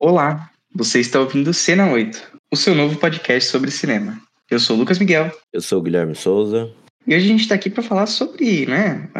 Olá, 0.00 0.48
você 0.72 1.00
está 1.00 1.18
ouvindo 1.18 1.52
Cena 1.52 1.90
8, 1.90 2.38
o 2.52 2.56
seu 2.56 2.72
novo 2.72 2.96
podcast 3.00 3.50
sobre 3.50 3.68
cinema. 3.68 4.16
Eu 4.48 4.60
sou 4.60 4.76
o 4.76 4.78
Lucas 4.78 4.96
Miguel. 4.96 5.36
Eu 5.52 5.60
sou 5.60 5.80
o 5.80 5.82
Guilherme 5.82 6.14
Souza. 6.14 6.72
E 7.04 7.16
hoje 7.16 7.24
a 7.24 7.28
gente 7.28 7.40
está 7.40 7.56
aqui 7.56 7.68
para 7.68 7.82
falar 7.82 8.06
sobre, 8.06 8.64
né, 8.66 9.10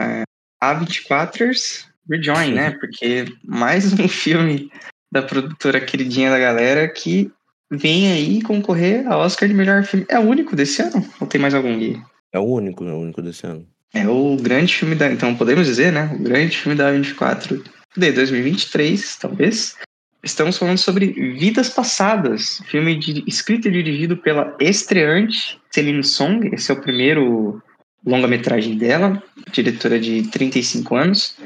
A24ers 0.63 1.85
Rejoin, 2.09 2.53
né? 2.53 2.71
Porque 2.79 3.25
mais 3.45 3.93
um 3.93 4.07
filme 4.07 4.71
da 5.11 5.21
produtora 5.21 5.81
queridinha 5.81 6.31
da 6.31 6.39
galera 6.39 6.87
que 6.89 7.29
vem 7.73 8.13
aí 8.13 8.41
concorrer 8.41 9.05
ao 9.11 9.23
Oscar 9.23 9.49
de 9.49 9.57
melhor 9.57 9.83
filme. 9.83 10.07
É 10.09 10.21
o 10.21 10.23
único 10.23 10.55
desse 10.55 10.81
ano? 10.81 11.05
Ou 11.21 11.27
tem 11.27 11.41
mais 11.41 11.55
algum, 11.55 11.77
Gui? 11.77 12.01
É 12.33 12.39
o 12.39 12.45
único, 12.45 12.85
é 12.85 12.93
o 12.93 13.01
único 13.01 13.21
desse 13.21 13.45
ano. 13.45 13.67
É 13.93 14.07
o 14.07 14.37
grande 14.37 14.77
filme 14.77 14.95
da. 14.95 15.11
Então 15.11 15.35
podemos 15.35 15.67
dizer, 15.67 15.93
né? 15.93 16.15
O 16.15 16.23
grande 16.23 16.57
filme 16.57 16.79
da 16.79 16.93
24 16.93 17.65
de 17.97 18.13
2023, 18.13 19.17
talvez. 19.17 19.77
Estamos 20.23 20.59
falando 20.59 20.79
sobre 20.79 21.07
Vidas 21.07 21.71
Passadas, 21.71 22.61
filme 22.67 22.99
de, 22.99 23.23
escrito 23.27 23.69
e 23.69 23.71
dirigido 23.71 24.17
pela 24.17 24.57
estreante 24.59 25.61
Celine 25.71 26.03
Song. 26.03 26.51
Esse 26.53 26.73
é 26.73 26.75
o 26.75 26.81
primeiro 26.81 27.63
longa-metragem 28.05 28.77
dela, 28.77 29.23
diretora 29.53 29.99
de 29.99 30.23
35 30.29 30.97
anos, 30.97 31.37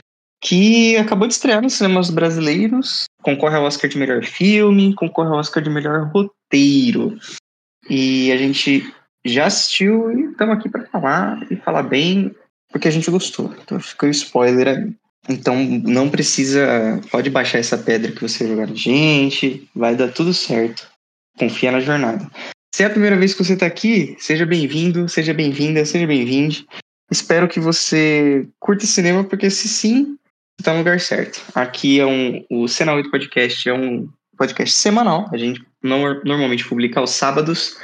que 0.41 0.97
acabou 0.97 1.29
de 1.29 1.35
estrear 1.35 1.61
nos 1.61 1.75
cinemas 1.75 2.09
brasileiros. 2.09 3.05
Concorre 3.23 3.57
ao 3.57 3.65
Oscar 3.65 3.91
de 3.91 3.99
melhor 3.99 4.25
filme, 4.25 4.95
concorre 4.95 5.29
ao 5.29 5.39
Oscar 5.39 5.63
de 5.63 5.69
melhor 5.69 6.11
roteiro. 6.11 7.19
E 7.91 8.33
a 8.33 8.39
gente 8.39 8.91
já 9.25 9.47
assistiu 9.47 10.11
e 10.13 10.31
estamos 10.31 10.57
aqui 10.57 10.69
para 10.71 10.87
falar 10.87 11.47
e 11.51 11.57
falar 11.57 11.83
bem 11.83 12.35
porque 12.71 12.89
a 12.89 12.91
gente 12.91 13.11
gostou. 13.11 13.55
Então 13.63 13.79
ficou 13.79 14.09
spoiler 14.09 14.69
aí. 14.69 14.95
Então 15.29 15.57
não 15.57 16.09
precisa. 16.09 17.01
Pode 17.11 17.31
baixar 17.31 17.59
essa 17.59 17.79
pedra 17.79 18.13
que 18.13 18.21
você 18.21 18.47
jogar 18.47 18.67
na 18.67 18.75
gente, 18.75 19.69
vai 19.75 19.95
dar 19.95 20.09
tudo 20.09 20.35
certo. 20.35 20.89
Confia 21.39 21.73
na 21.73 21.81
jornada. 21.81 22.29
Se 22.75 22.83
é 22.83 22.87
a 22.87 22.91
primeira 22.91 23.17
vez 23.17 23.35
que 23.35 23.45
você 23.45 23.53
está 23.53 23.67
aqui, 23.67 24.17
seja 24.19 24.47
bem-vindo, 24.47 25.09
seja 25.09 25.35
bem-vinda, 25.35 25.85
seja 25.85 26.07
bem-vinde. 26.07 26.67
Espero 27.11 27.47
que 27.47 27.61
você 27.61 28.49
curta 28.59 28.87
cinema, 28.87 29.23
porque 29.23 29.51
se 29.51 29.69
sim, 29.69 30.17
está 30.59 30.73
no 30.73 30.79
lugar 30.79 30.99
certo. 30.99 31.43
Aqui 31.55 32.01
é 32.01 32.07
um. 32.07 32.45
O 32.51 32.67
Cena 32.67 32.95
8 32.95 33.11
Podcast 33.11 33.69
é 33.69 33.75
um 33.75 34.09
podcast 34.37 34.75
semanal. 34.75 35.29
A 35.33 35.37
gente 35.37 35.63
não, 35.83 36.21
normalmente 36.25 36.67
publica 36.67 37.01
aos 37.01 37.11
sábados. 37.11 37.77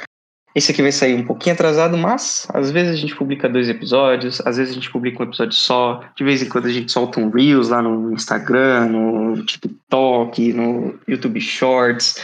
Esse 0.55 0.71
aqui 0.71 0.81
vai 0.81 0.91
sair 0.91 1.13
um 1.13 1.25
pouquinho 1.25 1.53
atrasado, 1.53 1.97
mas 1.97 2.47
às 2.53 2.71
vezes 2.71 2.93
a 2.93 2.95
gente 2.95 3.15
publica 3.15 3.47
dois 3.47 3.69
episódios, 3.69 4.41
às 4.45 4.57
vezes 4.57 4.71
a 4.71 4.75
gente 4.75 4.91
publica 4.91 5.21
um 5.21 5.27
episódio 5.27 5.55
só, 5.55 6.03
de 6.15 6.23
vez 6.23 6.41
em 6.41 6.49
quando 6.49 6.65
a 6.65 6.71
gente 6.71 6.91
solta 6.91 7.19
um 7.19 7.29
Reels 7.29 7.69
lá 7.69 7.81
no 7.81 8.11
Instagram, 8.11 8.87
no 8.87 9.45
TikTok, 9.45 10.53
no 10.53 10.99
YouTube 11.07 11.39
Shorts. 11.39 12.15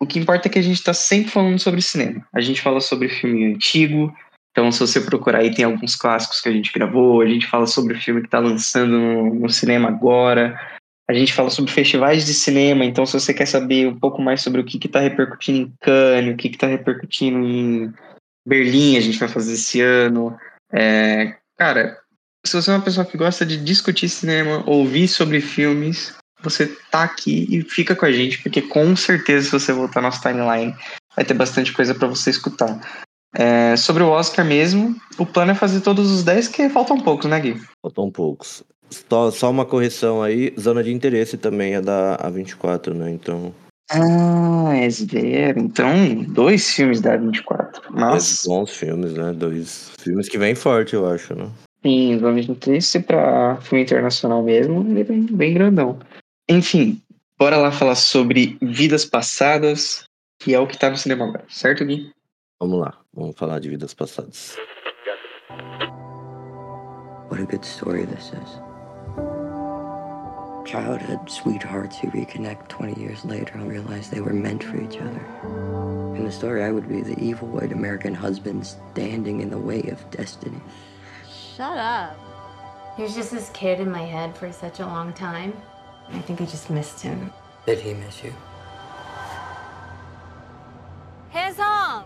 O 0.00 0.06
que 0.06 0.18
importa 0.18 0.48
é 0.48 0.50
que 0.50 0.58
a 0.58 0.62
gente 0.62 0.78
está 0.78 0.94
sempre 0.94 1.30
falando 1.30 1.58
sobre 1.58 1.80
cinema. 1.82 2.26
A 2.34 2.40
gente 2.40 2.60
fala 2.60 2.80
sobre 2.80 3.08
filme 3.08 3.52
antigo, 3.52 4.14
então 4.50 4.72
se 4.72 4.80
você 4.80 5.00
procurar 5.00 5.40
aí 5.40 5.54
tem 5.54 5.64
alguns 5.64 5.94
clássicos 5.94 6.40
que 6.40 6.48
a 6.48 6.52
gente 6.52 6.72
gravou, 6.72 7.20
a 7.20 7.26
gente 7.26 7.46
fala 7.46 7.66
sobre 7.66 7.94
o 7.94 8.00
filme 8.00 8.20
que 8.20 8.28
está 8.28 8.38
lançando 8.38 8.92
no, 8.92 9.34
no 9.34 9.50
cinema 9.50 9.88
agora, 9.88 10.58
a 11.08 11.12
gente 11.12 11.34
fala 11.34 11.50
sobre 11.50 11.70
festivais 11.70 12.24
de 12.24 12.32
cinema, 12.32 12.84
então 12.84 13.04
se 13.04 13.12
você 13.12 13.34
quer 13.34 13.46
saber 13.46 13.86
um 13.86 13.98
pouco 13.98 14.22
mais 14.22 14.40
sobre 14.42 14.60
o 14.60 14.64
que 14.64 14.84
está 14.84 15.00
repercutindo 15.00 15.58
em 15.58 15.72
Cannes, 15.80 16.34
o 16.34 16.36
que 16.36 16.48
está 16.48 16.66
repercutindo 16.66 17.38
em 17.38 17.92
Berlim, 18.46 18.96
a 18.96 19.00
gente 19.00 19.18
vai 19.18 19.28
fazer 19.28 19.52
esse 19.52 19.80
ano. 19.80 20.36
É, 20.72 21.36
cara, 21.58 21.98
se 22.44 22.54
você 22.54 22.70
é 22.70 22.74
uma 22.74 22.82
pessoa 22.82 23.04
que 23.04 23.18
gosta 23.18 23.44
de 23.44 23.56
discutir 23.56 24.08
cinema, 24.08 24.62
ouvir 24.66 25.06
sobre 25.08 25.40
filmes, 25.40 26.14
você 26.42 26.66
tá 26.90 27.02
aqui 27.02 27.46
e 27.50 27.62
fica 27.62 27.94
com 27.94 28.06
a 28.06 28.12
gente, 28.12 28.42
porque 28.42 28.62
com 28.62 28.96
certeza 28.96 29.46
se 29.46 29.52
você 29.52 29.72
voltar 29.72 30.00
no 30.00 30.08
nosso 30.08 30.20
timeline, 30.20 30.74
vai 31.14 31.24
ter 31.24 31.34
bastante 31.34 31.72
coisa 31.72 31.94
para 31.94 32.08
você 32.08 32.30
escutar. 32.30 32.80
É, 33.34 33.76
sobre 33.76 34.02
o 34.02 34.10
Oscar 34.10 34.44
mesmo, 34.44 34.94
o 35.18 35.26
plano 35.26 35.52
é 35.52 35.54
fazer 35.54 35.80
todos 35.80 36.10
os 36.10 36.22
10, 36.22 36.48
que 36.48 36.68
faltam 36.68 37.00
poucos, 37.00 37.28
né, 37.28 37.40
Gui? 37.40 37.60
Faltam 37.82 38.10
poucos. 38.10 38.62
Só, 38.90 39.30
só 39.30 39.50
uma 39.50 39.64
correção 39.64 40.22
aí, 40.22 40.54
zona 40.58 40.82
de 40.82 40.92
interesse 40.92 41.36
também 41.36 41.74
é 41.74 41.80
da 41.80 42.16
A24, 42.18 42.94
né? 42.94 43.10
Então. 43.10 43.54
Ah, 43.90 44.74
é 44.74 44.88
zero. 44.88 45.60
Então, 45.60 46.24
dois 46.28 46.70
filmes 46.70 47.00
da 47.00 47.18
A24. 47.18 47.82
Mas... 47.90 48.12
Dois 48.12 48.42
bons 48.46 48.70
filmes, 48.70 49.12
né? 49.14 49.32
Dois 49.32 49.92
filmes 49.98 50.28
que 50.28 50.38
vêm 50.38 50.54
forte, 50.54 50.94
eu 50.94 51.06
acho, 51.06 51.34
né? 51.34 51.50
Sim, 51.84 52.18
zona 52.18 52.40
de 52.40 52.50
interesse 52.50 53.00
pra 53.00 53.58
filme 53.60 53.84
internacional 53.84 54.42
mesmo, 54.42 54.82
bem, 54.82 55.26
bem 55.26 55.52
grandão. 55.52 55.98
Enfim, 56.48 57.00
bora 57.38 57.58
lá 57.58 57.70
falar 57.70 57.94
sobre 57.94 58.56
Vidas 58.62 59.04
Passadas, 59.04 60.04
que 60.38 60.54
é 60.54 60.58
o 60.58 60.66
que 60.66 60.78
tá 60.78 60.88
no 60.88 60.96
cinema 60.96 61.26
agora, 61.26 61.44
certo, 61.50 61.84
Gui? 61.84 62.10
Vamos 62.58 62.80
lá, 62.80 62.98
vamos 63.12 63.36
falar 63.36 63.58
de 63.58 63.68
Vidas 63.68 63.92
Passadas. 63.92 64.56
What 67.30 67.42
a 67.42 67.46
good 67.46 67.66
story 67.66 68.06
this 68.06 68.32
is. 68.32 68.73
Childhood 70.64 71.28
sweethearts 71.28 71.98
who 71.98 72.08
reconnect 72.08 72.68
20 72.68 73.00
years 73.00 73.24
later 73.24 73.52
and 73.54 73.68
realize 73.68 74.08
they 74.08 74.20
were 74.20 74.32
meant 74.32 74.64
for 74.64 74.80
each 74.80 74.96
other. 74.96 75.24
In 76.16 76.24
the 76.24 76.32
story, 76.32 76.64
I 76.64 76.70
would 76.70 76.88
be 76.88 77.02
the 77.02 77.18
evil 77.18 77.48
white 77.48 77.72
American 77.72 78.14
husband 78.14 78.66
standing 78.66 79.40
in 79.40 79.50
the 79.50 79.58
way 79.58 79.82
of 79.90 80.10
destiny. 80.10 80.60
Shut 81.56 81.76
up. 81.76 82.18
He 82.96 83.02
was 83.02 83.14
just 83.14 83.30
this 83.30 83.50
kid 83.50 83.80
in 83.80 83.90
my 83.90 84.04
head 84.04 84.36
for 84.36 84.50
such 84.52 84.80
a 84.80 84.86
long 84.86 85.12
time. 85.12 85.52
I 86.10 86.20
think 86.20 86.40
I 86.40 86.44
just 86.44 86.70
missed 86.70 87.00
him. 87.00 87.30
Did 87.66 87.80
he 87.80 87.94
miss 87.94 88.22
you? 88.22 88.32
Hands 91.30 91.58
on! 91.58 92.04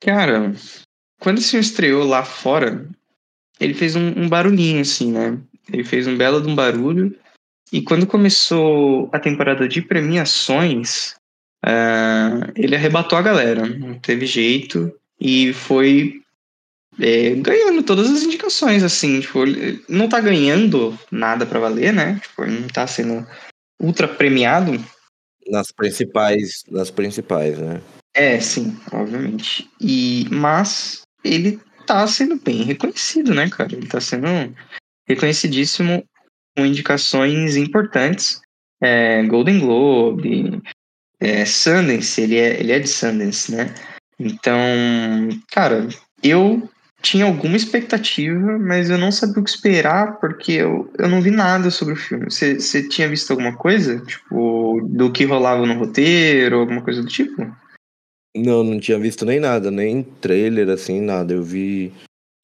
Cara, 0.00 0.52
quando 1.20 1.38
esse 1.38 1.50
filme 1.50 1.64
estreou 1.64 2.04
lá 2.04 2.24
fora, 2.24 2.88
ele 3.58 3.74
fez 3.74 3.96
um, 3.96 4.12
um 4.16 4.28
barulhinho, 4.28 4.80
assim, 4.80 5.12
né? 5.12 5.38
Ele 5.70 5.84
fez 5.84 6.06
um 6.06 6.16
belo 6.16 6.40
de 6.40 6.48
um 6.48 6.54
barulho. 6.54 7.14
E 7.72 7.82
quando 7.82 8.06
começou 8.06 9.08
a 9.12 9.18
temporada 9.18 9.66
de 9.66 9.80
premiações, 9.80 11.14
uh, 11.64 12.52
ele 12.54 12.76
arrebatou 12.76 13.18
a 13.18 13.22
galera. 13.22 13.66
Não 13.66 13.98
teve 13.98 14.26
jeito. 14.26 14.92
E 15.20 15.52
foi 15.52 16.22
é, 17.00 17.30
ganhando 17.36 17.82
todas 17.82 18.10
as 18.10 18.22
indicações, 18.22 18.82
assim. 18.82 19.20
Tipo, 19.20 19.40
não 19.88 20.08
tá 20.08 20.20
ganhando 20.20 20.98
nada 21.10 21.46
para 21.46 21.60
valer, 21.60 21.92
né? 21.92 22.20
Tipo, 22.20 22.46
não 22.46 22.68
tá 22.68 22.86
sendo 22.86 23.26
ultra 23.80 24.06
premiado. 24.06 24.72
Nas 25.48 25.72
principais, 25.72 26.62
nas 26.70 26.90
principais, 26.90 27.58
né? 27.58 27.80
É, 28.14 28.38
sim, 28.40 28.76
obviamente. 28.92 29.68
E, 29.80 30.26
mas 30.30 31.02
ele 31.24 31.58
tá 31.86 32.06
sendo 32.06 32.36
bem 32.36 32.62
reconhecido, 32.62 33.34
né, 33.34 33.48
cara? 33.48 33.74
Ele 33.74 33.86
tá 33.86 34.00
sendo 34.00 34.26
reconhecidíssimo 35.06 36.04
com 36.56 36.66
indicações 36.66 37.56
importantes. 37.56 38.40
É, 38.82 39.22
Golden 39.24 39.60
Globe, 39.60 40.60
é, 41.20 41.44
Sundance, 41.44 42.20
ele 42.20 42.36
é, 42.36 42.58
ele 42.58 42.72
é 42.72 42.78
de 42.78 42.88
Sundance, 42.88 43.54
né? 43.54 43.72
Então, 44.18 44.58
cara, 45.50 45.88
eu 46.22 46.68
tinha 47.02 47.24
alguma 47.24 47.56
expectativa, 47.56 48.58
mas 48.58 48.88
eu 48.88 48.96
não 48.96 49.10
sabia 49.10 49.40
o 49.40 49.44
que 49.44 49.50
esperar, 49.50 50.20
porque 50.20 50.52
eu, 50.52 50.90
eu 50.98 51.08
não 51.08 51.20
vi 51.20 51.30
nada 51.30 51.70
sobre 51.70 51.94
o 51.94 51.96
filme. 51.96 52.26
Você, 52.26 52.88
tinha 52.88 53.08
visto 53.08 53.32
alguma 53.32 53.56
coisa? 53.56 53.98
Tipo, 54.00 54.80
do 54.88 55.10
que 55.10 55.24
rolava 55.24 55.66
no 55.66 55.74
roteiro, 55.74 56.60
alguma 56.60 56.80
coisa 56.80 57.02
do 57.02 57.08
tipo? 57.08 57.42
Não, 58.36 58.64
não 58.64 58.80
tinha 58.80 58.98
visto 58.98 59.26
nem 59.26 59.40
nada, 59.40 59.70
nem 59.70 60.02
trailer, 60.02 60.70
assim, 60.70 61.00
nada. 61.00 61.34
Eu 61.34 61.42
vi. 61.42 61.92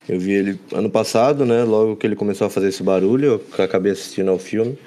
Eu 0.08 0.18
vi 0.18 0.32
ele 0.32 0.58
ano 0.72 0.88
passado, 0.88 1.44
né? 1.44 1.64
Logo 1.64 1.96
que 1.96 2.06
ele 2.06 2.16
começou 2.16 2.46
a 2.46 2.50
fazer 2.50 2.68
esse 2.68 2.82
barulho, 2.82 3.42
eu 3.58 3.64
acabei 3.64 3.92
assistindo 3.92 4.30
ao 4.30 4.38
filme. 4.38 4.78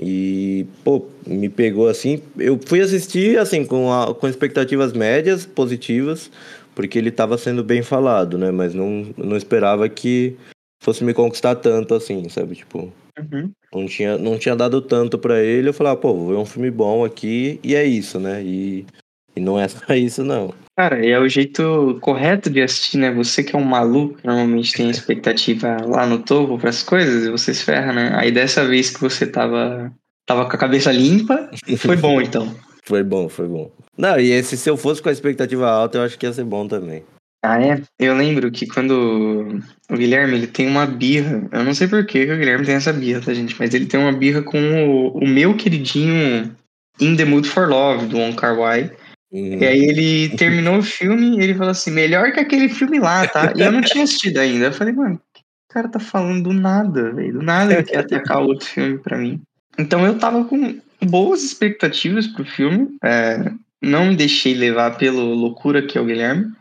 E, 0.00 0.66
pô, 0.84 1.06
me 1.26 1.48
pegou 1.48 1.88
assim. 1.88 2.22
Eu 2.36 2.58
fui 2.64 2.80
assistir, 2.80 3.38
assim, 3.38 3.64
com, 3.64 3.92
a, 3.92 4.14
com 4.14 4.28
expectativas 4.28 4.92
médias, 4.92 5.44
positivas, 5.44 6.30
porque 6.74 6.98
ele 6.98 7.08
estava 7.08 7.36
sendo 7.38 7.64
bem 7.64 7.82
falado, 7.82 8.38
né? 8.38 8.50
Mas 8.50 8.74
não, 8.74 9.06
não 9.16 9.36
esperava 9.36 9.88
que 9.88 10.36
fosse 10.82 11.02
me 11.02 11.12
conquistar 11.12 11.56
tanto, 11.56 11.94
assim, 11.94 12.28
sabe? 12.28 12.54
Tipo, 12.54 12.92
Uhum. 13.18 13.50
não 13.74 13.86
tinha, 13.86 14.16
não 14.16 14.38
tinha 14.38 14.54
dado 14.54 14.80
tanto 14.80 15.18
pra 15.18 15.42
ele. 15.42 15.68
Eu 15.68 15.74
falava, 15.74 15.96
pô, 15.96 16.14
vou 16.14 16.28
ver 16.28 16.36
um 16.36 16.46
filme 16.46 16.70
bom 16.70 17.04
aqui, 17.04 17.58
e 17.64 17.74
é 17.74 17.84
isso, 17.84 18.20
né? 18.20 18.42
E, 18.42 18.86
e 19.34 19.40
não 19.40 19.58
é 19.58 19.66
só 19.68 19.92
isso, 19.94 20.22
não. 20.22 20.54
Cara, 20.78 21.04
e 21.04 21.10
é 21.10 21.18
o 21.18 21.28
jeito 21.28 21.98
correto 22.00 22.48
de 22.48 22.62
assistir, 22.62 22.98
né? 22.98 23.10
Você 23.10 23.42
que 23.42 23.56
é 23.56 23.58
um 23.58 23.64
maluco, 23.64 24.16
normalmente 24.22 24.72
tem 24.72 24.88
expectativa 24.88 25.76
lá 25.84 26.06
no 26.06 26.20
topo 26.20 26.56
para 26.56 26.70
as 26.70 26.84
coisas 26.84 27.24
e 27.24 27.30
você 27.32 27.52
se 27.52 27.64
ferra, 27.64 27.92
né? 27.92 28.12
Aí 28.14 28.30
dessa 28.30 28.64
vez 28.64 28.88
que 28.88 29.00
você 29.00 29.26
tava, 29.26 29.92
tava 30.24 30.48
com 30.48 30.54
a 30.54 30.58
cabeça 30.58 30.92
limpa, 30.92 31.50
foi 31.78 31.96
bom 31.96 32.20
então. 32.20 32.54
Foi 32.84 33.02
bom, 33.02 33.28
foi 33.28 33.48
bom. 33.48 33.72
Não, 33.96 34.20
e 34.20 34.30
esse, 34.30 34.56
se 34.56 34.70
eu 34.70 34.76
fosse 34.76 35.02
com 35.02 35.08
a 35.08 35.12
expectativa 35.12 35.68
alta, 35.68 35.98
eu 35.98 36.02
acho 36.02 36.16
que 36.16 36.24
ia 36.24 36.32
ser 36.32 36.44
bom 36.44 36.68
também. 36.68 37.02
Ah, 37.44 37.60
é? 37.60 37.82
Eu 37.98 38.16
lembro 38.16 38.48
que 38.52 38.64
quando 38.64 39.60
o 39.90 39.96
Guilherme, 39.96 40.36
ele 40.36 40.46
tem 40.46 40.68
uma 40.68 40.86
birra. 40.86 41.42
Eu 41.50 41.64
não 41.64 41.74
sei 41.74 41.88
por 41.88 42.06
que, 42.06 42.22
o 42.22 42.38
Guilherme 42.38 42.64
tem 42.64 42.76
essa 42.76 42.92
birra, 42.92 43.20
tá, 43.20 43.34
gente? 43.34 43.56
Mas 43.58 43.74
ele 43.74 43.86
tem 43.86 43.98
uma 43.98 44.12
birra 44.12 44.42
com 44.42 44.60
o, 44.60 45.18
o 45.18 45.26
meu 45.26 45.56
queridinho 45.56 46.54
In 47.00 47.16
the 47.16 47.24
Mood 47.24 47.48
for 47.48 47.68
Love, 47.68 48.06
do 48.06 48.16
Wong 48.16 48.36
Kar 48.36 48.56
Wai. 48.56 48.92
Uhum. 49.30 49.58
E 49.58 49.66
aí 49.66 49.84
ele 49.84 50.36
terminou 50.36 50.78
o 50.78 50.82
filme 50.82 51.38
e 51.38 51.42
ele 51.42 51.54
falou 51.54 51.70
assim, 51.70 51.90
melhor 51.90 52.32
que 52.32 52.40
aquele 52.40 52.68
filme 52.68 52.98
lá, 52.98 53.26
tá? 53.26 53.52
E 53.54 53.60
eu 53.60 53.70
não 53.70 53.82
tinha 53.82 54.04
assistido 54.04 54.38
ainda. 54.38 54.66
Eu 54.66 54.72
falei, 54.72 54.94
mano, 54.94 55.16
o 55.16 55.72
cara 55.72 55.88
tá 55.88 56.00
falando 56.00 56.44
do 56.44 56.52
nada, 56.52 57.12
velho? 57.12 57.34
Do 57.34 57.42
nada 57.42 57.74
ele 57.74 57.82
quer 57.84 57.98
atacar 57.98 58.38
outro 58.38 58.66
filme 58.66 58.98
pra 58.98 59.18
mim. 59.18 59.40
Então 59.78 60.06
eu 60.06 60.18
tava 60.18 60.44
com 60.44 60.80
boas 61.02 61.42
expectativas 61.44 62.26
pro 62.26 62.44
filme. 62.44 62.96
é, 63.04 63.52
não 63.80 64.06
me 64.06 64.16
deixei 64.16 64.54
levar 64.54 64.96
pela 64.96 65.22
loucura 65.22 65.86
que 65.86 65.96
é 65.96 66.00
o 66.00 66.06
Guilherme. 66.06 66.52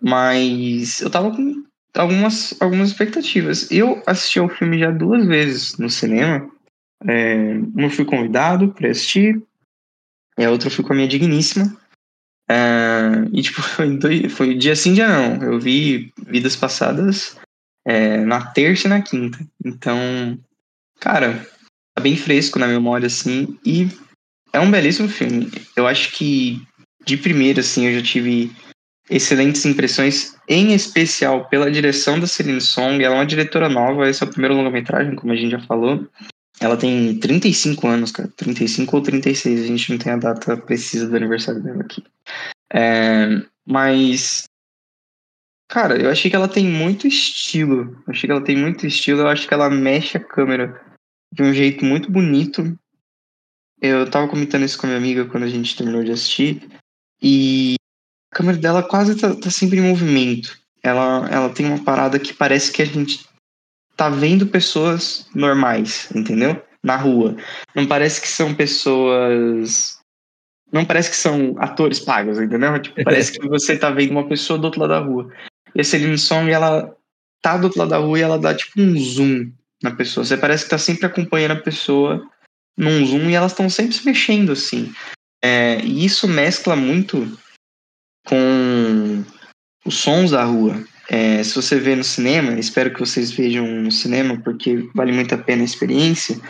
Mas 0.00 1.00
eu 1.00 1.10
tava 1.10 1.34
com 1.34 1.64
algumas, 1.94 2.54
algumas 2.60 2.90
expectativas. 2.90 3.70
Eu 3.70 4.02
assisti 4.06 4.38
ao 4.38 4.48
filme 4.48 4.78
já 4.78 4.90
duas 4.90 5.26
vezes 5.26 5.76
no 5.78 5.90
cinema. 5.90 6.48
É, 7.06 7.58
fui 7.90 8.04
convidado 8.04 8.68
para 8.72 8.90
assistir, 8.90 9.42
e 10.38 10.44
a 10.44 10.50
outra 10.50 10.68
eu 10.68 10.72
fui 10.72 10.84
com 10.84 10.92
a 10.92 10.96
minha 10.96 11.08
digníssima. 11.08 11.76
É, 12.48 13.26
e 13.32 13.42
tipo, 13.42 13.60
foi, 13.62 14.28
foi 14.28 14.54
dia 14.54 14.76
sim, 14.76 14.94
dia 14.94 15.08
não. 15.08 15.42
Eu 15.42 15.60
vi 15.60 16.12
Vidas 16.26 16.56
Passadas 16.56 17.36
é, 17.86 18.18
na 18.18 18.44
terça 18.46 18.86
e 18.86 18.90
na 18.90 19.02
quinta. 19.02 19.38
Então, 19.64 20.38
cara, 21.00 21.46
tá 21.94 22.02
bem 22.02 22.16
fresco 22.16 22.58
na 22.58 22.66
memória, 22.66 23.06
assim. 23.06 23.58
E 23.64 23.88
é 24.52 24.60
um 24.60 24.70
belíssimo 24.70 25.08
filme. 25.08 25.50
Eu 25.76 25.86
acho 25.86 26.12
que, 26.12 26.62
de 27.04 27.16
primeira, 27.16 27.60
assim, 27.60 27.86
eu 27.86 27.98
já 27.98 28.02
tive 28.02 28.52
excelentes 29.08 29.64
impressões, 29.64 30.36
em 30.48 30.72
especial 30.74 31.48
pela 31.48 31.70
direção 31.70 32.18
da 32.18 32.26
Celine 32.26 32.60
Song. 32.60 33.02
Ela 33.02 33.14
é 33.14 33.18
uma 33.18 33.26
diretora 33.26 33.68
nova, 33.68 34.08
esse 34.08 34.22
é 34.22 34.26
o 34.26 34.30
primeiro 34.30 34.56
longa-metragem, 34.56 35.14
como 35.14 35.32
a 35.32 35.36
gente 35.36 35.52
já 35.52 35.60
falou. 35.60 36.08
Ela 36.60 36.76
tem 36.76 37.18
35 37.18 37.86
anos, 37.86 38.12
cara. 38.12 38.28
35 38.36 38.96
ou 38.96 39.02
36, 39.02 39.62
a 39.62 39.66
gente 39.66 39.90
não 39.90 39.98
tem 39.98 40.12
a 40.12 40.16
data 40.16 40.56
precisa 40.56 41.08
do 41.08 41.16
aniversário 41.16 41.62
dela 41.62 41.82
aqui. 41.82 42.02
É, 42.72 43.42
mas, 43.66 44.44
cara, 45.68 46.00
eu 46.00 46.10
achei 46.10 46.30
que 46.30 46.36
ela 46.36 46.48
tem 46.48 46.66
muito 46.66 47.06
estilo. 47.06 48.02
Eu 48.06 48.12
achei 48.12 48.26
que 48.26 48.32
ela 48.32 48.44
tem 48.44 48.56
muito 48.56 48.86
estilo. 48.86 49.20
Eu 49.20 49.28
acho 49.28 49.46
que 49.46 49.52
ela 49.52 49.68
mexe 49.68 50.16
a 50.16 50.24
câmera 50.24 50.80
de 51.32 51.42
um 51.42 51.52
jeito 51.52 51.84
muito 51.84 52.10
bonito. 52.10 52.78
Eu 53.80 54.08
tava 54.10 54.28
comentando 54.28 54.64
isso 54.64 54.78
com 54.78 54.86
a 54.86 54.88
minha 54.88 54.98
amiga 54.98 55.26
quando 55.26 55.44
a 55.44 55.48
gente 55.48 55.76
terminou 55.76 56.02
de 56.02 56.12
assistir. 56.12 56.66
E 57.20 57.74
a 58.32 58.36
câmera 58.36 58.56
dela 58.56 58.82
quase 58.82 59.14
tá, 59.16 59.34
tá 59.34 59.50
sempre 59.50 59.78
em 59.78 59.82
movimento. 59.82 60.58
Ela, 60.82 61.28
ela 61.30 61.50
tem 61.50 61.66
uma 61.66 61.82
parada 61.82 62.18
que 62.18 62.32
parece 62.32 62.72
que 62.72 62.80
a 62.80 62.86
gente 62.86 63.26
tá 63.96 64.08
vendo 64.08 64.46
pessoas 64.46 65.26
normais, 65.34 66.08
entendeu? 66.14 66.62
Na 66.82 66.96
rua. 66.96 67.36
Não 67.74 67.86
parece 67.86 68.20
que 68.20 68.28
são 68.28 68.54
pessoas. 68.54 69.98
Não 70.70 70.84
parece 70.84 71.10
que 71.10 71.16
são 71.16 71.54
atores 71.58 72.00
pagos, 72.00 72.38
entendeu? 72.38 72.80
Tipo, 72.80 73.02
parece 73.02 73.32
que 73.32 73.48
você 73.48 73.76
tá 73.76 73.90
vendo 73.90 74.10
uma 74.10 74.28
pessoa 74.28 74.58
do 74.58 74.66
outro 74.66 74.80
lado 74.80 74.90
da 74.90 74.98
rua. 74.98 75.32
E 75.74 75.80
a 75.80 75.84
Celine 75.84 76.18
Song, 76.18 76.50
ela 76.50 76.94
tá 77.40 77.56
do 77.56 77.64
outro 77.64 77.78
lado 77.78 77.90
da 77.90 77.98
rua 77.98 78.18
e 78.18 78.22
ela 78.22 78.38
dá 78.38 78.54
tipo 78.54 78.80
um 78.80 78.96
zoom 78.98 79.50
na 79.82 79.90
pessoa. 79.90 80.24
Você 80.24 80.36
parece 80.36 80.64
que 80.64 80.70
tá 80.70 80.78
sempre 80.78 81.06
acompanhando 81.06 81.52
a 81.52 81.62
pessoa 81.62 82.28
num 82.76 83.04
zoom 83.06 83.30
e 83.30 83.34
elas 83.34 83.52
estão 83.52 83.70
sempre 83.70 83.94
se 83.94 84.04
mexendo 84.04 84.52
assim. 84.52 84.92
É, 85.42 85.80
e 85.80 86.04
isso 86.04 86.28
mescla 86.28 86.76
muito 86.76 87.38
com 88.26 89.24
os 89.84 89.94
sons 89.94 90.32
da 90.32 90.44
rua. 90.44 90.84
É, 91.08 91.42
se 91.42 91.54
você 91.54 91.78
vê 91.78 91.94
no 91.94 92.04
cinema, 92.04 92.58
espero 92.58 92.92
que 92.92 93.00
vocês 93.00 93.30
vejam 93.30 93.66
no 93.66 93.92
cinema, 93.92 94.40
porque 94.42 94.88
vale 94.94 95.12
muito 95.12 95.34
a 95.34 95.38
pena 95.38 95.62
a 95.62 95.64
experiência. 95.64 96.40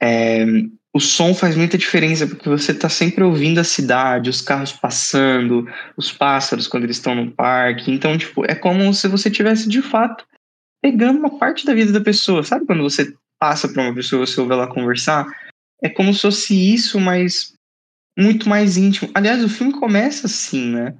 É, 0.00 0.44
o 0.92 1.00
som 1.00 1.34
faz 1.34 1.56
muita 1.56 1.78
diferença, 1.78 2.26
porque 2.26 2.48
você 2.48 2.72
está 2.72 2.88
sempre 2.88 3.22
ouvindo 3.22 3.58
a 3.58 3.64
cidade, 3.64 4.30
os 4.30 4.40
carros 4.40 4.72
passando, 4.72 5.66
os 5.96 6.12
pássaros 6.12 6.66
quando 6.66 6.84
eles 6.84 6.96
estão 6.96 7.14
no 7.14 7.30
parque. 7.30 7.90
Então, 7.90 8.16
tipo, 8.18 8.44
é 8.44 8.54
como 8.54 8.92
se 8.92 9.06
você 9.08 9.30
tivesse 9.30 9.68
de 9.68 9.82
fato 9.82 10.24
pegando 10.82 11.18
uma 11.18 11.38
parte 11.38 11.64
da 11.64 11.74
vida 11.74 11.92
da 11.92 12.00
pessoa. 12.00 12.42
Sabe 12.42 12.66
quando 12.66 12.82
você 12.82 13.14
passa 13.38 13.68
para 13.68 13.82
uma 13.82 13.94
pessoa, 13.94 14.26
você 14.26 14.40
ouve 14.40 14.52
ela 14.52 14.72
conversar? 14.72 15.26
É 15.82 15.88
como 15.88 16.12
se 16.12 16.22
fosse 16.22 16.74
isso, 16.74 16.98
mas 16.98 17.54
muito 18.18 18.48
mais 18.48 18.76
íntimo. 18.76 19.10
Aliás, 19.14 19.44
o 19.44 19.48
filme 19.48 19.72
começa 19.72 20.26
assim, 20.26 20.72
né? 20.72 20.94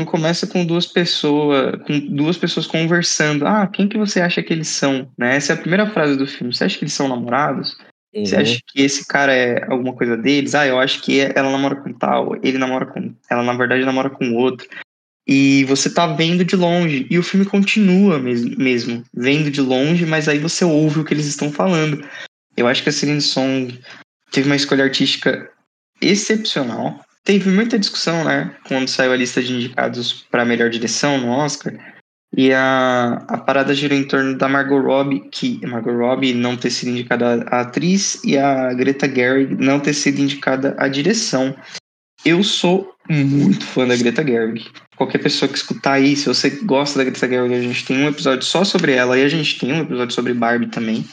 O 0.00 0.02
filme 0.02 0.06
começa 0.06 0.46
com 0.46 0.64
duas 0.64 0.86
pessoas, 0.86 1.76
com 1.86 1.98
duas 2.14 2.38
pessoas 2.38 2.66
conversando. 2.66 3.46
Ah, 3.46 3.66
quem 3.66 3.86
que 3.86 3.98
você 3.98 4.20
acha 4.20 4.42
que 4.42 4.52
eles 4.52 4.68
são? 4.68 5.10
Né? 5.18 5.36
Essa 5.36 5.52
é 5.52 5.56
a 5.56 5.58
primeira 5.58 5.90
frase 5.90 6.16
do 6.16 6.26
filme. 6.26 6.54
Você 6.54 6.64
acha 6.64 6.78
que 6.78 6.84
eles 6.84 6.94
são 6.94 7.08
namorados? 7.08 7.76
Você 8.14 8.34
Uhum. 8.34 8.42
acha 8.42 8.60
que 8.66 8.82
esse 8.82 9.06
cara 9.06 9.32
é 9.32 9.64
alguma 9.70 9.92
coisa 9.92 10.16
deles? 10.16 10.54
Ah, 10.54 10.66
eu 10.66 10.78
acho 10.78 11.02
que 11.02 11.20
ela 11.20 11.50
namora 11.50 11.76
com 11.76 11.92
tal, 11.92 12.34
ele 12.42 12.56
namora 12.56 12.86
com. 12.86 13.14
Ela, 13.30 13.42
na 13.42 13.52
verdade, 13.52 13.84
namora 13.84 14.08
com 14.08 14.32
outro. 14.34 14.66
E 15.26 15.64
você 15.64 15.92
tá 15.92 16.06
vendo 16.06 16.44
de 16.44 16.56
longe. 16.56 17.06
E 17.10 17.18
o 17.18 17.22
filme 17.22 17.44
continua 17.44 18.18
mesmo, 18.18 18.56
mesmo 18.56 19.04
vendo 19.12 19.50
de 19.50 19.60
longe, 19.60 20.06
mas 20.06 20.28
aí 20.28 20.38
você 20.38 20.64
ouve 20.64 21.00
o 21.00 21.04
que 21.04 21.12
eles 21.12 21.26
estão 21.26 21.52
falando. 21.52 22.02
Eu 22.56 22.66
acho 22.66 22.82
que 22.82 22.88
a 22.88 22.92
Celine 22.92 23.20
Song 23.20 23.78
teve 24.32 24.48
uma 24.48 24.56
escolha 24.56 24.84
artística 24.84 25.50
excepcional. 26.00 27.00
Teve 27.30 27.48
muita 27.48 27.78
discussão, 27.78 28.24
né? 28.24 28.56
Quando 28.66 28.88
saiu 28.88 29.12
a 29.12 29.16
lista 29.16 29.40
de 29.40 29.52
indicados 29.52 30.26
para 30.32 30.44
melhor 30.44 30.68
direção 30.68 31.16
no 31.16 31.28
Oscar. 31.28 31.72
E 32.36 32.52
a, 32.52 33.24
a 33.28 33.38
parada 33.38 33.72
girou 33.72 33.96
em 33.96 34.02
torno 34.02 34.36
da 34.36 34.48
Margot 34.48 34.80
Robbie, 34.80 35.28
que 35.30 35.64
Margot 35.64 35.96
Robbie 35.96 36.34
não 36.34 36.56
ter 36.56 36.70
sido 36.70 36.90
indicada 36.90 37.46
a 37.48 37.60
atriz 37.60 38.20
e 38.24 38.36
a 38.36 38.74
Greta 38.74 39.08
Gerwig 39.08 39.54
não 39.64 39.78
ter 39.78 39.94
sido 39.94 40.20
indicada 40.20 40.74
a 40.76 40.88
direção. 40.88 41.54
Eu 42.24 42.42
sou 42.42 42.92
muito 43.08 43.64
fã 43.64 43.86
da 43.86 43.94
Greta 43.94 44.26
Gerwig. 44.26 44.66
Qualquer 44.96 45.18
pessoa 45.18 45.48
que 45.48 45.56
escutar 45.56 45.92
aí, 45.92 46.16
se 46.16 46.26
você 46.26 46.50
gosta 46.64 46.98
da 46.98 47.04
Greta 47.04 47.28
Gerwig, 47.28 47.54
a 47.54 47.62
gente 47.62 47.84
tem 47.84 47.96
um 47.96 48.08
episódio 48.08 48.44
só 48.44 48.64
sobre 48.64 48.90
ela 48.90 49.16
e 49.16 49.22
a 49.22 49.28
gente 49.28 49.56
tem 49.56 49.72
um 49.72 49.82
episódio 49.82 50.12
sobre 50.12 50.34
Barbie 50.34 50.66
também. 50.66 51.04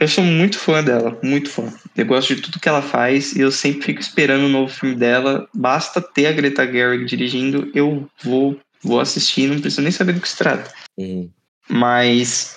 Eu 0.00 0.06
sou 0.06 0.22
muito 0.22 0.58
fã 0.58 0.82
dela, 0.82 1.18
muito 1.24 1.50
fã. 1.50 1.72
Eu 1.96 2.06
gosto 2.06 2.34
de 2.34 2.40
tudo 2.40 2.60
que 2.60 2.68
ela 2.68 2.80
faz 2.80 3.32
e 3.32 3.40
eu 3.40 3.50
sempre 3.50 3.82
fico 3.82 4.00
esperando 4.00 4.44
o 4.44 4.48
novo 4.48 4.72
filme 4.72 4.94
dela. 4.94 5.48
Basta 5.52 6.00
ter 6.00 6.26
a 6.26 6.32
Greta 6.32 6.64
Gerwig 6.64 7.04
dirigindo, 7.04 7.68
eu 7.74 8.08
vou 8.22 8.58
vou 8.80 9.00
assistir, 9.00 9.48
não 9.48 9.60
preciso 9.60 9.82
nem 9.82 9.90
saber 9.90 10.12
do 10.12 10.20
que 10.20 10.28
se 10.28 10.36
trata. 10.36 10.72
Uhum. 10.96 11.28
Mas 11.68 12.54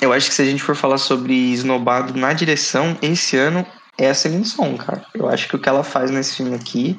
eu 0.00 0.14
acho 0.14 0.28
que 0.28 0.34
se 0.34 0.40
a 0.40 0.46
gente 0.46 0.62
for 0.62 0.74
falar 0.74 0.96
sobre 0.96 1.34
esnobado 1.52 2.18
na 2.18 2.32
direção, 2.32 2.96
esse 3.02 3.36
ano 3.36 3.66
é 3.98 4.08
a 4.08 4.14
Celine 4.14 4.46
Song, 4.46 4.78
cara. 4.78 5.04
Eu 5.14 5.28
acho 5.28 5.48
que 5.48 5.56
o 5.56 5.58
que 5.58 5.68
ela 5.68 5.84
faz 5.84 6.10
nesse 6.10 6.36
filme 6.36 6.54
aqui 6.54 6.96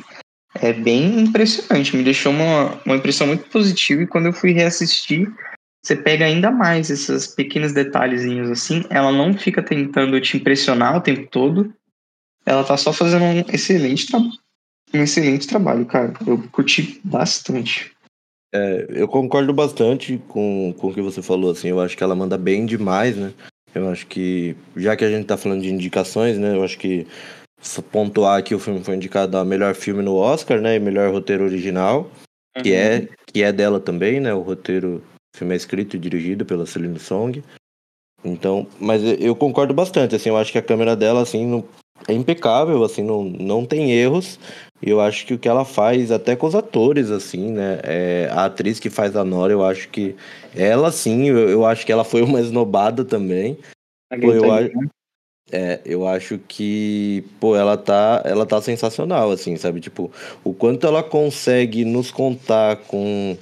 é 0.55 0.71
bem 0.71 1.21
impressionante. 1.21 1.97
Me 1.97 2.03
deixou 2.03 2.31
uma, 2.31 2.79
uma 2.85 2.95
impressão 2.95 3.25
muito 3.25 3.49
positiva 3.49 4.03
e 4.03 4.07
quando 4.07 4.27
eu 4.27 4.33
fui 4.33 4.51
reassistir, 4.51 5.27
você 5.83 5.95
pega 5.95 6.25
ainda 6.25 6.49
mais 6.49 6.89
esses 6.89 7.27
pequenos 7.27 7.73
detalhezinhos 7.73 8.49
assim. 8.49 8.83
Ela 8.89 9.11
não 9.11 9.37
fica 9.37 9.61
tentando 9.61 10.19
te 10.21 10.37
impressionar 10.37 10.95
o 10.95 11.01
tempo 11.01 11.27
todo. 11.29 11.73
Ela 12.45 12.63
tá 12.63 12.77
só 12.77 12.93
fazendo 12.93 13.23
um 13.23 13.53
excelente 13.53 14.07
trabalho. 14.07 14.31
Um 14.93 15.01
excelente 15.01 15.47
trabalho, 15.47 15.85
cara. 15.85 16.13
Eu 16.25 16.41
curti 16.51 17.01
bastante. 17.03 17.91
É, 18.53 18.85
eu 18.89 19.07
concordo 19.07 19.51
bastante 19.51 20.21
com, 20.27 20.73
com 20.77 20.87
o 20.87 20.93
que 20.93 21.01
você 21.01 21.21
falou, 21.21 21.51
assim, 21.51 21.69
eu 21.69 21.81
acho 21.81 21.97
que 21.97 22.03
ela 22.03 22.15
manda 22.15 22.37
bem 22.37 22.65
demais, 22.65 23.17
né? 23.17 23.33
Eu 23.73 23.89
acho 23.89 24.05
que, 24.05 24.55
já 24.77 24.95
que 24.95 25.03
a 25.03 25.09
gente 25.09 25.25
tá 25.25 25.35
falando 25.35 25.63
de 25.63 25.73
indicações, 25.73 26.37
né? 26.37 26.55
Eu 26.55 26.63
acho 26.63 26.77
que 26.77 27.07
pontuar 27.91 28.43
que 28.43 28.53
o 28.53 28.59
filme 28.59 28.83
foi 28.83 28.95
indicado 28.95 29.37
a 29.37 29.43
melhor 29.43 29.73
filme 29.73 30.03
no 30.03 30.15
Oscar, 30.15 30.61
né? 30.61 30.75
E 30.75 30.79
melhor 30.79 31.11
roteiro 31.11 31.43
original, 31.43 32.09
que 32.61 32.73
é, 32.73 33.07
que 33.25 33.41
é 33.41 33.51
dela 33.51 33.79
também, 33.79 34.19
né? 34.19 34.33
O 34.33 34.41
roteiro, 34.41 35.03
o 35.33 35.37
filme 35.37 35.53
é 35.53 35.57
escrito 35.57 35.95
e 35.95 35.99
dirigido 35.99 36.45
pela 36.45 36.65
Celine 36.65 36.99
Song. 36.99 37.43
Então, 38.23 38.67
mas 38.79 39.01
eu 39.19 39.35
concordo 39.35 39.73
bastante, 39.73 40.15
assim, 40.15 40.29
eu 40.29 40.37
acho 40.37 40.51
que 40.51 40.57
a 40.57 40.61
câmera 40.63 40.95
dela, 40.95 41.21
assim, 41.21 41.45
não, 41.45 41.63
é 42.07 42.13
impecável, 42.13 42.83
assim, 42.83 43.03
não, 43.03 43.23
não 43.23 43.65
tem 43.65 43.91
erros. 43.91 44.39
E 44.81 44.89
eu 44.89 45.01
acho 45.01 45.25
que 45.25 45.33
o 45.33 45.39
que 45.39 45.47
ela 45.49 45.65
faz, 45.65 46.11
até 46.11 46.35
com 46.35 46.45
os 46.45 46.55
atores, 46.55 47.09
assim, 47.09 47.51
né? 47.51 47.79
É, 47.83 48.29
a 48.31 48.45
atriz 48.45 48.79
que 48.79 48.89
faz 48.89 49.15
a 49.15 49.23
Nora, 49.23 49.51
eu 49.51 49.63
acho 49.63 49.89
que 49.89 50.15
ela, 50.55 50.91
sim, 50.91 51.27
eu, 51.29 51.49
eu 51.49 51.65
acho 51.65 51.85
que 51.85 51.91
ela 51.91 52.03
foi 52.03 52.21
uma 52.21 52.39
esnobada 52.39 53.03
também. 53.03 53.57
A 54.11 54.17
Pô, 54.17 54.33
eu 54.33 54.51
acho- 54.51 54.67
Gerwig. 54.67 54.89
É, 55.51 55.81
eu 55.85 56.07
acho 56.07 56.39
que, 56.47 57.23
pô, 57.39 57.55
ela 57.55 57.77
tá, 57.77 58.21
ela 58.25 58.45
tá 58.45 58.61
sensacional, 58.61 59.29
assim, 59.29 59.55
sabe? 59.57 59.81
Tipo, 59.81 60.11
o 60.43 60.53
quanto 60.53 60.87
ela 60.87 61.03
consegue 61.03 61.83
nos 61.83 62.09
contar 62.09 62.77
com, 62.77 63.37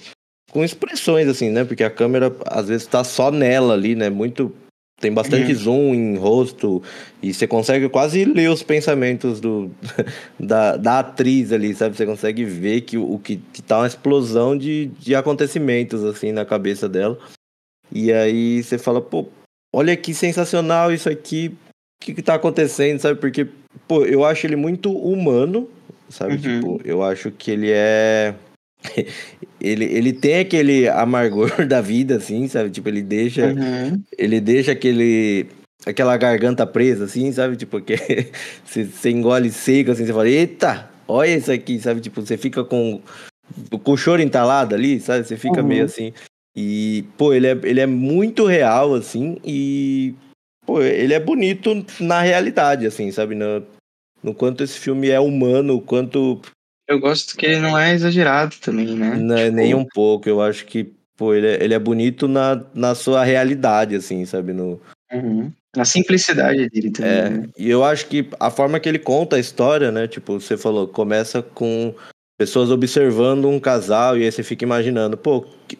com 0.51 0.63
expressões, 0.63 1.27
assim, 1.27 1.49
né? 1.49 1.63
Porque 1.63 1.83
a 1.83 1.89
câmera, 1.89 2.35
às 2.45 2.67
vezes, 2.67 2.85
tá 2.85 3.03
só 3.03 3.31
nela 3.31 3.73
ali, 3.73 3.95
né? 3.95 4.09
Muito 4.09 4.53
tem 5.01 5.11
bastante 5.11 5.51
Uhum. 5.51 5.57
zoom 5.57 5.95
em 5.95 6.15
rosto 6.15 6.81
e 7.23 7.33
você 7.33 7.47
consegue 7.47 7.89
quase 7.89 8.23
ler 8.23 8.51
os 8.51 8.61
pensamentos 8.61 9.41
do, 9.41 9.71
da, 10.39 10.77
da 10.77 10.99
atriz 10.99 11.51
ali, 11.51 11.73
sabe? 11.73 11.97
Você 11.97 12.05
consegue 12.05 12.45
ver 12.45 12.81
que 12.81 12.99
o 12.99 13.17
que, 13.17 13.37
que 13.51 13.63
tá 13.63 13.79
uma 13.79 13.87
explosão 13.87 14.55
de, 14.55 14.91
de 14.99 15.15
acontecimentos 15.15 16.03
assim 16.03 16.31
na 16.31 16.45
cabeça 16.45 16.87
dela. 16.87 17.17
E 17.91 18.13
aí 18.13 18.63
você 18.63 18.77
fala, 18.77 19.01
pô, 19.01 19.27
olha 19.73 19.97
que 19.97 20.13
sensacional 20.13 20.93
isso 20.93 21.09
aqui, 21.09 21.47
o 22.01 22.05
que, 22.05 22.13
que 22.13 22.21
tá 22.21 22.35
acontecendo, 22.35 22.99
sabe? 22.99 23.19
Porque, 23.19 23.47
pô, 23.87 24.05
eu 24.05 24.23
acho 24.23 24.45
ele 24.45 24.55
muito 24.55 24.95
humano, 24.95 25.67
sabe? 26.09 26.33
Uhum. 26.33 26.39
Tipo, 26.39 26.81
eu 26.85 27.03
acho 27.03 27.31
que 27.31 27.51
ele 27.51 27.71
é. 27.71 28.35
ele, 29.59 29.85
ele 29.85 30.13
tem 30.13 30.39
aquele 30.39 30.87
amargor 30.89 31.49
da 31.67 31.81
vida, 31.81 32.17
assim, 32.17 32.47
sabe? 32.47 32.69
Tipo, 32.69 32.89
ele 32.89 33.01
deixa 33.01 33.53
Uhum. 33.53 34.01
ele 34.17 34.39
deixa 34.41 34.71
aquele 34.71 35.47
aquela 35.85 36.15
garganta 36.17 36.65
presa 36.65 37.05
assim, 37.05 37.31
sabe? 37.31 37.55
Tipo 37.57 37.81
que 37.81 37.95
você, 38.65 38.85
você 38.85 39.09
engole 39.09 39.51
seco 39.51 39.91
assim, 39.91 40.05
você 40.05 40.13
fala: 40.13 40.29
"Eita, 40.29 40.89
olha 41.07 41.35
isso 41.35 41.51
aqui", 41.51 41.79
sabe? 41.79 42.01
Tipo, 42.01 42.21
você 42.21 42.37
fica 42.37 42.63
com 42.63 43.01
com 43.83 43.91
o 43.91 43.97
choro 43.97 44.21
entalado 44.21 44.75
ali, 44.75 44.99
sabe? 44.99 45.25
Você 45.25 45.35
fica 45.37 45.61
Uhum. 45.61 45.67
meio 45.67 45.85
assim. 45.85 46.13
E 46.55 47.05
pô, 47.17 47.33
ele 47.33 47.47
é 47.47 47.57
ele 47.63 47.79
é 47.79 47.85
muito 47.85 48.45
real 48.45 48.93
assim 48.93 49.37
e 49.43 50.13
pô, 50.65 50.81
ele 50.81 51.13
é 51.13 51.19
bonito 51.19 51.69
na 51.99 52.21
realidade 52.21 52.85
assim, 52.85 53.11
sabe? 53.11 53.35
No, 53.35 53.63
no 54.23 54.33
quanto 54.33 54.63
esse 54.63 54.77
filme 54.77 55.09
é 55.09 55.19
humano, 55.19 55.75
o 55.75 55.81
quanto 55.81 56.41
Eu 56.91 56.99
gosto 56.99 57.37
que 57.37 57.45
ele 57.45 57.59
não 57.59 57.77
é 57.77 57.93
exagerado 57.93 58.55
também, 58.61 58.95
né? 58.95 59.15
não 59.15 59.35
é 59.37 59.45
Tipo, 59.45 59.55
nem 59.55 59.73
um 59.73 59.85
pouco, 59.85 60.27
eu 60.27 60.41
acho 60.41 60.65
que 60.65 60.93
pô, 61.15 61.33
ele 61.33 61.47
é, 61.47 61.63
ele 61.63 61.73
é 61.73 61.79
bonito 61.79 62.27
na, 62.27 62.61
na 62.73 62.93
sua 62.95 63.23
realidade 63.23 63.95
assim, 63.95 64.25
sabe? 64.25 64.51
No, 64.53 64.79
uhum. 65.13 65.51
A 65.77 65.85
simplicidade 65.85 66.69
dele 66.69 66.91
também, 66.91 67.11
É, 67.11 67.29
né? 67.29 67.47
e 67.57 67.69
eu 67.69 67.83
acho 67.83 68.07
que 68.07 68.27
a 68.39 68.49
forma 68.51 68.79
que 68.79 68.89
ele 68.89 68.99
conta 68.99 69.37
a 69.37 69.39
história, 69.39 69.89
né? 69.91 70.05
Tipo, 70.07 70.39
você 70.39 70.57
falou, 70.57 70.85
começa 70.87 71.41
com 71.41 71.93
pessoas 72.37 72.69
observando 72.71 73.47
um 73.47 73.59
casal 73.59 74.17
e 74.17 74.23
aí 74.25 74.31
você 74.31 74.43
fica 74.43 74.65
imaginando, 74.65 75.15
pô, 75.15 75.45
que- 75.67 75.77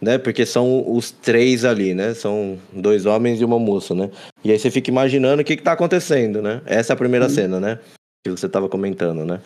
né? 0.00 0.18
Porque 0.18 0.44
são 0.46 0.84
os 0.94 1.10
três 1.10 1.64
ali, 1.64 1.92
né? 1.94 2.14
São 2.14 2.58
dois 2.72 3.04
homens 3.06 3.40
e 3.40 3.44
uma 3.44 3.58
moça, 3.58 3.94
né? 3.94 4.10
E 4.44 4.52
aí 4.52 4.58
você 4.58 4.70
fica 4.70 4.90
imaginando 4.90 5.42
o 5.42 5.44
que 5.44 5.56
que 5.56 5.62
tá 5.62 5.72
acontecendo, 5.72 6.40
né? 6.42 6.60
Essa 6.66 6.92
é 6.92 6.94
a 6.94 6.98
primeira 6.98 7.26
Uhum. 7.26 7.30
cena, 7.32 7.58
né? 7.60 7.78
Que 8.24 8.30
você 8.30 8.48
tava 8.48 8.68
comentando, 8.68 9.24
né? 9.24 9.40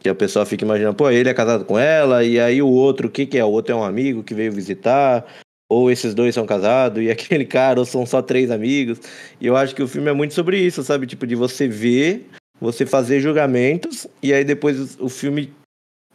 Que 0.00 0.08
a 0.08 0.14
pessoa 0.14 0.46
fica 0.46 0.64
imaginando, 0.64 0.94
pô, 0.96 1.10
ele 1.10 1.28
é 1.28 1.34
casado 1.34 1.64
com 1.64 1.78
ela, 1.78 2.22
e 2.22 2.38
aí 2.38 2.60
o 2.60 2.68
outro, 2.68 3.08
o 3.08 3.10
que 3.10 3.26
que 3.26 3.38
é? 3.38 3.44
O 3.44 3.50
outro 3.50 3.72
é 3.72 3.76
um 3.76 3.82
amigo 3.82 4.22
que 4.22 4.34
veio 4.34 4.52
visitar, 4.52 5.24
ou 5.68 5.90
esses 5.90 6.14
dois 6.14 6.34
são 6.34 6.46
casados, 6.46 7.02
e 7.02 7.10
aquele 7.10 7.44
cara, 7.44 7.80
ou 7.80 7.86
são 7.86 8.04
só 8.06 8.22
três 8.22 8.50
amigos. 8.50 9.00
E 9.40 9.46
eu 9.46 9.56
acho 9.56 9.74
que 9.74 9.82
o 9.82 9.88
filme 9.88 10.10
é 10.10 10.12
muito 10.12 10.34
sobre 10.34 10.60
isso, 10.60 10.82
sabe? 10.82 11.06
Tipo, 11.06 11.26
de 11.26 11.34
você 11.34 11.66
ver, 11.66 12.26
você 12.60 12.84
fazer 12.86 13.20
julgamentos, 13.20 14.06
e 14.22 14.32
aí 14.32 14.44
depois 14.44 14.96
o 15.00 15.08
filme 15.08 15.52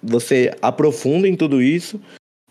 você 0.02 0.56
aprofunda 0.62 1.28
em 1.28 1.36
tudo 1.36 1.62
isso, 1.62 2.00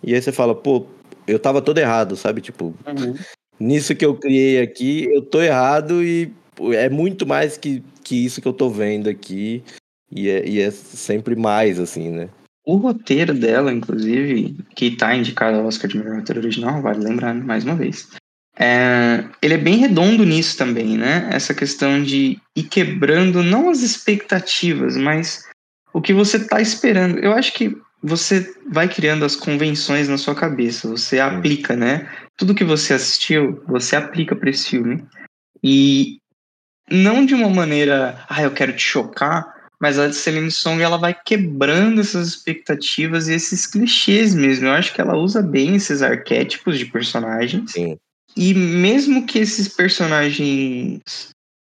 e 0.03 0.15
aí 0.15 0.21
você 0.21 0.33
fala, 0.33 0.55
pô, 0.55 0.87
eu 1.27 1.39
tava 1.39 1.63
todo 1.63 1.79
errado, 1.79 2.17
sabe? 2.17 2.41
Tipo, 2.41 2.75
Uhum. 2.87 3.15
nisso 3.59 3.95
que 3.95 4.05
eu 4.05 4.15
criei 4.15 4.61
aqui, 4.61 5.05
eu 5.13 5.23
tô 5.23 5.41
errado 5.41 6.03
e 6.03 6.33
é 6.73 6.89
muito 6.89 7.27
mais 7.27 7.57
que, 7.57 7.83
que 8.05 8.25
isso 8.25 8.41
que 8.41 8.49
eu 8.49 8.53
tô 8.53 8.69
vendo 8.69 9.09
aqui. 9.09 9.63
E 10.11 10.29
é, 10.29 10.49
e 10.49 10.61
é 10.61 10.71
sempre 10.71 11.37
mais, 11.37 11.79
assim, 11.79 12.11
né? 12.11 12.29
O 12.64 12.76
roteiro 12.76 13.33
dela, 13.33 13.73
inclusive, 13.73 14.57
que 14.75 14.97
tá 14.97 15.14
indicado 15.14 15.59
ao 15.59 15.67
Oscar 15.67 15.88
de 15.88 15.99
melhor 15.99 16.17
roteiro 16.17 16.40
original, 16.40 16.83
vale 16.83 17.02
lembrar 17.02 17.35
né, 17.35 17.43
mais 17.43 17.64
uma 17.64 17.75
vez. 17.75 18.09
É, 18.59 19.25
ele 19.40 19.55
é 19.55 19.59
bem 19.59 19.76
redondo 19.76 20.25
nisso 20.25 20.59
também, 20.59 20.99
né? 20.99 21.29
Essa 21.33 21.55
questão 21.55 22.02
de 22.02 22.38
ir 22.55 22.62
quebrando 22.64 23.43
não 23.43 23.71
as 23.71 23.81
expectativas, 23.81 24.97
mas 24.97 25.49
o 25.93 26.00
que 26.00 26.12
você 26.12 26.47
tá 26.47 26.61
esperando. 26.61 27.19
Eu 27.19 27.33
acho 27.33 27.55
que 27.55 27.76
você 28.02 28.55
vai 28.71 28.88
criando 28.88 29.25
as 29.25 29.37
convenções 29.37 30.09
na 30.09 30.19
sua 30.19 30.35
cabeça, 30.35 30.88
você 30.88 31.19
aplica, 31.19 31.76
né? 31.76 32.11
Tudo 32.37 32.55
que 32.55 32.64
você 32.64 32.95
assistiu, 32.95 33.62
você 33.67 33.97
aplica 33.97 34.37
para 34.37 34.50
esse 34.50 34.71
filme. 34.71 35.05
E 35.62 36.19
não 36.90 37.25
de 37.25 37.35
uma 37.35 37.49
maneira, 37.49 38.25
ah, 38.29 38.43
eu 38.43 38.50
quero 38.50 38.75
te 38.75 38.83
chocar, 38.83 39.60
mas 39.81 39.99
a 39.99 40.13
Celine 40.13 40.51
Song 40.51 40.83
ela 40.83 40.99
vai 40.99 41.15
quebrando 41.15 42.01
essas 42.01 42.29
expectativas 42.29 43.29
e 43.29 43.33
esses 43.33 43.67
clichês 43.67 44.35
mesmo. 44.35 44.67
Eu 44.67 44.73
acho 44.73 44.93
que 44.93 45.01
ela 45.01 45.17
usa 45.17 45.41
bem 45.41 45.75
esses 45.75 46.03
arquétipos 46.03 46.79
de 46.79 46.87
personagens. 46.87 47.73
Sim. 47.73 47.97
E 48.37 48.53
mesmo 48.55 49.27
que 49.27 49.39
esses 49.39 49.69
personagens 49.69 51.01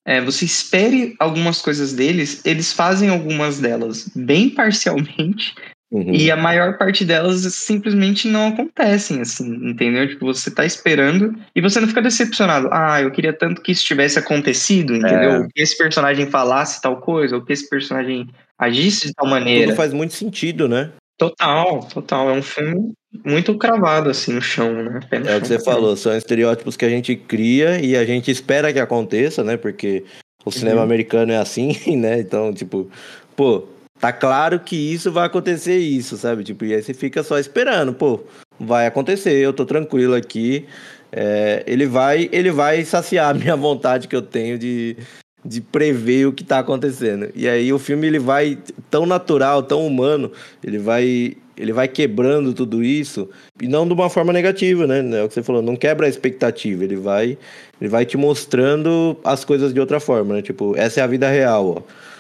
é, 0.06 0.20
você 0.20 0.46
espere 0.46 1.16
algumas 1.20 1.62
coisas 1.62 1.94
deles, 1.94 2.42
eles 2.44 2.74
fazem 2.74 3.10
algumas 3.10 3.60
delas 3.60 4.10
bem 4.16 4.50
parcialmente 4.50 5.54
Uhum. 5.92 6.14
e 6.14 6.32
a 6.32 6.38
maior 6.38 6.78
parte 6.78 7.04
delas 7.04 7.42
simplesmente 7.54 8.26
não 8.28 8.48
acontecem, 8.48 9.20
assim, 9.20 9.46
entendeu? 9.70 10.08
Tipo, 10.08 10.26
você 10.28 10.50
tá 10.50 10.64
esperando 10.66 11.36
e 11.54 11.60
você 11.60 11.82
não 11.82 11.88
fica 11.90 12.02
decepcionado. 12.02 12.70
Ah, 12.72 13.02
eu 13.02 13.12
queria 13.12 13.34
tanto 13.34 13.62
que 13.62 13.74
isso 13.74 13.84
tivesse 13.84 14.18
acontecido, 14.18 14.96
entendeu? 14.96 15.32
É. 15.44 15.48
Que 15.54 15.62
esse 15.62 15.78
personagem 15.78 16.28
falasse 16.28 16.82
tal 16.82 16.98
coisa, 17.02 17.36
ou 17.36 17.42
que 17.44 17.52
esse 17.52 17.70
personagem 17.70 18.30
agisse 18.58 19.08
de 19.08 19.14
tal 19.14 19.28
maneira. 19.28 19.66
Tudo 19.68 19.76
faz 19.76 19.92
muito 19.92 20.14
sentido, 20.14 20.70
né? 20.70 20.92
Total, 21.18 21.82
total. 21.94 22.30
É 22.30 22.34
um 22.34 22.42
filme 22.42 22.94
muito 23.26 23.58
cravado, 23.58 24.10
assim, 24.10 24.32
no 24.34 24.42
chão, 24.42 24.74
né? 24.74 25.02
Pé 25.10 25.20
no 25.20 25.28
É 25.28 25.36
o 25.38 25.42
que 25.42 25.48
chão. 25.48 25.58
você 25.58 25.64
falou, 25.66 25.98
são 25.98 26.16
estereótipos 26.16 26.78
que 26.78 26.86
a 26.86 26.90
gente 26.90 27.16
cria 27.18 27.80
e 27.84 27.98
a 27.98 28.06
gente 28.06 28.32
espera 28.32 28.72
que 28.72 28.80
aconteça, 28.80 29.44
né? 29.44 29.58
Porque 29.58 30.06
o 30.46 30.52
cinema 30.52 30.78
Uhum. 30.78 30.84
americano 30.84 31.34
é 31.34 31.38
assim, 31.38 31.76
né? 31.98 32.20
Então, 32.20 32.54
tipo, 32.54 32.90
pô, 33.36 33.66
tá 34.02 34.12
claro 34.12 34.60
que 34.60 34.76
isso 34.76 35.12
vai 35.12 35.28
acontecer 35.28 35.78
isso, 35.78 36.18
sabe? 36.18 36.44
Tipo, 36.44 36.66
e 36.66 36.74
aí 36.74 36.82
você 36.82 36.94
fica 36.94 37.22
só 37.22 37.38
esperando, 37.38 37.94
pô, 37.94 38.20
vai 38.60 38.88
acontecer, 38.88 39.36
eu 39.36 39.54
tô 39.54 39.64
tranquilo 39.64 40.16
aqui. 40.16 40.66
É, 41.12 41.64
ele 41.68 41.86
vai, 41.86 42.28
ele 42.32 42.52
vai 42.52 42.84
saciar 42.84 43.30
a 43.30 43.34
minha 43.34 43.56
vontade 43.56 44.08
que 44.08 44.16
eu 44.16 44.22
tenho 44.22 44.58
de, 44.58 44.98
de 45.46 45.62
prever 45.62 46.26
o 46.26 46.34
que 46.34 46.44
tá 46.44 46.60
acontecendo. 46.60 47.30
E 47.36 47.48
aí 47.48 47.72
o 47.72 47.78
filme 47.78 48.08
ele 48.08 48.20
vai 48.20 48.58
tão 48.90 49.06
natural, 49.06 49.62
tão 49.62 49.86
humano, 49.86 50.32
ele 50.64 50.80
vai 50.80 51.38
ele 51.58 51.74
vai 51.74 51.88
quebrando 51.88 52.54
tudo 52.54 52.84
isso 52.84 53.30
e 53.62 53.68
não 53.68 53.86
de 53.86 53.94
uma 53.94 54.10
forma 54.10 54.34
negativa, 54.34 54.88
né? 54.88 55.00
É 55.20 55.24
o 55.24 55.28
que 55.28 55.36
você 55.36 55.44
falou, 55.44 55.62
não 55.62 55.76
quebra 55.76 56.08
a 56.08 56.10
expectativa, 56.10 56.84
ele 56.84 56.96
vai 56.96 57.38
ele 57.80 57.90
vai 57.90 58.04
te 58.04 58.18
mostrando 58.18 59.16
as 59.24 59.46
coisas 59.46 59.72
de 59.72 59.80
outra 59.80 60.00
forma, 60.00 60.36
né? 60.36 60.42
Tipo, 60.42 60.76
essa 60.76 61.02
é 61.02 61.04
a 61.04 61.08
vida 61.08 61.30
real, 61.30 61.78
ó. 61.78 62.11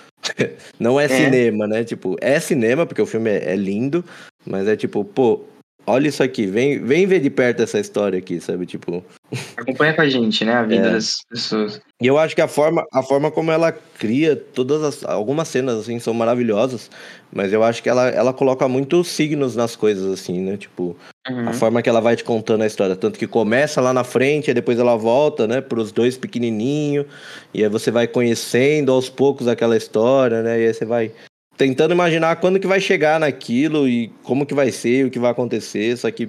Não 0.79 0.99
é, 0.99 1.05
É. 1.05 1.07
cinema, 1.07 1.67
né? 1.67 1.83
Tipo, 1.83 2.15
é 2.21 2.39
cinema 2.39 2.85
porque 2.85 3.01
o 3.01 3.05
filme 3.05 3.29
é, 3.29 3.53
é 3.53 3.55
lindo, 3.55 4.03
mas 4.45 4.67
é 4.67 4.75
tipo, 4.75 5.03
pô, 5.03 5.43
olha 5.85 6.07
isso 6.07 6.21
aqui, 6.23 6.45
vem, 6.45 6.79
vem 6.83 7.05
ver 7.05 7.19
de 7.19 7.29
perto 7.29 7.61
essa 7.63 7.79
história 7.79 8.17
aqui, 8.19 8.39
sabe? 8.39 8.65
Tipo, 8.65 9.03
Acompanha 9.55 9.93
com 9.93 10.01
a 10.01 10.09
gente, 10.09 10.43
né? 10.43 10.53
A 10.53 10.63
vida 10.63 10.87
É. 10.87 10.91
das 10.91 11.13
pessoas. 11.29 11.81
e 12.01 12.07
eu 12.07 12.17
acho 12.17 12.35
que 12.35 12.41
a 12.41 12.47
forma, 12.49 12.83
a 12.93 13.01
forma 13.01 13.31
como 13.31 13.49
ela 13.51 13.71
cria 13.71 14.35
todas 14.35 14.83
as. 14.83 15.03
Algumas 15.05 15.47
cenas, 15.47 15.79
assim, 15.79 15.99
são 15.99 16.13
maravilhosas, 16.13 16.89
mas 17.31 17.53
eu 17.53 17.63
acho 17.63 17.81
que 17.81 17.87
ela, 17.87 18.09
ela 18.09 18.33
coloca 18.33 18.67
muitos 18.67 19.07
signos 19.07 19.55
nas 19.55 19.75
coisas, 19.75 20.11
assim, 20.11 20.39
né? 20.41 20.57
Tipo, 20.57 20.97
Uhum. 21.29 21.47
a 21.49 21.53
forma 21.53 21.81
que 21.81 21.87
ela 21.89 22.01
vai 22.01 22.15
te 22.15 22.23
contando 22.23 22.63
a 22.63 22.67
história. 22.67 22.95
Tanto 22.95 23.17
que 23.19 23.27
começa 23.27 23.79
lá 23.79 23.93
na 23.93 24.03
frente, 24.03 24.49
aí 24.49 24.53
depois 24.55 24.79
ela 24.79 24.95
volta, 24.97 25.47
né, 25.47 25.61
pros 25.61 25.91
dois 25.91 26.17
pequenininhos, 26.17 27.05
e 27.53 27.63
aí 27.63 27.69
você 27.69 27.91
vai 27.91 28.07
conhecendo 28.07 28.91
aos 28.91 29.07
poucos 29.07 29.47
aquela 29.47 29.77
história, 29.77 30.41
né? 30.41 30.59
E 30.61 30.67
aí 30.67 30.73
você 30.73 30.83
vai 30.83 31.11
tentando 31.61 31.93
imaginar 31.93 32.37
quando 32.37 32.59
que 32.59 32.65
vai 32.65 32.81
chegar 32.81 33.19
naquilo 33.19 33.87
e 33.87 34.11
como 34.23 34.47
que 34.47 34.53
vai 34.55 34.71
ser, 34.71 35.05
o 35.05 35.11
que 35.11 35.19
vai 35.19 35.29
acontecer. 35.29 35.95
Só 35.95 36.09
que, 36.09 36.27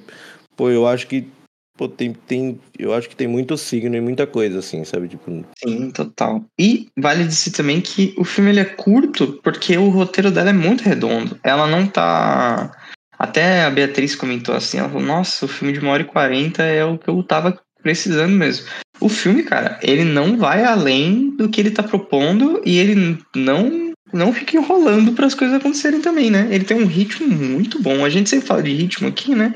pô, 0.55 0.69
eu 0.69 0.87
acho 0.87 1.07
que. 1.07 1.27
Pô, 1.75 1.89
tem, 1.89 2.13
tem, 2.13 2.61
eu 2.79 2.93
acho 2.93 3.09
que 3.09 3.17
tem 3.17 3.27
muito 3.27 3.57
signo 3.57 3.97
e 3.97 4.01
muita 4.01 4.27
coisa, 4.27 4.59
assim, 4.59 4.85
sabe? 4.85 5.09
Tipo, 5.09 5.43
Sim, 5.57 5.91
total. 5.91 6.45
E 6.61 6.89
vale 6.99 7.25
dizer 7.25 7.53
também 7.53 7.81
que 7.81 8.15
o 8.19 8.25
filme 8.25 8.51
ele 8.51 8.61
é 8.61 8.65
curto 8.67 9.41
porque 9.43 9.79
o 9.79 9.89
roteiro 9.89 10.31
dela 10.31 10.51
é 10.51 10.53
muito 10.53 10.83
redondo. 10.83 11.41
Ela 11.43 11.67
não 11.67 11.87
tá. 11.87 12.71
Até 13.19 13.65
a 13.65 13.71
Beatriz 13.71 14.15
comentou 14.15 14.55
assim: 14.55 14.77
ela 14.77 14.91
falou, 14.91 15.03
nossa, 15.03 15.47
o 15.47 15.49
filme 15.49 15.73
de 15.73 15.81
uma 15.81 15.93
hora 15.93 16.03
e 16.03 16.07
quarenta 16.07 16.63
é 16.63 16.85
o 16.85 16.99
que 16.99 17.09
eu 17.09 17.23
tava 17.23 17.59
precisando 17.83 18.35
mesmo. 18.35 18.67
O 19.01 19.09
filme, 19.09 19.43
cara, 19.43 19.81
ele 19.83 20.05
não 20.05 20.37
vai 20.37 20.63
além 20.63 21.35
do 21.37 21.49
que 21.49 21.61
ele 21.61 21.71
tá 21.71 21.83
propondo 21.83 22.61
e 22.67 22.79
ele 22.79 23.19
não. 23.35 23.82
Não 24.13 24.33
fica 24.33 24.57
enrolando 24.57 25.13
para 25.13 25.27
as 25.27 25.35
coisas 25.35 25.57
acontecerem 25.57 26.01
também, 26.01 26.31
né? 26.31 26.49
Ele 26.51 26.65
tem 26.65 26.77
um 26.77 26.87
ritmo 26.87 27.29
muito 27.29 27.81
bom. 27.81 28.05
A 28.05 28.11
gente 28.11 28.29
sempre 28.29 28.47
fala 28.47 28.63
de 28.63 28.73
ritmo 28.73 29.09
aqui, 29.09 29.35
né? 29.35 29.55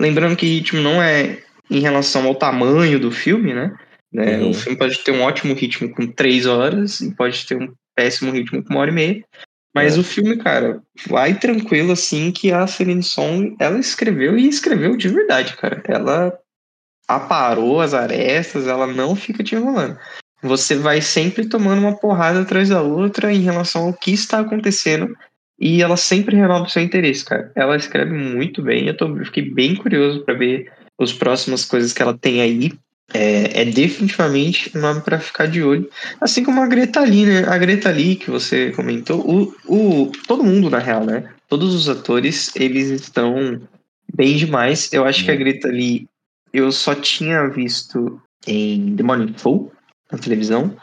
Lembrando 0.00 0.36
que 0.36 0.46
ritmo 0.46 0.80
não 0.80 1.02
é 1.02 1.42
em 1.70 1.80
relação 1.80 2.26
ao 2.26 2.34
tamanho 2.34 2.98
do 2.98 3.10
filme, 3.10 3.52
né? 3.52 3.76
né? 4.12 4.38
Uhum. 4.38 4.50
O 4.50 4.54
filme 4.54 4.78
pode 4.78 4.98
ter 5.00 5.12
um 5.12 5.22
ótimo 5.22 5.54
ritmo 5.54 5.90
com 5.90 6.06
três 6.06 6.46
horas 6.46 7.00
e 7.00 7.14
pode 7.14 7.46
ter 7.46 7.56
um 7.56 7.72
péssimo 7.94 8.32
ritmo 8.32 8.62
com 8.62 8.70
uma 8.70 8.80
hora 8.80 8.90
e 8.90 8.94
meia. 8.94 9.24
Mas 9.74 9.96
É. 9.96 10.00
o 10.00 10.04
filme, 10.04 10.36
cara, 10.38 10.82
vai 11.06 11.38
tranquilo 11.38 11.92
assim 11.92 12.32
que 12.32 12.50
a 12.50 12.66
Celine 12.66 13.02
Song, 13.02 13.54
ela 13.60 13.78
escreveu 13.78 14.38
e 14.38 14.48
escreveu 14.48 14.96
de 14.96 15.08
verdade, 15.08 15.56
cara. 15.56 15.82
Ela 15.86 16.32
aparou 17.06 17.80
as 17.80 17.94
arestas, 17.94 18.66
ela 18.66 18.86
não 18.86 19.14
fica 19.14 19.44
te 19.44 19.54
enrolando. 19.54 19.98
Você 20.42 20.76
vai 20.76 21.00
sempre 21.00 21.48
tomando 21.48 21.80
uma 21.80 21.96
porrada 21.96 22.42
atrás 22.42 22.68
da 22.68 22.80
outra 22.80 23.32
em 23.32 23.40
relação 23.40 23.86
ao 23.86 23.92
que 23.92 24.12
está 24.12 24.40
acontecendo 24.40 25.16
e 25.58 25.82
ela 25.82 25.96
sempre 25.96 26.36
renova 26.36 26.64
o 26.64 26.68
seu 26.68 26.82
interesse, 26.82 27.24
cara. 27.24 27.50
Ela 27.54 27.76
escreve 27.76 28.12
muito 28.12 28.62
bem, 28.62 28.86
eu, 28.86 28.96
tô, 28.96 29.08
eu 29.08 29.24
fiquei 29.24 29.50
bem 29.50 29.74
curioso 29.74 30.20
para 30.20 30.34
ver 30.34 30.70
as 31.00 31.12
próximas 31.12 31.64
coisas 31.64 31.92
que 31.92 32.00
ela 32.00 32.16
tem 32.16 32.40
aí. 32.40 32.72
É, 33.12 33.62
é 33.62 33.64
definitivamente 33.64 34.70
um 34.76 34.80
nome 34.82 35.00
para 35.00 35.18
ficar 35.18 35.46
de 35.46 35.62
olho. 35.62 35.88
Assim 36.20 36.44
como 36.44 36.60
a 36.60 36.66
Greta 36.66 37.00
Lee, 37.00 37.24
né? 37.24 37.44
A 37.48 37.56
Greta 37.56 37.90
Lee, 37.90 38.16
que 38.16 38.30
você 38.30 38.70
comentou, 38.72 39.20
o, 39.20 39.54
o, 39.66 40.12
todo 40.26 40.44
mundo, 40.44 40.68
na 40.68 40.78
real, 40.78 41.04
né? 41.04 41.28
Todos 41.48 41.74
os 41.74 41.88
atores, 41.88 42.54
eles 42.54 42.90
estão 42.90 43.60
bem 44.14 44.36
demais. 44.36 44.92
Eu 44.92 45.06
acho 45.06 45.24
que 45.24 45.30
a 45.30 45.34
uhum. 45.34 45.40
Greta 45.40 45.68
Lee, 45.68 46.06
eu 46.52 46.70
só 46.70 46.94
tinha 46.94 47.48
visto 47.48 48.20
em 48.46 48.94
The 48.94 49.02
Morning 49.02 49.34
Show, 49.38 49.72
na 50.10 50.18
televisão, 50.18 50.76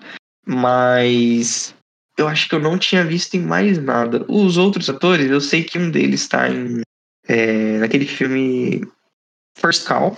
mas 0.45 1.73
eu 2.17 2.27
acho 2.27 2.47
que 2.47 2.55
eu 2.55 2.59
não 2.59 2.77
tinha 2.77 3.03
visto 3.03 3.35
em 3.35 3.41
mais 3.41 3.77
nada. 3.81 4.25
Os 4.27 4.57
outros 4.57 4.89
atores, 4.89 5.29
eu 5.29 5.41
sei 5.41 5.63
que 5.63 5.77
um 5.77 5.89
deles 5.89 6.21
está 6.21 6.49
em 6.49 6.81
é, 7.27 7.77
naquele 7.79 8.05
filme 8.05 8.81
First 9.57 9.87
Call, 9.87 10.17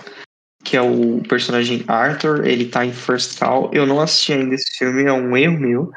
que 0.64 0.76
é 0.76 0.82
o 0.82 1.22
personagem 1.22 1.84
Arthur, 1.88 2.46
ele 2.46 2.66
tá 2.66 2.84
em 2.84 2.92
First 2.92 3.38
Call. 3.38 3.70
Eu 3.72 3.86
não 3.86 4.00
assisti 4.00 4.32
ainda 4.32 4.54
esse 4.54 4.76
filme, 4.78 5.04
é 5.04 5.12
um 5.12 5.36
erro 5.36 5.58
meu, 5.58 5.90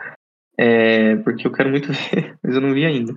é, 0.58 1.15
porque 1.17 1.48
eu 1.48 1.51
quero 1.51 1.70
muito 1.70 1.91
ver, 1.93 2.36
mas 2.43 2.55
eu 2.55 2.62
não 2.62 2.74
vi 2.74 2.86
ainda. 2.86 3.13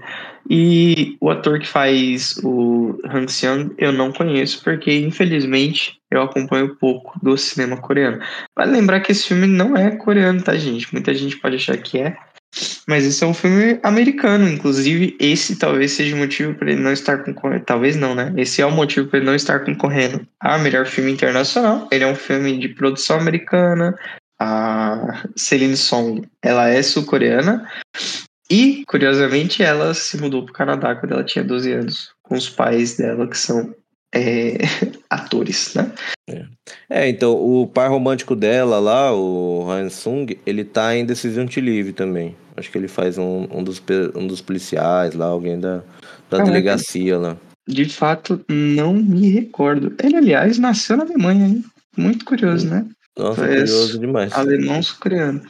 E 0.48 1.16
o 1.20 1.30
ator 1.30 1.58
que 1.58 1.66
faz 1.66 2.36
o 2.42 2.98
Han 3.04 3.28
Seong 3.28 3.74
eu 3.78 3.92
não 3.92 4.12
conheço, 4.12 4.62
porque 4.62 4.92
infelizmente 4.98 5.98
eu 6.10 6.22
acompanho 6.22 6.76
pouco 6.76 7.18
do 7.22 7.36
cinema 7.36 7.76
coreano. 7.76 8.20
Vale 8.56 8.72
lembrar 8.72 9.00
que 9.00 9.12
esse 9.12 9.28
filme 9.28 9.46
não 9.46 9.76
é 9.76 9.90
coreano, 9.96 10.42
tá, 10.42 10.56
gente? 10.56 10.92
Muita 10.92 11.12
gente 11.14 11.36
pode 11.36 11.56
achar 11.56 11.76
que 11.76 11.98
é. 11.98 12.16
Mas 12.86 13.04
esse 13.04 13.24
é 13.24 13.26
um 13.26 13.34
filme 13.34 13.80
americano, 13.82 14.48
inclusive 14.48 15.16
esse 15.18 15.58
talvez 15.58 15.92
seja 15.92 16.14
o 16.14 16.18
motivo 16.18 16.54
para 16.54 16.70
ele 16.70 16.80
não 16.80 16.92
estar 16.92 17.18
concorrendo. 17.24 17.64
Talvez 17.64 17.96
não, 17.96 18.14
né? 18.14 18.32
Esse 18.36 18.62
é 18.62 18.66
o 18.66 18.70
motivo 18.70 19.08
para 19.08 19.18
ele 19.18 19.26
não 19.26 19.34
estar 19.34 19.60
concorrendo 19.60 20.26
a 20.38 20.56
melhor 20.58 20.86
filme 20.86 21.10
internacional. 21.10 21.88
Ele 21.90 22.04
é 22.04 22.06
um 22.06 22.14
filme 22.14 22.56
de 22.58 22.68
produção 22.68 23.18
americana. 23.18 23.96
A 24.38 24.83
Celine 25.36 25.76
Song, 25.76 26.22
ela 26.42 26.68
é 26.68 26.82
sul-coreana. 26.82 27.68
E, 28.50 28.84
curiosamente, 28.86 29.62
ela 29.62 29.94
se 29.94 30.18
mudou 30.18 30.42
para 30.44 30.50
o 30.50 30.54
Canadá 30.54 30.94
quando 30.94 31.12
ela 31.12 31.24
tinha 31.24 31.44
12 31.44 31.72
anos, 31.72 32.10
com 32.22 32.34
os 32.34 32.48
pais 32.48 32.96
dela, 32.96 33.26
que 33.26 33.38
são 33.38 33.74
é, 34.14 34.58
atores, 35.10 35.74
né? 35.74 35.90
É. 36.28 36.44
é. 36.90 37.08
então, 37.08 37.32
o 37.32 37.66
par 37.66 37.90
romântico 37.90 38.36
dela 38.36 38.78
lá, 38.78 39.14
o 39.14 39.70
Han 39.70 39.88
Sung, 39.88 40.38
ele 40.46 40.64
tá 40.64 40.94
em 40.96 41.04
Decision 41.04 41.46
to 41.46 41.60
Live 41.60 41.92
também. 41.92 42.36
Acho 42.56 42.70
que 42.70 42.78
ele 42.78 42.88
faz 42.88 43.18
um, 43.18 43.48
um, 43.50 43.64
dos, 43.64 43.82
um 44.14 44.26
dos 44.26 44.40
policiais 44.40 45.14
lá, 45.14 45.26
alguém 45.26 45.58
da, 45.58 45.82
da 46.30 46.38
delegacia 46.38 47.18
lá. 47.18 47.36
De 47.66 47.86
fato, 47.86 48.44
não 48.48 48.92
me 48.92 49.30
recordo. 49.30 49.94
Ele, 50.02 50.16
aliás, 50.16 50.58
nasceu 50.58 50.96
na 50.96 51.04
Alemanha, 51.04 51.46
hein? 51.46 51.64
Muito 51.96 52.24
curioso, 52.24 52.68
né? 52.68 52.86
Nossa, 53.16 53.46
curioso 53.46 53.98
demais. 53.98 54.32
Alemão 54.32 54.82
sul-coreano. 54.82 55.42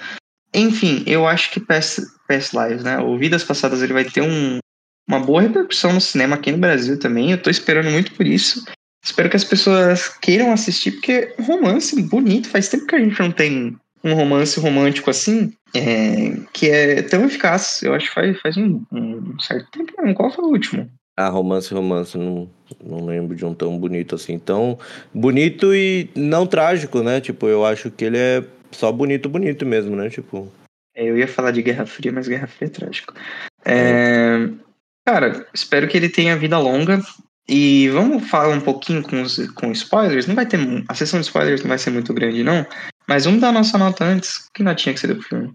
Enfim, 0.53 1.03
eu 1.07 1.27
acho 1.27 1.51
que 1.51 1.61
Past, 1.61 2.03
Past 2.29 2.57
Lives, 2.57 2.85
né? 2.85 2.99
O 2.99 3.19
Vidas 3.19 3.43
Passadas, 3.43 3.83
ele 3.83 3.93
vai 3.93 4.05
ter 4.05 4.23
um, 4.23 4.59
uma 5.09 5.19
boa 5.19 5.43
repercussão 5.43 5.93
no 5.93 6.01
cinema 6.01 6.37
aqui 6.37 6.53
no 6.53 6.59
Brasil 6.59 6.99
também. 6.99 7.33
Eu 7.33 7.43
tô 7.43 7.51
esperando 7.51 7.91
muito 7.91 8.13
por 8.13 8.27
isso. 8.27 8.65
Espero 9.05 9.29
que 9.29 9.37
as 9.37 9.45
pessoas 9.45 10.09
queiram 10.09 10.53
assistir, 10.53 10.93
porque 10.93 11.35
romance 11.41 12.01
bonito. 12.03 12.49
Faz 12.49 12.69
tempo 12.69 12.87
que 12.87 12.95
a 12.95 13.01
gente 13.01 13.19
não 13.19 13.33
tem 13.33 13.77
um 14.03 14.15
romance 14.15 14.59
romântico 14.61 15.11
assim, 15.11 15.53
é, 15.75 16.37
que 16.53 16.71
é 16.71 17.03
tão 17.03 17.25
eficaz. 17.25 17.83
Eu 17.83 17.95
acho 17.95 18.09
que 18.09 18.15
faz, 18.15 18.41
faz 18.41 18.57
um, 18.57 18.83
um 18.93 19.39
certo 19.41 19.71
tempo. 19.71 19.93
Não. 19.99 20.15
Qual 20.15 20.31
foi 20.31 20.45
o 20.45 20.49
último? 20.49 20.91
Ah, 21.17 21.29
romance, 21.29 21.73
romance, 21.73 22.19
não, 22.19 22.51
não 22.85 23.07
lembro 23.07 23.37
de 23.37 23.45
um 23.45 23.55
tão 23.55 23.79
bonito 23.79 24.15
assim. 24.15 24.39
Tão 24.39 24.79
bonito 25.13 25.75
e 25.75 26.11
não 26.15 26.47
trágico, 26.47 27.03
né? 27.03 27.21
Tipo, 27.21 27.47
eu 27.47 27.65
acho 27.65 27.91
que 27.91 28.05
ele 28.05 28.19
é 28.19 28.45
só 28.73 28.91
bonito, 28.91 29.29
bonito 29.29 29.65
mesmo, 29.65 29.95
né? 29.95 30.11
Tipo. 30.11 30.53
É, 30.97 31.09
eu 31.09 31.17
ia 31.17 31.29
falar 31.29 31.53
de 31.53 31.63
Guerra 31.63 31.87
Fria, 31.87 32.13
mas 32.13 32.27
Guerra 32.27 32.47
Fria 32.47 32.69
é 32.69 32.71
trágico. 32.71 33.15
É, 33.65 34.49
Cara, 35.07 35.47
espero 35.53 35.87
que 35.87 35.97
ele 35.97 36.09
tenha 36.09 36.37
vida 36.37 36.59
longa. 36.59 37.01
E 37.47 37.91
vamos 37.91 38.27
falar 38.31 38.49
um 38.49 38.61
pouquinho 38.61 39.03
com, 39.03 39.21
os, 39.21 39.37
com 39.53 39.71
spoilers. 39.71 40.27
Não 40.27 40.35
vai 40.35 40.47
ter. 40.47 40.59
A 40.89 40.95
sessão 40.95 41.21
de 41.21 41.27
spoilers 41.27 41.61
não 41.61 41.69
vai 41.69 41.79
ser 41.79 41.91
muito 41.91 42.15
grande, 42.15 42.43
não. 42.43 42.67
Mas 43.07 43.27
vamos 43.27 43.41
dar 43.41 43.51
a 43.51 43.53
nossa 43.53 43.77
nota 43.77 44.03
antes. 44.03 44.49
Que 44.55 44.63
notinha 44.63 44.95
que 44.95 45.01
você 45.01 45.07
deu 45.07 45.17
pro 45.17 45.29
filme? 45.29 45.55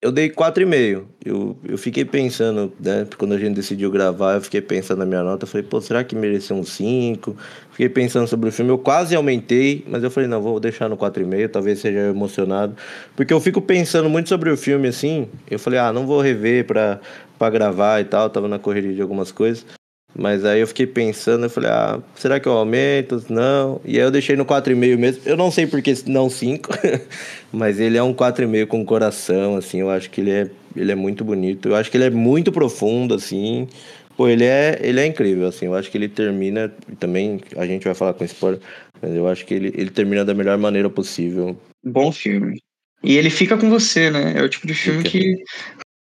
Eu 0.00 0.12
dei 0.12 0.30
4,5. 0.30 1.06
Eu, 1.24 1.58
eu 1.64 1.76
fiquei 1.76 2.04
pensando, 2.04 2.72
né? 2.78 3.04
Quando 3.18 3.34
a 3.34 3.38
gente 3.38 3.56
decidiu 3.56 3.90
gravar, 3.90 4.34
eu 4.34 4.40
fiquei 4.40 4.60
pensando 4.60 5.00
na 5.00 5.04
minha 5.04 5.24
nota. 5.24 5.42
Eu 5.42 5.48
falei, 5.48 5.66
pô, 5.66 5.80
será 5.80 6.04
que 6.04 6.14
mereceu 6.14 6.54
um 6.54 6.62
5? 6.62 7.36
Fiquei 7.72 7.88
pensando 7.88 8.28
sobre 8.28 8.48
o 8.48 8.52
filme. 8.52 8.70
Eu 8.70 8.78
quase 8.78 9.16
aumentei, 9.16 9.84
mas 9.88 10.04
eu 10.04 10.10
falei, 10.10 10.28
não, 10.28 10.40
vou 10.40 10.60
deixar 10.60 10.88
no 10.88 10.96
4,5. 10.96 11.50
Talvez 11.50 11.80
seja 11.80 11.98
emocionado. 11.98 12.76
Porque 13.16 13.32
eu 13.32 13.40
fico 13.40 13.60
pensando 13.60 14.08
muito 14.08 14.28
sobre 14.28 14.50
o 14.50 14.56
filme 14.56 14.86
assim. 14.86 15.28
Eu 15.50 15.58
falei, 15.58 15.80
ah, 15.80 15.92
não 15.92 16.06
vou 16.06 16.20
rever 16.20 16.64
pra, 16.64 17.00
para 17.36 17.50
gravar 17.50 18.00
e 18.00 18.04
tal, 18.04 18.30
tava 18.30 18.46
na 18.46 18.58
correria 18.58 18.94
de 18.94 19.02
algumas 19.02 19.32
coisas. 19.32 19.66
Mas 20.16 20.44
aí 20.44 20.60
eu 20.60 20.66
fiquei 20.66 20.86
pensando, 20.86 21.44
eu 21.44 21.50
falei, 21.50 21.70
ah, 21.70 22.00
será 22.16 22.40
que 22.40 22.48
eu 22.48 22.52
aumento? 22.52 23.24
Não. 23.28 23.80
E 23.84 23.96
aí 23.98 24.04
eu 24.04 24.10
deixei 24.10 24.36
no 24.36 24.44
4,5 24.44 24.98
mesmo. 24.98 25.22
Eu 25.24 25.36
não 25.36 25.50
sei 25.50 25.66
por 25.66 25.80
que 25.82 25.94
não 26.06 26.30
5, 26.30 26.70
mas 27.52 27.78
ele 27.78 27.96
é 27.96 28.02
um 28.02 28.14
4,5 28.14 28.66
com 28.66 28.84
coração, 28.84 29.56
assim, 29.56 29.80
eu 29.80 29.90
acho 29.90 30.10
que 30.10 30.20
ele 30.20 30.30
é, 30.30 30.50
ele 30.74 30.90
é 30.90 30.94
muito 30.94 31.24
bonito. 31.24 31.68
Eu 31.68 31.76
acho 31.76 31.90
que 31.90 31.96
ele 31.96 32.04
é 32.04 32.10
muito 32.10 32.50
profundo, 32.50 33.14
assim. 33.14 33.68
Pô, 34.16 34.26
ele 34.28 34.44
é, 34.44 34.78
ele 34.82 34.98
é 34.98 35.06
incrível, 35.06 35.46
assim. 35.46 35.66
Eu 35.66 35.74
acho 35.74 35.90
que 35.90 35.96
ele 35.96 36.08
termina, 36.08 36.72
também 36.98 37.40
a 37.56 37.64
gente 37.66 37.84
vai 37.84 37.94
falar 37.94 38.14
com 38.14 38.24
spoiler, 38.24 38.60
mas 39.00 39.14
eu 39.14 39.28
acho 39.28 39.46
que 39.46 39.54
ele, 39.54 39.72
ele 39.76 39.90
termina 39.90 40.24
da 40.24 40.34
melhor 40.34 40.58
maneira 40.58 40.90
possível. 40.90 41.56
Bom 41.84 42.10
filme. 42.10 42.60
E 43.04 43.16
ele 43.16 43.30
fica 43.30 43.56
com 43.56 43.70
você, 43.70 44.10
né? 44.10 44.34
É 44.36 44.42
o 44.42 44.48
tipo 44.48 44.66
de 44.66 44.74
filme 44.74 45.04
fica. 45.04 45.10
que 45.10 45.36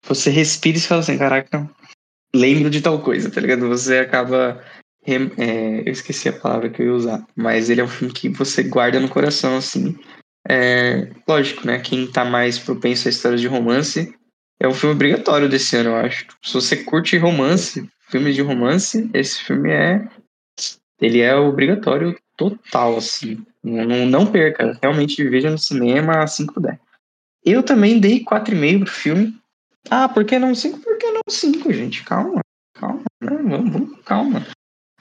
você 0.08 0.32
respira 0.32 0.78
e 0.78 0.82
fala 0.82 1.02
assim, 1.02 1.18
caraca, 1.18 1.70
lembro 2.38 2.70
de 2.70 2.82
tal 2.82 3.00
coisa, 3.02 3.30
tá 3.30 3.42
ligado? 3.42 3.68
Você 3.68 4.00
acaba. 4.00 4.64
É, 5.06 5.84
eu 5.86 5.92
esqueci 5.92 6.28
a 6.28 6.34
palavra 6.34 6.70
que 6.70 6.82
eu 6.82 6.88
ia 6.88 6.94
usar, 6.94 7.26
mas 7.36 7.70
ele 7.70 7.80
é 7.80 7.84
um 7.84 7.88
filme 7.88 8.14
que 8.14 8.28
você 8.30 8.64
guarda 8.64 9.00
no 9.00 9.10
coração, 9.10 9.58
assim. 9.58 9.98
É, 10.50 11.10
lógico, 11.28 11.66
né? 11.66 11.80
Quem 11.80 12.08
tá 12.08 12.26
mais 12.26 12.60
propenso 12.60 13.08
a 13.08 13.12
histórias 13.12 13.42
de 13.42 13.48
romance 13.48 14.14
é 14.60 14.68
um 14.68 14.74
filme 14.74 14.96
obrigatório 14.96 15.48
desse 15.48 15.76
ano, 15.76 15.92
eu 15.92 15.96
acho. 15.96 16.26
Se 16.44 16.54
você 16.54 16.78
curte 16.78 17.18
romance, 17.18 17.90
filmes 18.10 18.36
de 18.36 18.42
romance, 18.42 19.10
esse 19.14 19.44
filme 19.44 19.70
é. 19.72 20.08
Ele 21.00 21.22
é 21.22 21.36
obrigatório 21.36 22.18
total, 22.36 22.98
assim. 22.98 23.46
Não, 23.64 24.06
não 24.06 24.26
perca, 24.26 24.78
realmente 24.82 25.24
veja 25.28 25.52
no 25.52 25.58
cinema 25.58 26.24
assim 26.24 26.48
que 26.48 26.54
puder. 26.54 26.80
Eu 27.46 27.62
também 27.62 28.00
dei 28.00 28.24
4,5 28.24 28.80
pro 28.80 28.92
filme. 28.92 29.36
Ah, 29.90 30.10
por 30.10 30.26
que 30.26 30.40
não 30.40 30.56
5? 30.56 30.80
Por 30.80 30.97
5, 31.28 31.72
gente? 31.74 32.04
Calma, 32.04 32.42
calma, 32.74 33.04
né? 33.22 33.38
vamos, 33.44 33.72
vamos, 33.72 34.00
calma. 34.04 34.48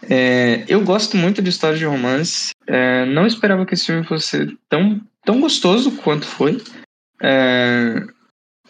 É, 0.09 0.65
eu 0.69 0.83
gosto 0.83 1.17
muito 1.17 1.41
de 1.41 1.51
histórias 1.51 1.79
de 1.79 1.87
romance. 1.87 2.51
É, 2.67 3.05
não 3.07 3.27
esperava 3.27 3.65
que 3.65 3.75
esse 3.75 3.87
filme 3.87 4.05
fosse 4.05 4.57
tão, 4.69 5.01
tão 5.25 5.41
gostoso 5.41 5.93
quanto 5.93 6.27
foi. 6.27 6.63
É, 7.21 8.03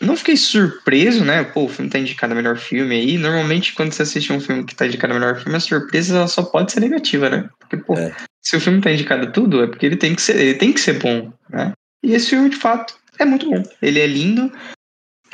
não 0.00 0.16
fiquei 0.16 0.36
surpreso, 0.36 1.24
né? 1.24 1.42
Pô, 1.44 1.64
o 1.64 1.68
filme 1.68 1.90
tá 1.90 1.98
indicado 1.98 2.32
a 2.32 2.36
melhor 2.36 2.56
filme 2.56 2.94
aí. 2.94 3.18
Normalmente, 3.18 3.74
quando 3.74 3.92
você 3.92 4.02
assiste 4.02 4.32
um 4.32 4.40
filme 4.40 4.64
que 4.64 4.74
tá 4.74 4.86
indicado 4.86 5.14
a 5.14 5.18
melhor 5.18 5.40
filme, 5.40 5.56
a 5.56 5.60
surpresa 5.60 6.16
ela 6.16 6.28
só 6.28 6.42
pode 6.42 6.72
ser 6.72 6.80
negativa, 6.80 7.30
né? 7.30 7.48
Porque, 7.58 7.76
pô, 7.78 7.94
é. 7.96 8.14
se 8.42 8.56
o 8.56 8.60
filme 8.60 8.80
tá 8.80 8.92
indicado 8.92 9.26
a 9.26 9.30
tudo, 9.30 9.62
é 9.62 9.66
porque 9.66 9.86
ele 9.86 9.96
tem 9.96 10.14
que 10.14 10.22
ser, 10.22 10.36
ele 10.36 10.54
tem 10.54 10.72
que 10.72 10.80
ser 10.80 10.98
bom, 10.98 11.32
né? 11.50 11.72
E 12.02 12.14
esse 12.14 12.30
filme, 12.30 12.50
de 12.50 12.56
fato, 12.56 12.94
é 13.18 13.24
muito 13.24 13.48
bom. 13.48 13.62
Ele 13.80 13.98
é 13.98 14.06
lindo, 14.06 14.52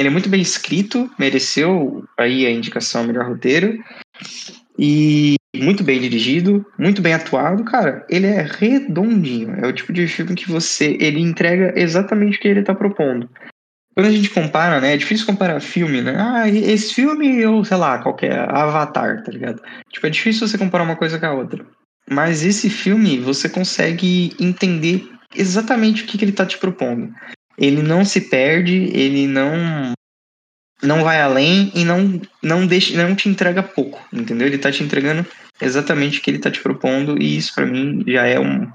ele 0.03 0.09
é 0.09 0.13
muito 0.13 0.29
bem 0.29 0.41
escrito, 0.41 1.09
mereceu 1.17 2.05
aí 2.19 2.45
a 2.45 2.51
indicação 2.51 3.05
melhor 3.05 3.27
roteiro. 3.27 3.79
E 4.77 5.37
muito 5.55 5.85
bem 5.85 6.01
dirigido, 6.01 6.67
muito 6.77 7.01
bem 7.01 7.15
atuado, 7.15 7.63
cara. 7.65 8.05
Ele 8.11 8.27
é 8.27 8.43
redondinho. 8.43 9.55
É 9.63 9.67
o 9.67 9.73
tipo 9.73 9.93
de 9.93 10.09
filme 10.09 10.35
que 10.35 10.51
você 10.51 10.97
ele 10.99 11.21
entrega 11.21 11.73
exatamente 11.77 12.37
o 12.37 12.41
que 12.41 12.49
ele 12.49 12.61
está 12.61 12.75
propondo. 12.75 13.31
Quando 13.95 14.07
a 14.07 14.11
gente 14.11 14.31
compara, 14.31 14.81
né? 14.81 14.95
É 14.95 14.97
difícil 14.97 15.27
comparar 15.27 15.61
filme, 15.61 16.01
né? 16.01 16.17
Ah, 16.19 16.49
esse 16.49 16.95
filme 16.95 17.45
ou 17.47 17.65
sei 17.65 17.77
lá, 17.77 17.99
qualquer 17.99 18.51
Avatar, 18.51 19.23
tá 19.23 19.31
ligado? 19.31 19.63
Tipo, 19.93 20.07
é 20.07 20.11
difícil 20.11 20.49
você 20.49 20.59
comparar 20.59 20.85
uma 20.85 20.97
coisa 20.97 21.19
com 21.19 21.27
a 21.27 21.33
outra. 21.33 21.65
Mas 22.11 22.43
esse 22.45 22.69
filme 22.69 23.19
você 23.19 23.49
consegue 23.49 24.35
entender 24.41 25.09
exatamente 25.37 26.03
o 26.03 26.07
que, 26.07 26.19
que 26.19 26.25
ele 26.25 26.33
está 26.33 26.45
te 26.45 26.59
propondo 26.59 27.13
ele 27.57 27.83
não 27.83 28.05
se 28.05 28.23
perde, 28.23 28.91
ele 28.95 29.27
não 29.27 29.93
não 30.83 31.05
vai 31.05 31.21
além 31.21 31.71
e 31.75 31.85
não 31.85 32.21
não 32.43 32.67
deixa, 32.67 32.97
não 32.97 33.15
te 33.15 33.29
entrega 33.29 33.63
pouco, 33.63 34.05
entendeu? 34.13 34.47
Ele 34.47 34.59
tá 34.59 34.71
te 34.73 34.83
entregando 34.83 35.25
exatamente 35.61 36.19
o 36.19 36.23
que 36.23 36.31
ele 36.31 36.39
tá 36.39 36.51
te 36.51 36.61
propondo 36.61 37.21
e 37.21 37.37
isso 37.37 37.55
para 37.55 37.67
mim 37.67 38.03
já 38.07 38.27
é 38.27 38.39
um, 38.41 38.71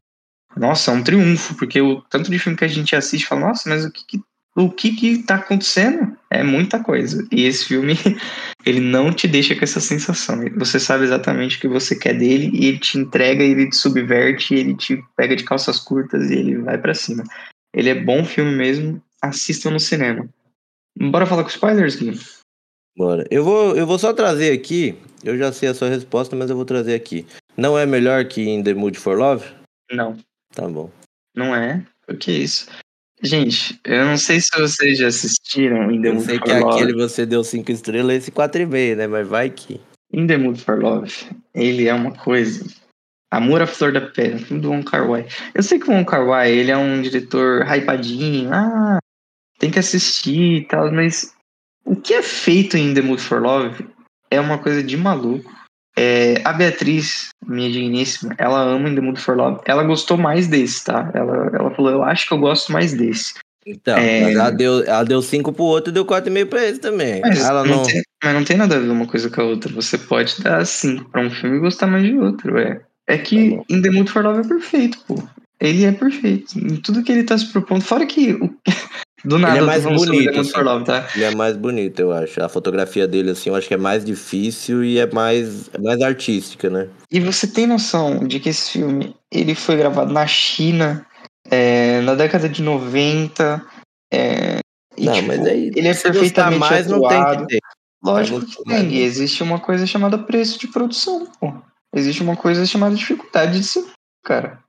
nossa, 0.55 0.91
um 0.91 1.03
triunfo, 1.03 1.55
porque 1.55 1.81
o 1.81 2.01
tanto 2.09 2.31
de 2.31 2.39
filme 2.39 2.57
que 2.57 2.65
a 2.65 2.69
gente 2.69 2.95
assiste 2.95 3.27
fala, 3.27 3.47
nossa, 3.47 3.69
mas 3.69 3.85
o 3.85 3.91
que, 3.91 4.05
que 4.05 4.21
o 4.57 4.71
que 4.71 4.95
que 4.95 5.21
tá 5.21 5.35
acontecendo? 5.35 6.17
É 6.31 6.41
muita 6.41 6.83
coisa. 6.83 7.27
E 7.31 7.45
esse 7.45 7.65
filme, 7.65 7.93
ele 8.65 8.79
não 8.79 9.13
te 9.13 9.27
deixa 9.27 9.55
com 9.55 9.63
essa 9.63 9.79
sensação. 9.79 10.39
Você 10.57 10.79
sabe 10.79 11.03
exatamente 11.03 11.57
o 11.57 11.59
que 11.59 11.67
você 11.67 11.95
quer 11.95 12.17
dele 12.17 12.49
e 12.51 12.65
ele 12.65 12.79
te 12.79 12.97
entrega, 12.97 13.43
ele 13.43 13.69
te 13.69 13.75
subverte, 13.75 14.55
ele 14.55 14.75
te 14.75 14.99
pega 15.15 15.35
de 15.35 15.43
calças 15.43 15.79
curtas 15.79 16.31
e 16.31 16.33
ele 16.33 16.57
vai 16.57 16.75
para 16.75 16.95
cima. 16.95 17.23
Ele 17.73 17.89
é 17.89 17.95
bom 17.95 18.23
filme 18.25 18.55
mesmo, 18.55 19.01
assistam 19.21 19.71
no 19.71 19.79
cinema. 19.79 20.27
Bora 20.99 21.25
falar 21.25 21.43
com 21.43 21.49
spoilers, 21.49 21.95
Gui? 21.95 22.19
Bora. 22.97 23.25
Eu 23.29 23.43
vou, 23.43 23.75
eu 23.75 23.85
vou 23.85 23.99
só 23.99 24.13
trazer 24.13 24.51
aqui, 24.51 24.97
eu 25.23 25.37
já 25.37 25.51
sei 25.51 25.69
a 25.69 25.73
sua 25.73 25.89
resposta, 25.89 26.35
mas 26.35 26.49
eu 26.49 26.55
vou 26.55 26.65
trazer 26.65 26.95
aqui. 26.95 27.25
Não 27.55 27.77
é 27.77 27.85
melhor 27.85 28.25
que 28.25 28.41
In 28.41 28.63
The 28.63 28.73
Mood 28.73 28.97
For 28.97 29.17
Love? 29.17 29.45
Não. 29.91 30.17
Tá 30.53 30.67
bom. 30.67 30.89
Não 31.35 31.55
é? 31.55 31.85
O 32.07 32.15
que 32.15 32.31
é 32.31 32.35
isso? 32.35 32.67
Gente, 33.21 33.79
eu 33.83 34.05
não 34.05 34.17
sei 34.17 34.39
se 34.39 34.49
vocês 34.57 34.97
já 34.97 35.07
assistiram 35.07 35.91
In 35.91 36.01
The 36.01 36.07
Eu 36.09 36.13
Mood 36.15 36.25
sei 36.25 36.37
For 36.37 36.43
que 36.45 36.53
Love. 36.53 36.75
aquele 36.75 36.93
você 36.93 37.25
deu 37.25 37.43
5 37.43 37.71
estrelas, 37.71 38.15
esse 38.17 38.31
4,5, 38.31 38.95
né? 38.95 39.07
Mas 39.07 39.27
vai 39.27 39.49
que. 39.49 39.79
In 40.11 40.25
The 40.25 40.37
Mood 40.37 40.59
For 40.61 40.79
Love, 40.79 41.13
ele 41.53 41.87
é 41.87 41.93
uma 41.93 42.11
coisa. 42.15 42.65
Amor 43.31 43.61
à 43.61 43.67
flor 43.67 43.91
da 43.91 44.01
pele, 44.01 44.39
filme 44.39 44.61
do 44.61 44.69
Wong 44.71 44.85
Kar 44.85 45.09
Wai. 45.09 45.25
Eu 45.53 45.61
sei 45.61 45.79
que 45.79 45.89
o 45.89 45.93
Wong 45.93 46.05
Kar 46.05 46.25
Wai, 46.25 46.51
ele 46.51 46.71
é 46.71 46.77
um 46.77 47.01
diretor 47.01 47.65
hypadinho, 47.65 48.49
ah, 48.53 48.99
tem 49.59 49.69
que 49.69 49.79
assistir 49.79 50.57
e 50.57 50.65
tal, 50.65 50.91
mas 50.91 51.33
o 51.83 51.95
que 51.95 52.13
é 52.13 52.21
feito 52.21 52.77
em 52.77 52.93
The 52.93 53.01
Mood 53.01 53.21
For 53.21 53.41
Love 53.41 53.85
é 54.31 54.39
uma 54.39 54.57
coisa 54.57 54.81
de 54.81 54.95
maluco. 54.95 55.51
É, 55.99 56.41
a 56.45 56.53
Beatriz, 56.53 57.29
minha 57.45 57.71
digníssima, 57.71 58.35
ela 58.37 58.61
ama 58.61 58.87
In 58.87 58.95
The 58.95 59.01
Mood 59.01 59.19
For 59.19 59.35
Love. 59.35 59.61
Ela 59.65 59.83
gostou 59.83 60.15
mais 60.15 60.47
desse, 60.47 60.85
tá? 60.85 61.09
Ela, 61.13 61.49
ela 61.53 61.71
falou, 61.71 61.91
eu 61.91 62.03
acho 62.03 62.27
que 62.27 62.33
eu 62.33 62.37
gosto 62.37 62.71
mais 62.71 62.93
desse. 62.93 63.33
Então, 63.65 63.97
É. 63.97 64.31
ela 64.31 64.49
deu, 64.51 64.83
ela 64.85 65.03
deu 65.03 65.21
5 65.21 65.51
pro 65.51 65.63
outro 65.63 65.91
e 65.91 65.93
deu 65.93 66.05
4,5 66.05 66.45
pra 66.45 66.63
esse 66.63 66.79
também. 66.79 67.19
Mas 67.21 67.43
ela 67.43 67.65
não, 67.65 67.77
não. 67.77 67.83
tem, 67.83 68.01
mas 68.23 68.33
não 68.33 68.43
tem 68.45 68.55
nada 68.55 68.75
a 68.75 68.79
ver 68.79 68.89
uma 68.89 69.07
coisa 69.07 69.29
com 69.29 69.41
a 69.41 69.45
outra. 69.45 69.73
Você 69.73 69.97
pode 69.97 70.41
dar 70.41 70.59
assim 70.59 71.03
pra 71.05 71.21
um 71.21 71.29
filme 71.29 71.57
e 71.57 71.59
gostar 71.59 71.87
mais 71.87 72.03
de 72.03 72.17
outro, 72.17 72.57
é. 72.57 72.79
É 73.07 73.17
que 73.17 73.55
Tá. 73.55 73.63
In 73.69 73.81
The 73.81 73.89
Mood 73.91 74.11
For 74.11 74.23
Love 74.23 74.41
é 74.41 74.47
perfeito, 74.47 74.99
pô. 75.07 75.23
Ele 75.59 75.85
é 75.85 75.91
perfeito. 75.91 76.57
Em 76.59 76.75
tudo 76.77 77.03
que 77.03 77.11
ele 77.11 77.23
tá 77.23 77.37
se 77.37 77.51
propondo. 77.51 77.81
Fora 77.81 78.05
que 78.05 78.33
o- 78.33 78.53
do 79.25 79.39
nada 79.39 79.55
é 79.55 79.57
eu 79.57 79.61
tô 79.61 79.65
mais 79.67 79.83
bonito, 79.83 80.39
assim. 80.39 80.61
Love, 80.61 80.85
tá? 80.85 81.07
Ele 81.15 81.23
é 81.23 81.35
mais 81.35 81.57
bonito, 81.57 81.99
eu 81.99 82.11
acho. 82.11 82.43
A 82.43 82.49
fotografia 82.49 83.07
dele, 83.07 83.31
assim, 83.31 83.49
eu 83.49 83.55
acho 83.55 83.67
que 83.67 83.73
é 83.73 83.77
mais 83.77 84.05
difícil 84.05 84.83
e 84.83 84.99
é 84.99 85.11
mais, 85.11 85.69
é 85.73 85.81
mais 85.81 86.01
artística, 86.01 86.69
né? 86.69 86.89
E 87.11 87.19
você 87.19 87.47
tem 87.47 87.65
noção 87.65 88.27
de 88.27 88.39
que 88.39 88.49
esse 88.49 88.71
filme 88.71 89.15
ele 89.31 89.55
foi 89.55 89.77
gravado 89.77 90.13
na 90.13 90.27
China 90.27 91.05
é, 91.49 92.01
na 92.01 92.13
década 92.13 92.47
de 92.47 92.61
90. 92.61 93.65
É, 94.13 94.59
e, 94.97 95.05
não, 95.05 95.13
tipo, 95.13 95.27
mas 95.27 95.45
aí. 95.45 95.71
ele 95.75 95.87
é 95.87 95.93
perfeitamente 95.93 96.59
mais, 96.59 96.87
não 96.87 97.07
tem 97.07 97.17
atuado. 97.17 97.41
que 97.47 97.55
ter. 97.55 97.59
Lógico 98.03 98.45
que 98.45 98.63
tem. 98.63 98.97
existe 98.97 99.41
uma 99.41 99.59
coisa 99.59 99.85
chamada 99.87 100.17
preço 100.17 100.59
de 100.59 100.67
produção, 100.67 101.27
pô. 101.39 101.53
Existe 101.97 102.21
uma 102.23 102.35
coisa 102.35 102.65
chamada 102.65 102.95
dificuldade 102.95 103.59
de 103.59 103.63
ser, 103.65 103.85
cara. 104.23 104.59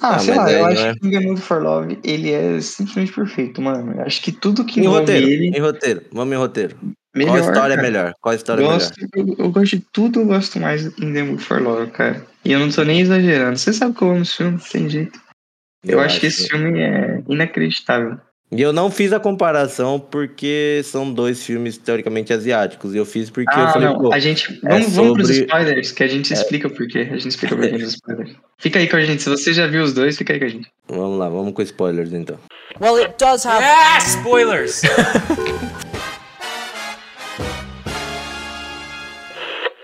Ah, 0.00 0.16
Ah, 0.16 0.18
sei 0.18 0.34
lá, 0.34 0.46
aí 0.46 0.54
eu 0.54 0.64
acho 0.66 0.86
é- 0.86 0.94
que 0.94 1.06
In 1.06 1.10
The 1.12 1.20
Mood 1.20 1.40
For 1.40 1.62
Love, 1.62 1.98
ele 2.02 2.32
é 2.32 2.60
simplesmente 2.60 3.12
perfeito, 3.12 3.62
mano. 3.62 3.92
Eu 3.92 4.02
acho 4.02 4.20
que 4.22 4.32
tudo 4.32 4.64
que 4.64 4.80
Em 4.80 4.86
roteiro, 4.86 5.26
ele, 5.28 5.56
em 5.56 5.60
roteiro. 5.60 6.02
Vamos 6.12 6.34
em 6.34 6.36
roteiro. 6.38 6.76
melhor, 7.14 7.30
Qual 7.32 7.38
história 7.38 7.72
é 7.74 7.76
cara. 7.76 7.88
melhor? 7.88 8.12
Qual 8.20 8.34
história 8.34 8.60
é 8.60 8.64
melhor? 8.64 8.78
Gosto, 8.80 9.08
eu, 9.14 9.36
eu 9.38 9.50
gosto 9.52 9.76
de 9.78 9.86
tudo, 9.92 10.20
eu 10.20 10.26
gosto 10.26 10.58
mais 10.58 10.86
In 10.98 11.12
The 11.12 11.22
Mood 11.22 11.42
For 11.44 11.62
Love, 11.62 11.92
cara. 11.92 12.26
E 12.44 12.50
eu 12.50 12.58
não 12.58 12.70
tô 12.70 12.82
nem 12.82 13.00
exagerando. 13.00 13.56
Você 13.56 13.72
sabe 13.72 13.94
que 13.96 14.02
eu 14.02 14.10
amo 14.10 14.22
esse 14.22 14.36
filme, 14.36 14.58
tem 14.70 14.90
jeito. 14.90 15.20
Eu, 15.84 16.00
acho 16.00 16.18
que 16.18 16.26
esse 16.26 16.48
filme 16.48 16.80
é 16.80 17.22
inacreditável. 17.28 18.18
E 18.56 18.62
eu 18.62 18.72
não 18.72 18.90
fiz 18.90 19.12
a 19.12 19.18
comparação 19.18 19.98
porque 19.98 20.80
são 20.84 21.12
dois 21.12 21.42
filmes 21.44 21.76
teoricamente 21.76 22.32
asiáticos. 22.32 22.94
E 22.94 22.98
eu 22.98 23.04
fiz 23.04 23.28
porque 23.28 23.50
eu 23.52 23.62
Ah, 23.62 23.72
falei, 23.72 23.88
não. 23.88 24.12
A 24.12 24.18
gente. 24.18 24.60
Vamos, 24.62 24.94
vamos 24.94 25.12
pros 25.14 25.26
sobre- 25.28 25.42
spoilers, 25.44 25.90
que 25.92 26.02
a 26.04 26.06
gente 26.06 26.32
explica 26.32 26.68
o 26.68 26.70
porquê. 26.70 27.00
A 27.00 27.16
gente 27.16 27.28
explica 27.28 27.54
o 27.54 27.58
porquê 27.58 27.78
dos 27.78 27.94
spoilers. 27.94 28.36
Fica 28.58 28.78
aí 28.78 28.88
com 28.88 28.96
a 28.96 29.00
gente. 29.04 29.22
Se 29.22 29.28
você 29.28 29.52
já 29.52 29.66
viu 29.66 29.82
os 29.82 29.92
dois, 29.92 30.16
fica 30.16 30.32
aí 30.32 30.38
com 30.38 30.44
a 30.44 30.48
gente. 30.48 30.68
vamos 30.88 31.18
lá, 31.18 31.28
vamos 31.28 31.52
com 31.52 31.62
spoilers 31.62 32.12
então. 32.12 32.38
Well, 32.80 32.96
it 32.96 33.14
does 33.18 33.44
have. 33.44 33.62
Ah, 33.64 33.98
spoilers! 33.98 34.82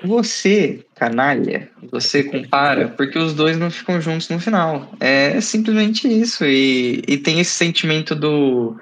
Você, 0.02 0.80
canalha, 0.94 1.68
você 1.90 2.22
compara 2.22 2.88
porque 2.88 3.18
os 3.18 3.35
dois 3.35 3.59
não 3.59 3.70
ficam 3.70 4.00
juntos 4.00 4.29
no 4.29 4.38
final. 4.38 4.92
É 5.00 5.40
simplesmente 5.40 6.09
isso. 6.09 6.44
E, 6.44 7.03
e 7.07 7.18
tem 7.18 7.40
esse 7.40 7.53
sentimento 7.53 8.14
do 8.14 8.76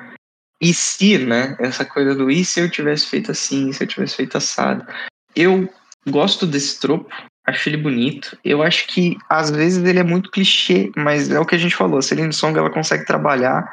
e 0.61 0.75
se, 0.75 1.19
né? 1.19 1.57
Essa 1.59 1.85
coisa 1.85 2.15
do 2.15 2.31
e 2.31 2.45
se 2.45 2.61
eu 2.61 2.71
tivesse 2.71 3.07
feito 3.07 3.31
assim, 3.31 3.69
e 3.69 3.75
se 3.75 3.85
eu 3.85 3.89
tivesse 3.89 4.17
feito 4.17 4.37
assado. 4.37 4.87
Eu 5.35 5.69
gosto 6.09 6.47
desse 6.47 6.81
tropo, 6.81 7.09
acho 7.47 7.69
ele 7.69 7.77
bonito. 7.77 8.37
Eu 8.45 8.63
acho 8.63 8.87
que 8.89 9.17
às 9.29 9.51
vezes 9.51 9.85
ele 9.85 10.01
é 10.01 10.05
muito 10.05 10.31
clichê, 10.31 10.91
mas 10.97 11.31
é 11.31 11.39
o 11.39 11.47
que 11.47 11.55
a 11.55 11.59
gente 11.59 11.77
falou. 11.77 11.99
A 11.99 12.03
Celine 12.03 12.33
Song 12.33 12.59
ela 12.59 12.71
consegue 12.71 13.07
trabalhar 13.07 13.73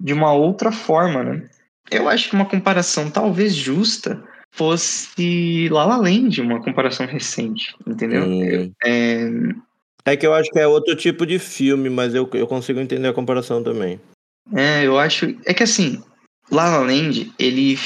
de 0.00 0.12
uma 0.12 0.32
outra 0.32 0.72
forma, 0.72 1.22
né? 1.22 1.48
Eu 1.90 2.08
acho 2.08 2.28
que 2.28 2.34
uma 2.34 2.48
comparação 2.48 3.10
talvez 3.10 3.54
justa 3.54 4.22
fosse 4.52 5.68
La 5.70 5.84
La 5.86 5.96
Land, 5.96 6.40
uma 6.40 6.60
comparação 6.62 7.06
recente, 7.06 7.74
entendeu? 7.86 8.24
Hum. 8.24 8.72
É, 8.84 9.28
É 10.04 10.16
que 10.16 10.26
eu 10.26 10.34
acho 10.34 10.50
que 10.50 10.58
é 10.58 10.66
outro 10.66 10.94
tipo 10.96 11.24
de 11.26 11.38
filme, 11.38 11.88
mas 11.88 12.14
eu, 12.14 12.28
eu 12.34 12.46
consigo 12.46 12.80
entender 12.80 13.08
a 13.08 13.12
comparação 13.12 13.62
também. 13.62 14.00
é, 14.54 14.84
eu 14.84 14.98
acho. 14.98 15.34
É 15.46 15.54
que 15.54 15.62
assim, 15.62 16.02
La 16.50 16.68
La 16.68 16.78
Land, 16.78 17.32
ele. 17.38 17.78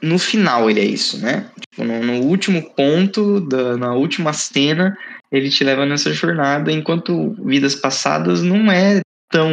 No 0.00 0.18
final 0.18 0.68
ele 0.68 0.80
é 0.80 0.84
isso, 0.84 1.18
né? 1.18 1.48
Tipo, 1.60 1.84
no, 1.84 2.02
no 2.02 2.20
último 2.24 2.74
ponto, 2.74 3.40
da, 3.40 3.76
na 3.76 3.94
última 3.94 4.32
cena, 4.32 4.96
ele 5.30 5.48
te 5.48 5.62
leva 5.62 5.86
nessa 5.86 6.12
jornada, 6.12 6.72
enquanto 6.72 7.36
Vidas 7.44 7.76
Passadas 7.76 8.42
não 8.42 8.70
é 8.70 9.00
tão 9.32 9.50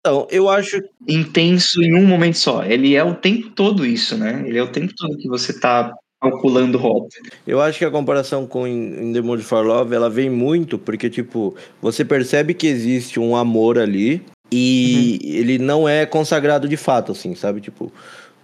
Então, 0.00 0.28
eu 0.30 0.48
acho 0.48 0.80
intenso 1.08 1.82
em 1.82 1.94
um 1.96 2.06
momento 2.06 2.38
só. 2.38 2.62
Ele 2.64 2.94
é 2.94 3.02
o 3.02 3.14
tempo 3.14 3.50
todo 3.50 3.84
isso, 3.84 4.16
né? 4.16 4.44
Ele 4.46 4.58
é 4.58 4.62
o 4.62 4.68
tempo 4.70 4.92
todo 4.96 5.16
que 5.18 5.28
você 5.28 5.58
tá 5.58 5.92
calculando 6.22 6.78
rota. 6.78 7.08
Eu 7.46 7.60
acho 7.60 7.78
que 7.78 7.84
a 7.84 7.90
comparação 7.90 8.46
com 8.46 8.66
In 8.66 9.08
in 9.08 9.12
The 9.12 9.20
Mood 9.20 9.42
for 9.42 9.64
Love, 9.66 9.94
ela 9.94 10.08
vem 10.10 10.30
muito 10.30 10.78
porque, 10.78 11.10
tipo, 11.10 11.56
você 11.82 12.04
percebe 12.04 12.54
que 12.54 12.66
existe 12.68 13.18
um 13.18 13.34
amor 13.36 13.78
ali 13.78 14.22
e 14.52 15.18
Uhum. 15.24 15.30
ele 15.40 15.58
não 15.58 15.88
é 15.88 16.06
consagrado 16.06 16.68
de 16.68 16.76
fato, 16.76 17.12
assim, 17.12 17.34
sabe? 17.34 17.60
Tipo, 17.60 17.92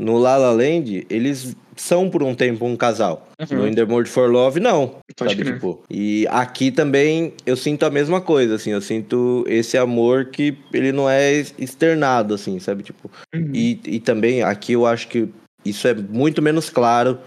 no 0.03 0.19
La 0.19 0.37
La 0.37 0.51
Land, 0.51 1.07
eles 1.09 1.57
são 1.77 2.11
por 2.11 2.23
um 2.23 2.35
tempo 2.35 2.67
um 2.67 2.77
casal. 2.77 3.29
Uhum. 3.39 3.71
No 3.71 3.87
Mood 3.87 4.09
for 4.09 4.29
Love, 4.29 4.59
não. 4.59 4.97
Pode 5.17 5.37
sabe? 5.37 5.53
Tipo, 5.53 5.83
e 5.89 6.27
aqui 6.29 6.71
também 6.71 7.33
eu 7.47 7.57
sinto 7.57 7.85
a 7.85 7.91
mesma 7.91 8.21
coisa, 8.21 8.57
assim, 8.57 8.71
eu 8.71 8.81
sinto 8.81 9.45
esse 9.49 9.79
amor 9.79 10.27
que 10.27 10.57
ele 10.73 10.91
não 10.93 11.09
é 11.09 11.45
externado, 11.59 12.35
assim, 12.35 12.59
sabe? 12.59 12.83
Tipo, 12.83 13.11
Uhum. 13.35 13.51
e, 13.55 13.81
e 13.85 14.01
também 14.01 14.43
aqui 14.43 14.73
eu 14.73 14.85
acho 14.85 15.09
que 15.09 15.29
isso 15.65 15.87
é 15.87 15.95
muito 15.95 16.43
menos 16.43 16.69
claro 16.69 17.19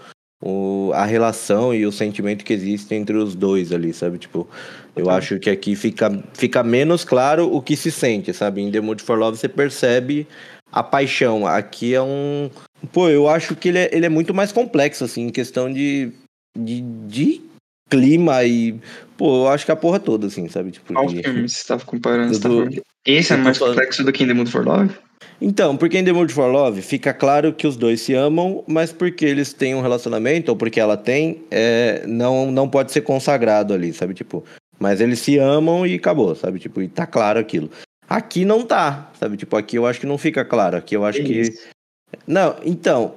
o, 0.42 0.90
a 0.94 1.04
relação 1.04 1.74
e 1.74 1.86
o 1.86 1.92
sentimento 1.92 2.44
que 2.44 2.52
existe 2.52 2.94
entre 2.94 3.16
os 3.16 3.34
dois 3.34 3.72
ali, 3.72 3.92
sabe? 3.92 4.18
Tipo, 4.18 4.46
eu 4.94 5.08
acho 5.10 5.38
que 5.38 5.48
aqui 5.50 5.74
fica, 5.74 6.22
fica 6.34 6.62
menos 6.62 7.04
claro 7.04 7.52
o 7.52 7.62
que 7.62 7.74
se 7.76 7.90
sente, 7.90 8.32
sabe? 8.34 8.60
Em 8.60 8.70
The 8.70 8.80
Mood 8.80 9.02
for 9.02 9.18
Love 9.18 9.38
você 9.38 9.48
percebe 9.48 10.26
a 10.72 10.82
paixão. 10.82 11.46
Aqui 11.46 11.94
é 11.94 12.02
um. 12.02 12.50
Pô, 12.92 13.08
eu 13.08 13.28
acho 13.28 13.56
que 13.56 13.68
ele 13.68 13.78
é, 13.78 13.90
ele 13.92 14.06
é 14.06 14.10
muito 14.10 14.34
mais 14.34 14.52
complexo, 14.52 15.04
assim, 15.04 15.22
em 15.26 15.30
questão 15.30 15.72
de, 15.72 16.12
de, 16.58 16.80
de 16.80 17.40
clima 17.90 18.44
e. 18.44 18.74
Pô, 19.16 19.44
eu 19.44 19.48
acho 19.48 19.64
que 19.64 19.72
a 19.72 19.76
porra 19.76 19.98
toda, 19.98 20.26
assim, 20.26 20.48
sabe? 20.48 20.70
Tipo, 20.72 20.92
Qual 20.92 21.06
de- 21.06 21.22
filme 21.22 21.48
você 21.48 21.56
estava 21.56 21.84
comparando? 21.84 22.34
Você 22.34 22.40
do- 22.40 22.48
tava 22.48 22.54
falando? 22.70 22.82
Esse 23.06 23.32
é 23.32 23.36
mais 23.36 23.58
complexo 23.58 24.04
do 24.04 24.12
que 24.12 24.24
In 24.24 24.26
The 24.28 24.34
Mood 24.34 24.50
for 24.50 24.66
Love? 24.66 24.90
Então, 25.40 25.76
porque 25.76 25.96
em 25.98 26.04
The 26.04 26.12
Mood 26.12 26.32
for 26.32 26.50
Love 26.50 26.82
fica 26.82 27.12
claro 27.14 27.52
que 27.52 27.66
os 27.66 27.76
dois 27.76 28.00
se 28.00 28.14
amam, 28.14 28.64
mas 28.66 28.92
porque 28.92 29.24
eles 29.24 29.52
têm 29.52 29.74
um 29.74 29.80
relacionamento, 29.80 30.50
ou 30.50 30.56
porque 30.56 30.80
ela 30.80 30.96
tem, 30.96 31.42
é, 31.50 32.04
não, 32.06 32.50
não 32.50 32.68
pode 32.68 32.90
ser 32.92 33.02
consagrado 33.02 33.72
ali, 33.72 33.92
sabe? 33.92 34.12
Tipo, 34.14 34.44
mas 34.78 35.00
eles 35.00 35.18
se 35.20 35.38
amam 35.38 35.86
e 35.86 35.94
acabou, 35.94 36.34
sabe? 36.34 36.58
Tipo, 36.58 36.82
e 36.82 36.88
tá 36.88 37.06
claro 37.06 37.38
aquilo. 37.38 37.70
Aqui 38.08 38.44
não 38.44 38.64
tá, 38.64 39.10
sabe? 39.18 39.36
Tipo, 39.36 39.56
aqui 39.56 39.76
eu 39.76 39.86
acho 39.86 40.00
que 40.00 40.06
não 40.06 40.18
fica 40.18 40.44
claro. 40.44 40.76
Aqui 40.76 40.94
eu 40.96 41.04
acho 41.04 41.22
que. 41.22 41.40
Isso. 41.40 41.66
Não, 42.26 42.56
então. 42.64 43.14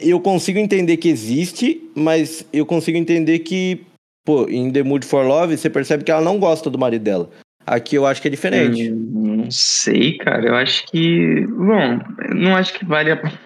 Eu 0.00 0.20
consigo 0.20 0.58
entender 0.58 0.96
que 0.96 1.08
existe, 1.08 1.90
mas 1.94 2.44
eu 2.52 2.66
consigo 2.66 2.98
entender 2.98 3.40
que, 3.40 3.84
pô, 4.24 4.48
em 4.48 4.70
The 4.70 4.82
Mood 4.82 5.06
for 5.06 5.24
Love, 5.24 5.56
você 5.56 5.70
percebe 5.70 6.04
que 6.04 6.10
ela 6.10 6.20
não 6.20 6.38
gosta 6.38 6.68
do 6.70 6.78
marido 6.78 7.02
dela. 7.02 7.30
Aqui 7.66 7.96
eu 7.96 8.06
acho 8.06 8.20
que 8.20 8.28
é 8.28 8.30
diferente. 8.30 8.90
Hum, 8.90 9.36
Não 9.44 9.50
sei, 9.50 10.18
cara. 10.18 10.46
Eu 10.46 10.54
acho 10.56 10.86
que. 10.88 11.46
Bom, 11.46 12.00
não 12.34 12.56
acho 12.56 12.74
que 12.74 12.84
vale 12.84 13.12
a 13.12 13.16
pena. 13.16 13.38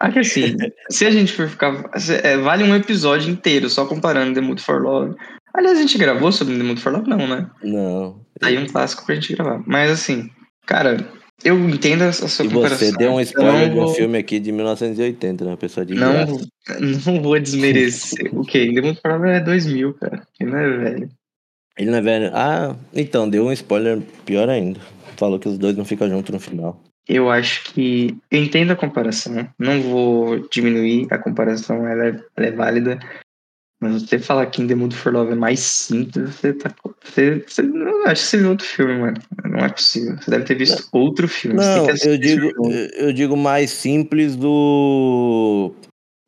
Ah, 0.00 0.10
que 0.10 0.18
assim, 0.20 0.56
se 0.90 1.06
a 1.06 1.10
gente 1.10 1.32
for 1.32 1.48
ficar. 1.48 1.90
é, 2.22 2.36
vale 2.36 2.64
um 2.64 2.74
episódio 2.74 3.30
inteiro 3.30 3.68
só 3.68 3.86
comparando 3.86 4.34
The 4.34 4.40
Mood 4.40 4.62
for 4.62 4.80
Love. 4.82 5.16
Aliás, 5.52 5.78
a 5.78 5.80
gente 5.82 5.98
gravou 5.98 6.30
sobre 6.32 6.56
The 6.56 6.62
Mood 6.62 6.80
for 6.80 6.92
Love? 6.92 7.08
Não, 7.08 7.26
né? 7.26 7.50
Não. 7.62 8.23
Tá 8.40 8.48
aí 8.48 8.58
um 8.58 8.66
clássico 8.66 9.04
pra 9.06 9.14
gente 9.14 9.34
gravar. 9.34 9.62
Mas 9.66 9.90
assim, 9.90 10.30
cara, 10.66 11.06
eu 11.44 11.58
entendo 11.68 12.02
a 12.02 12.12
sua 12.12 12.44
E 12.44 12.48
comparação. 12.48 12.78
você 12.78 12.96
deu 12.96 13.12
um 13.12 13.20
spoiler 13.20 13.70
de 13.70 13.78
um 13.78 13.84
vou- 13.84 13.94
filme 13.94 14.18
aqui 14.18 14.38
de 14.38 14.50
1980, 14.52 15.44
né? 15.44 15.56
Pessoa 15.56 15.84
de 15.86 15.94
Não, 15.94 16.12
graça. 16.12 16.46
não 17.06 17.22
vou 17.22 17.38
desmerecer. 17.38 18.30
o 18.36 18.44
quê? 18.44 18.70
Demon 18.72 18.94
Forever 18.96 19.36
é 19.36 19.40
2000, 19.40 19.94
cara. 19.94 20.26
Ele 20.40 20.50
não 20.50 20.58
é 20.58 20.76
velho. 20.78 21.08
Ele 21.78 21.90
não 21.90 21.98
é 21.98 22.02
velho. 22.02 22.30
Ah, 22.34 22.76
então, 22.92 23.28
deu 23.28 23.46
um 23.46 23.52
spoiler 23.52 24.00
pior 24.24 24.48
ainda. 24.48 24.80
Falou 25.16 25.38
que 25.38 25.48
os 25.48 25.58
dois 25.58 25.76
não 25.76 25.84
ficam 25.84 26.08
juntos 26.08 26.32
no 26.32 26.40
final. 26.40 26.80
Eu 27.08 27.30
acho 27.30 27.64
que. 27.72 28.16
Eu 28.30 28.42
entendo 28.42 28.70
a 28.72 28.76
comparação. 28.76 29.46
Não 29.58 29.80
vou 29.82 30.48
diminuir 30.48 31.06
a 31.10 31.18
comparação, 31.18 31.86
ela 31.86 32.06
é, 32.06 32.20
ela 32.36 32.46
é 32.46 32.50
válida. 32.50 32.98
Mas 33.84 34.02
você 34.02 34.18
falar 34.18 34.46
que 34.46 34.62
em 34.62 34.66
The 34.66 34.74
Mood 34.74 34.96
for 34.96 35.12
Love 35.12 35.32
é 35.32 35.34
mais 35.34 35.60
simples, 35.60 36.36
você 36.36 36.54
tá. 36.54 36.74
Você, 37.04 37.44
você, 37.46 37.60
eu 37.60 38.06
acho 38.06 38.22
que 38.22 38.28
você 38.28 38.38
viu 38.38 38.50
outro 38.50 38.66
filme, 38.66 38.98
mano. 38.98 39.16
Não 39.44 39.58
é 39.58 39.68
possível. 39.68 40.16
Você 40.16 40.30
deve 40.30 40.44
ter 40.44 40.54
visto 40.54 40.88
outro 40.90 41.28
filme. 41.28 41.58
Não, 41.58 41.86
eu 42.02 42.16
digo, 42.16 42.50
eu 42.96 43.12
digo 43.12 43.36
mais 43.36 43.70
simples 43.70 44.36
do. 44.36 45.74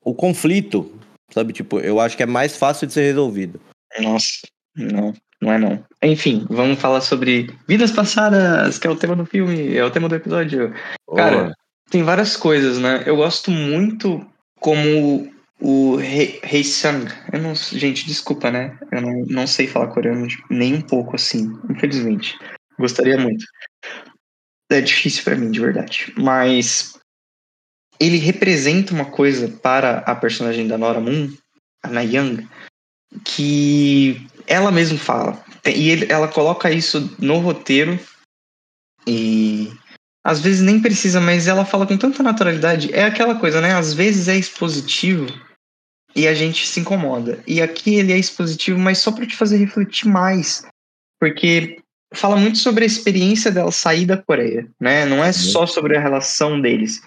O 0.05 0.14
conflito. 0.14 0.92
Sabe, 1.33 1.55
tipo, 1.55 1.81
eu 1.81 1.99
acho 1.99 2.14
que 2.14 2.23
é 2.23 2.27
mais 2.27 2.57
fácil 2.57 2.87
de 2.87 2.92
ser 2.92 3.03
resolvido. 3.03 3.59
Nossa, 4.01 4.47
não, 4.77 5.14
não 5.40 5.53
é 5.53 5.59
não. 5.59 5.83
Enfim, 6.03 6.47
vamos 6.51 6.79
falar 6.79 7.01
sobre 7.01 7.51
Vidas 7.66 7.90
Passadas, 7.90 8.79
que 8.79 8.87
é 8.87 8.90
o 8.90 8.97
tema 8.97 9.16
do 9.16 9.25
filme, 9.25 9.75
é 9.75 9.85
o 9.85 9.90
tema 9.90 10.11
do 10.11 10.14
episódio. 10.14 10.75
Cara, 11.16 11.55
tem 11.90 12.03
várias 12.03 12.37
coisas, 12.37 12.79
né? 12.79 13.03
Eu 13.07 13.16
gosto 13.16 13.51
muito 13.51 14.25
como 14.61 15.35
o 15.61 15.99
Hei 16.01 16.40
Hei 16.42 16.64
Sang. 16.64 17.07
Eu 17.33 17.40
não, 17.40 17.55
gente, 17.55 18.07
desculpa, 18.07 18.51
né? 18.51 18.79
Eu 18.92 19.01
não, 19.01 19.12
não 19.27 19.47
sei 19.47 19.66
falar 19.66 19.88
coreano 19.88 20.27
tipo, 20.29 20.47
nem 20.51 20.75
um 20.75 20.83
pouco 20.83 21.16
assim, 21.16 21.53
infelizmente. 21.71 22.38
Gostaria 22.79 23.19
muito. 23.19 23.45
É 24.71 24.81
difícil 24.81 25.25
pra 25.25 25.37
mim, 25.37 25.51
de 25.51 25.61
verdade. 25.61 26.12
Mas 26.16 26.99
ele 27.99 28.19
representa 28.19 28.92
uma 28.92 29.07
coisa 29.07 29.49
para 29.49 29.99
a 29.99 30.14
personagem 30.14 30.69
da 30.69 30.77
Nora 30.77 31.01
Moon, 31.01 31.33
a 31.83 31.88
Nayang, 31.88 32.47
que 33.25 34.27
ela 34.47 34.71
mesma 34.71 34.99
fala. 34.99 35.42
E 35.64 35.90
ele- 35.90 36.12
ela 36.12 36.29
coloca 36.29 36.71
isso 36.71 37.16
no 37.19 37.38
roteiro 37.38 37.99
e 39.07 39.73
às 40.25 40.40
vezes 40.40 40.61
nem 40.61 40.83
precisa, 40.83 41.21
mas 41.21 41.47
ela 41.47 41.64
fala 41.64 41.87
com 41.87 41.97
tanta 41.97 42.23
naturalidade. 42.23 42.92
É 42.92 43.05
aquela 43.05 43.37
coisa, 43.38 43.61
né? 43.61 43.73
Às 43.73 43.95
vezes 43.95 44.29
é 44.29 44.37
expositivo 44.37 45.27
e 46.16 46.26
a 46.26 46.33
gente 46.33 46.66
se 46.66 46.81
incomoda. 46.81 47.38
E 47.46 47.61
aqui 47.61 47.96
ele 47.96 48.11
é 48.11 48.18
expositivo, 48.18 48.79
mas 48.79 48.98
só 48.98 49.12
para 49.12 49.26
te 49.26 49.37
fazer 49.37 49.59
refletir 49.59 50.09
mais. 50.09 50.66
Porque 51.20 51.79
fala 52.14 52.37
muito 52.37 52.57
sobre 52.57 52.85
a 52.85 52.87
experiência 52.87 53.52
dela 53.52 53.70
sair 53.70 54.07
da 54.07 54.16
Coreia, 54.16 54.66
né? 54.81 55.05
Não 55.05 55.22
é 55.22 55.31
só 55.31 55.66
sobre 55.66 55.94
a 55.94 56.00
relação 56.00 56.59
deles, 56.59 57.02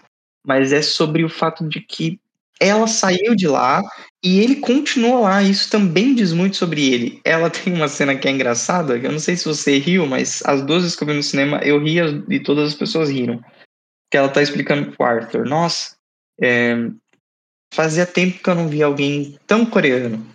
mas 0.46 0.72
é 0.72 0.84
sobre 0.84 1.24
o 1.24 1.30
fato 1.30 1.68
de 1.68 1.82
que 1.82 2.20
ela 2.60 2.86
saiu 2.86 3.36
de 3.36 3.48
lá 3.48 3.82
e 4.24 4.42
ele 4.42 4.58
continua 4.58 5.22
lá. 5.22 5.42
Isso 5.42 5.72
também 5.72 6.14
diz 6.14 6.32
muito 6.32 6.58
sobre 6.58 6.94
ele. 6.94 7.20
Ela 7.26 7.50
tem 7.52 7.74
uma 7.74 7.88
cena 7.88 8.16
que 8.16 8.28
é 8.28 8.32
engraçada, 8.32 8.96
eu 8.96 9.12
não 9.12 9.20
sei 9.20 9.36
se 9.36 9.46
você 9.46 9.80
riu, 9.80 10.06
mas 10.06 10.44
as 10.46 10.62
duas 10.62 10.84
vezes 10.84 10.96
que 10.96 11.04
eu 11.04 11.08
vi 11.08 11.14
no 11.14 11.24
cinema, 11.24 11.58
eu 11.64 11.84
ri 11.84 11.98
e 12.30 12.40
todas 12.40 12.70
as 12.70 12.76
pessoas 12.76 13.10
riram. 13.10 13.42
Que 14.12 14.18
ela 14.18 14.30
tá 14.30 14.42
explicando 14.42 14.92
pro 14.92 15.06
Arthur, 15.06 15.46
nossa, 15.46 15.96
é, 16.42 16.90
fazia 17.74 18.06
tempo 18.06 18.40
que 18.42 18.50
eu 18.50 18.56
não 18.56 18.68
via 18.68 18.86
alguém 18.86 19.38
tão 19.48 19.66
coreano. 19.66 20.26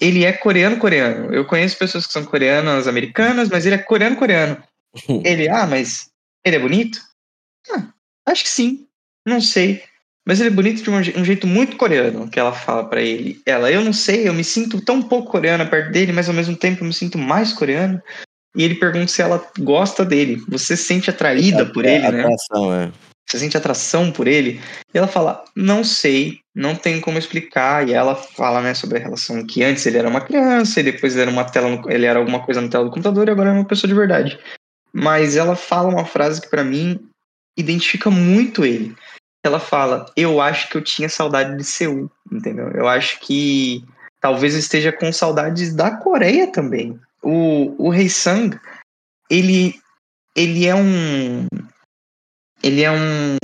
Ele 0.00 0.24
é 0.24 0.32
coreano-coreano. 0.32 1.32
Eu 1.32 1.44
conheço 1.44 1.78
pessoas 1.78 2.06
que 2.06 2.12
são 2.12 2.24
coreanas 2.24 2.88
americanas, 2.88 3.48
mas 3.48 3.64
ele 3.66 3.76
é 3.76 3.78
coreano-coreano. 3.78 4.62
ele, 5.24 5.48
ah, 5.48 5.66
mas 5.66 6.10
ele 6.44 6.56
é 6.56 6.58
bonito? 6.58 7.00
Ah, 7.70 7.88
acho 8.26 8.42
que 8.42 8.50
sim. 8.50 8.86
Não 9.26 9.40
sei. 9.40 9.82
Mas 10.26 10.40
ele 10.40 10.50
é 10.50 10.52
bonito 10.52 10.82
de 10.82 10.90
um, 10.90 11.02
je- 11.02 11.24
jeito 11.24 11.46
muito 11.46 11.76
coreano, 11.76 12.28
que 12.28 12.38
ela 12.38 12.52
fala 12.52 12.84
pra 12.88 13.00
ele. 13.02 13.40
Ela, 13.44 13.70
eu 13.72 13.84
não 13.84 13.92
sei, 13.92 14.28
eu 14.28 14.34
me 14.34 14.44
sinto 14.44 14.80
tão 14.80 15.02
pouco 15.02 15.30
coreana 15.30 15.66
perto 15.66 15.90
dele, 15.90 16.12
mas 16.12 16.28
ao 16.28 16.34
mesmo 16.34 16.56
tempo 16.56 16.82
eu 16.82 16.86
me 16.86 16.92
sinto 16.94 17.18
mais 17.18 17.52
coreano. 17.52 18.00
E 18.56 18.62
ele 18.62 18.74
pergunta 18.74 19.08
se 19.08 19.22
ela 19.22 19.44
gosta 19.60 20.04
dele. 20.04 20.36
Você 20.48 20.76
se 20.76 20.84
sente 20.84 21.10
atraída 21.10 21.66
por 21.66 21.84
ele, 21.84 22.08
né? 22.10 22.20
Atração, 22.20 22.74
é. 22.74 22.92
Você 23.32 23.38
sente 23.38 23.56
atração 23.56 24.12
por 24.12 24.28
ele? 24.28 24.60
E 24.92 24.98
ela 24.98 25.08
fala, 25.08 25.42
não 25.56 25.82
sei, 25.82 26.40
não 26.54 26.74
tem 26.74 27.00
como 27.00 27.16
explicar. 27.16 27.88
E 27.88 27.94
ela 27.94 28.14
fala, 28.14 28.60
né, 28.60 28.74
sobre 28.74 28.98
a 28.98 29.00
relação 29.00 29.46
que 29.46 29.64
antes 29.64 29.86
ele 29.86 29.96
era 29.96 30.06
uma 30.06 30.20
criança, 30.20 30.80
e 30.80 30.82
depois 30.82 31.14
ele 31.14 31.22
era 31.22 31.30
uma 31.30 31.44
tela, 31.44 31.70
no- 31.70 31.90
ele 31.90 32.04
era 32.04 32.18
alguma 32.18 32.44
coisa 32.44 32.60
na 32.60 32.68
tela 32.68 32.84
do 32.84 32.90
computador, 32.90 33.26
e 33.26 33.30
agora 33.30 33.48
é 33.48 33.52
uma 33.54 33.64
pessoa 33.64 33.88
de 33.88 33.94
verdade. 33.94 34.38
Mas 34.92 35.34
ela 35.34 35.56
fala 35.56 35.88
uma 35.88 36.04
frase 36.04 36.42
que 36.42 36.50
pra 36.50 36.62
mim 36.62 37.00
identifica 37.56 38.10
muito 38.10 38.66
ele. 38.66 38.94
Ela 39.42 39.58
fala, 39.58 40.04
eu 40.14 40.38
acho 40.38 40.68
que 40.68 40.76
eu 40.76 40.84
tinha 40.84 41.08
saudade 41.08 41.56
de 41.56 41.64
Seul, 41.64 42.10
entendeu? 42.30 42.68
Eu 42.72 42.86
acho 42.86 43.18
que 43.20 43.82
talvez 44.20 44.52
eu 44.52 44.60
esteja 44.60 44.92
com 44.92 45.10
saudades 45.10 45.74
da 45.74 45.90
Coreia 45.96 46.52
também. 46.52 47.00
O, 47.22 47.86
o 47.86 47.88
Rei 47.88 48.10
Sang, 48.10 48.60
ele, 49.30 49.80
ele 50.36 50.66
é 50.66 50.74
um 50.74 51.46
ele 52.62 52.82
é 52.82 52.90
um 52.90 53.36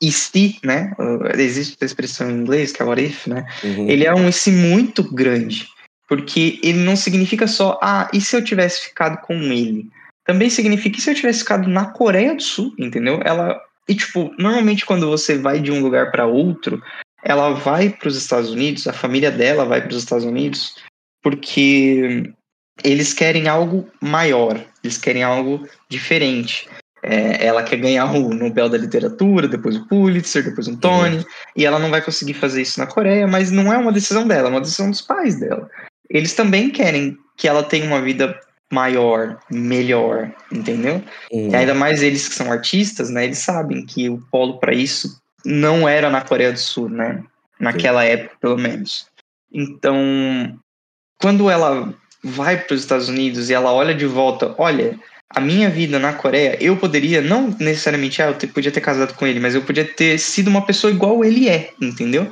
e 0.00 0.12
se, 0.12 0.58
né? 0.64 0.92
Existe 1.36 1.74
essa 1.74 1.84
expressão 1.84 2.30
em 2.30 2.34
inglês, 2.34 2.72
que 2.72 2.80
é 2.80 2.84
what 2.84 3.02
if, 3.02 3.26
né? 3.26 3.46
Uhum. 3.64 3.88
Ele 3.88 4.04
é 4.04 4.14
um 4.14 4.28
e 4.28 4.32
se 4.32 4.50
muito 4.50 5.02
grande. 5.02 5.68
Porque 6.08 6.58
ele 6.62 6.78
não 6.78 6.96
significa 6.96 7.46
só, 7.46 7.78
ah, 7.82 8.08
e 8.12 8.20
se 8.20 8.34
eu 8.34 8.42
tivesse 8.42 8.88
ficado 8.88 9.20
com 9.20 9.34
ele? 9.34 9.88
Também 10.24 10.48
significa, 10.48 10.98
e 10.98 11.00
se 11.00 11.10
eu 11.10 11.14
tivesse 11.14 11.40
ficado 11.40 11.68
na 11.68 11.86
Coreia 11.86 12.34
do 12.34 12.42
Sul, 12.42 12.74
entendeu? 12.78 13.20
Ela. 13.24 13.60
E, 13.88 13.94
tipo, 13.94 14.32
normalmente 14.38 14.86
quando 14.86 15.08
você 15.08 15.38
vai 15.38 15.60
de 15.60 15.72
um 15.72 15.80
lugar 15.80 16.10
para 16.10 16.26
outro, 16.26 16.82
ela 17.24 17.50
vai 17.50 17.90
para 17.90 18.08
os 18.08 18.16
Estados 18.16 18.50
Unidos, 18.50 18.86
a 18.86 18.92
família 18.92 19.30
dela 19.30 19.64
vai 19.64 19.80
para 19.80 19.90
os 19.90 19.96
Estados 19.96 20.24
Unidos, 20.24 20.74
porque 21.22 22.30
eles 22.84 23.12
querem 23.12 23.48
algo 23.48 23.88
maior, 24.00 24.62
eles 24.84 24.98
querem 24.98 25.22
algo 25.22 25.66
diferente. 25.88 26.68
É, 27.02 27.46
ela 27.46 27.62
quer 27.62 27.76
ganhar 27.76 28.12
o 28.12 28.34
Nobel 28.34 28.68
da 28.68 28.78
Literatura, 28.78 29.46
depois 29.46 29.76
o 29.76 29.86
Pulitzer, 29.86 30.44
depois 30.44 30.66
um 30.66 30.76
Tony, 30.76 31.24
e 31.56 31.64
ela 31.64 31.78
não 31.78 31.90
vai 31.90 32.02
conseguir 32.02 32.34
fazer 32.34 32.62
isso 32.62 32.80
na 32.80 32.86
Coreia, 32.86 33.26
mas 33.26 33.50
não 33.50 33.72
é 33.72 33.78
uma 33.78 33.92
decisão 33.92 34.26
dela, 34.26 34.48
é 34.48 34.50
uma 34.50 34.60
decisão 34.60 34.90
dos 34.90 35.00
pais 35.00 35.38
dela. 35.38 35.68
Eles 36.10 36.34
também 36.34 36.70
querem 36.70 37.16
que 37.36 37.46
ela 37.46 37.62
tenha 37.62 37.86
uma 37.86 38.00
vida 38.00 38.38
maior, 38.70 39.38
melhor, 39.50 40.30
entendeu? 40.52 41.02
Uhum. 41.32 41.50
E 41.50 41.56
ainda 41.56 41.74
mais 41.74 42.02
eles 42.02 42.28
que 42.28 42.34
são 42.34 42.52
artistas, 42.52 43.10
né? 43.10 43.24
Eles 43.24 43.38
sabem 43.38 43.84
que 43.86 44.08
o 44.10 44.18
polo 44.30 44.58
para 44.58 44.74
isso 44.74 45.20
não 45.44 45.88
era 45.88 46.10
na 46.10 46.20
Coreia 46.20 46.52
do 46.52 46.58
Sul, 46.58 46.88
né? 46.88 47.22
Naquela 47.58 48.04
época, 48.04 48.36
pelo 48.40 48.58
menos. 48.58 49.06
Então, 49.52 50.58
quando 51.20 51.48
ela 51.48 51.92
vai 52.22 52.58
para 52.58 52.74
os 52.74 52.80
Estados 52.80 53.08
Unidos 53.08 53.48
e 53.48 53.54
ela 53.54 53.72
olha 53.72 53.94
de 53.94 54.06
volta, 54.06 54.54
olha, 54.58 54.98
a 55.34 55.40
minha 55.40 55.68
vida 55.68 55.98
na 55.98 56.12
Coreia, 56.12 56.56
eu 56.60 56.76
poderia, 56.76 57.20
não 57.20 57.54
necessariamente, 57.60 58.22
ah, 58.22 58.26
eu 58.28 58.38
te- 58.38 58.46
podia 58.46 58.72
ter 58.72 58.80
casado 58.80 59.14
com 59.14 59.26
ele, 59.26 59.38
mas 59.40 59.54
eu 59.54 59.62
podia 59.62 59.84
ter 59.84 60.18
sido 60.18 60.48
uma 60.48 60.64
pessoa 60.64 60.90
igual 60.92 61.24
ele 61.24 61.48
é, 61.48 61.70
entendeu? 61.80 62.30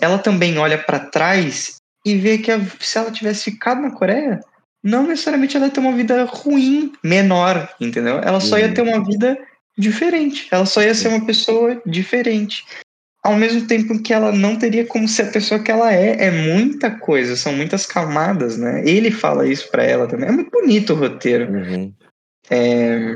Ela 0.00 0.18
também 0.18 0.58
olha 0.58 0.76
para 0.78 0.98
trás 0.98 1.76
e 2.04 2.16
vê 2.16 2.38
que 2.38 2.50
a- 2.50 2.60
se 2.80 2.98
ela 2.98 3.10
tivesse 3.12 3.44
ficado 3.50 3.80
na 3.80 3.90
Coreia, 3.92 4.40
não 4.82 5.06
necessariamente 5.06 5.56
ela 5.56 5.66
ia 5.66 5.72
ter 5.72 5.80
uma 5.80 5.92
vida 5.92 6.24
ruim, 6.24 6.92
menor, 7.04 7.68
entendeu? 7.80 8.18
Ela 8.18 8.40
só 8.40 8.58
ia 8.58 8.66
Uhum. 8.66 8.74
ter 8.74 8.82
uma 8.82 9.04
vida 9.04 9.38
diferente. 9.78 10.48
Ela 10.50 10.66
só 10.66 10.82
ia 10.82 10.94
ser 10.94 11.08
uma 11.08 11.24
pessoa 11.24 11.80
diferente. 11.86 12.64
Ao 13.24 13.36
mesmo 13.36 13.68
tempo 13.68 14.02
que 14.02 14.12
ela 14.12 14.32
não 14.32 14.56
teria 14.56 14.84
como 14.84 15.06
ser 15.06 15.22
a 15.22 15.30
pessoa 15.30 15.62
que 15.62 15.70
ela 15.70 15.92
é. 15.94 16.26
É 16.26 16.30
muita 16.32 16.90
coisa, 16.90 17.36
são 17.36 17.52
muitas 17.52 17.86
camadas, 17.86 18.58
né? 18.58 18.82
Ele 18.84 19.12
fala 19.12 19.46
isso 19.46 19.70
pra 19.70 19.84
ela 19.84 20.08
também. 20.08 20.28
É 20.28 20.32
muito 20.32 20.50
bonito 20.50 20.92
o 20.92 20.96
roteiro. 20.96 21.48
Uhum. 21.52 21.92
É, 22.52 23.14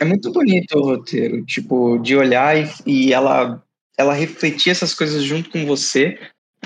é 0.00 0.04
muito 0.04 0.32
bonito 0.32 0.76
o 0.76 0.82
roteiro, 0.82 1.44
tipo, 1.44 1.98
de 1.98 2.16
olhar 2.16 2.58
e, 2.58 2.68
e 2.84 3.12
ela, 3.12 3.62
ela 3.96 4.12
refletir 4.12 4.70
essas 4.70 4.92
coisas 4.92 5.22
junto 5.22 5.50
com 5.50 5.64
você. 5.64 6.18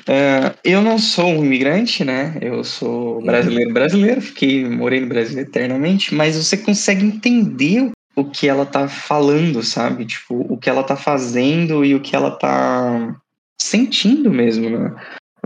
Ah, 0.07 0.55
eu 0.65 0.81
não 0.81 0.99
sou 0.99 1.27
um 1.27 1.45
imigrante, 1.45 2.05
né? 2.05 2.39
Eu 2.41 2.65
sou 2.65 3.21
brasileiro 3.21 3.73
brasileiro, 3.73 4.23
fiquei 4.23 4.67
morei 4.67 5.01
no 5.01 5.09
Brasil 5.09 5.39
eternamente, 5.41 6.15
mas 6.15 6.37
você 6.37 6.57
consegue 6.57 7.05
entender 7.05 7.91
o 8.17 8.25
que 8.25 8.49
ela 8.49 8.65
tá 8.65 8.89
falando, 8.89 9.63
sabe? 9.63 10.07
Tipo, 10.07 10.47
o 10.51 10.57
que 10.57 10.71
ela 10.71 10.83
tá 10.83 10.97
fazendo 10.97 11.85
e 11.85 11.95
o 11.95 12.01
que 12.01 12.17
ela 12.17 12.31
tá 12.31 13.15
sentindo 13.61 14.31
mesmo, 14.31 14.71
né? 14.71 14.95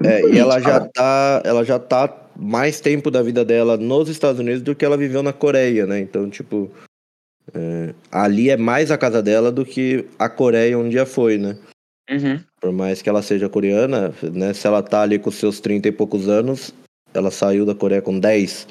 É, 0.05 0.27
e 0.29 0.39
ela 0.39 0.61
já 0.61 0.81
tá, 0.81 1.43
ela 1.45 1.65
já 1.65 1.79
tá 1.79 2.09
mais 2.37 2.81
tempo 2.81 3.11
da 3.11 3.23
vida 3.23 3.45
dela 3.45 3.77
nos 3.77 4.09
Estados 4.09 4.41
Unidos 4.41 4.63
do 4.63 4.75
que 4.75 4.85
ela 4.85 4.97
viveu 4.97 5.23
na 5.23 5.33
Coreia, 5.33 5.87
né? 5.87 6.01
Então, 6.01 6.29
tipo, 6.29 6.71
é, 7.55 7.95
ali 8.11 8.51
é 8.51 8.57
mais 8.57 8.91
a 8.91 8.99
casa 8.99 9.23
dela 9.23 9.51
do 9.51 9.65
que 9.65 10.05
a 10.19 10.29
Coreia 10.29 10.79
um 10.79 10.89
dia 10.89 11.07
foi, 11.07 11.39
né? 11.39 11.57
Uhum. 12.11 12.41
Por 12.61 12.73
mais 12.73 13.01
que 13.01 13.09
ela 13.09 13.23
seja 13.23 13.49
coreana, 13.49 14.13
né? 14.23 14.53
Se 14.53 14.67
ela 14.67 14.83
tá 14.83 15.03
ali 15.03 15.19
com 15.19 15.31
seus 15.31 15.61
30 15.61 15.89
e 15.89 15.93
poucos 15.93 16.29
anos, 16.29 16.75
ela 17.15 17.31
saiu 17.31 17.65
da 17.65 17.75
Coreia 17.75 18.03
com 18.03 18.19
10. 18.19 18.67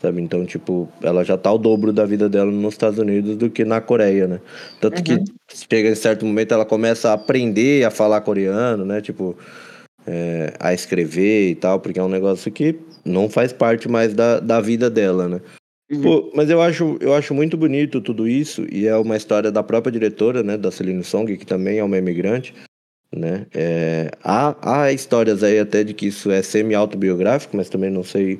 sabe? 0.00 0.20
Então, 0.20 0.44
tipo, 0.44 0.88
ela 1.02 1.24
já 1.24 1.36
tá 1.36 1.52
o 1.52 1.58
dobro 1.58 1.92
da 1.92 2.04
vida 2.04 2.28
dela 2.28 2.50
nos 2.50 2.74
Estados 2.74 2.98
Unidos 2.98 3.36
do 3.36 3.50
que 3.50 3.64
na 3.64 3.80
Coreia, 3.80 4.26
né? 4.26 4.40
Tanto 4.80 4.98
uhum. 4.98 5.24
que 5.24 5.24
chega 5.70 5.90
em 5.90 5.94
certo 5.94 6.24
momento 6.24 6.52
ela 6.52 6.64
começa 6.64 7.10
a 7.10 7.14
aprender 7.14 7.84
a 7.84 7.90
falar 7.90 8.20
coreano, 8.20 8.84
né? 8.84 9.00
Tipo, 9.00 9.36
é, 10.06 10.54
a 10.60 10.72
escrever 10.72 11.50
e 11.50 11.54
tal, 11.54 11.80
porque 11.80 11.98
é 11.98 12.02
um 12.02 12.08
negócio 12.08 12.50
que 12.52 12.78
não 13.06 13.28
faz 13.28 13.52
parte 13.52 13.88
mais 13.88 14.14
da, 14.14 14.40
da 14.40 14.60
vida 14.60 14.90
dela, 14.90 15.28
né? 15.28 15.40
Uhum. 15.90 16.02
Pô, 16.02 16.32
mas 16.34 16.50
eu 16.50 16.60
acho, 16.60 16.96
eu 17.00 17.14
acho 17.14 17.32
muito 17.32 17.56
bonito 17.56 18.00
tudo 18.00 18.26
isso, 18.26 18.66
e 18.70 18.86
é 18.86 18.96
uma 18.96 19.16
história 19.16 19.52
da 19.52 19.62
própria 19.62 19.92
diretora, 19.92 20.42
né, 20.42 20.56
da 20.56 20.70
Celine 20.70 21.04
Song, 21.04 21.36
que 21.36 21.46
também 21.46 21.78
é 21.78 21.84
uma 21.84 21.96
imigrante, 21.96 22.52
né? 23.14 23.46
É, 23.54 24.10
há, 24.22 24.56
há 24.82 24.92
histórias 24.92 25.44
aí 25.44 25.58
até 25.60 25.84
de 25.84 25.94
que 25.94 26.06
isso 26.06 26.30
é 26.30 26.42
semi-autobiográfico, 26.42 27.56
mas 27.56 27.68
também 27.68 27.90
não 27.90 28.02
sei 28.02 28.38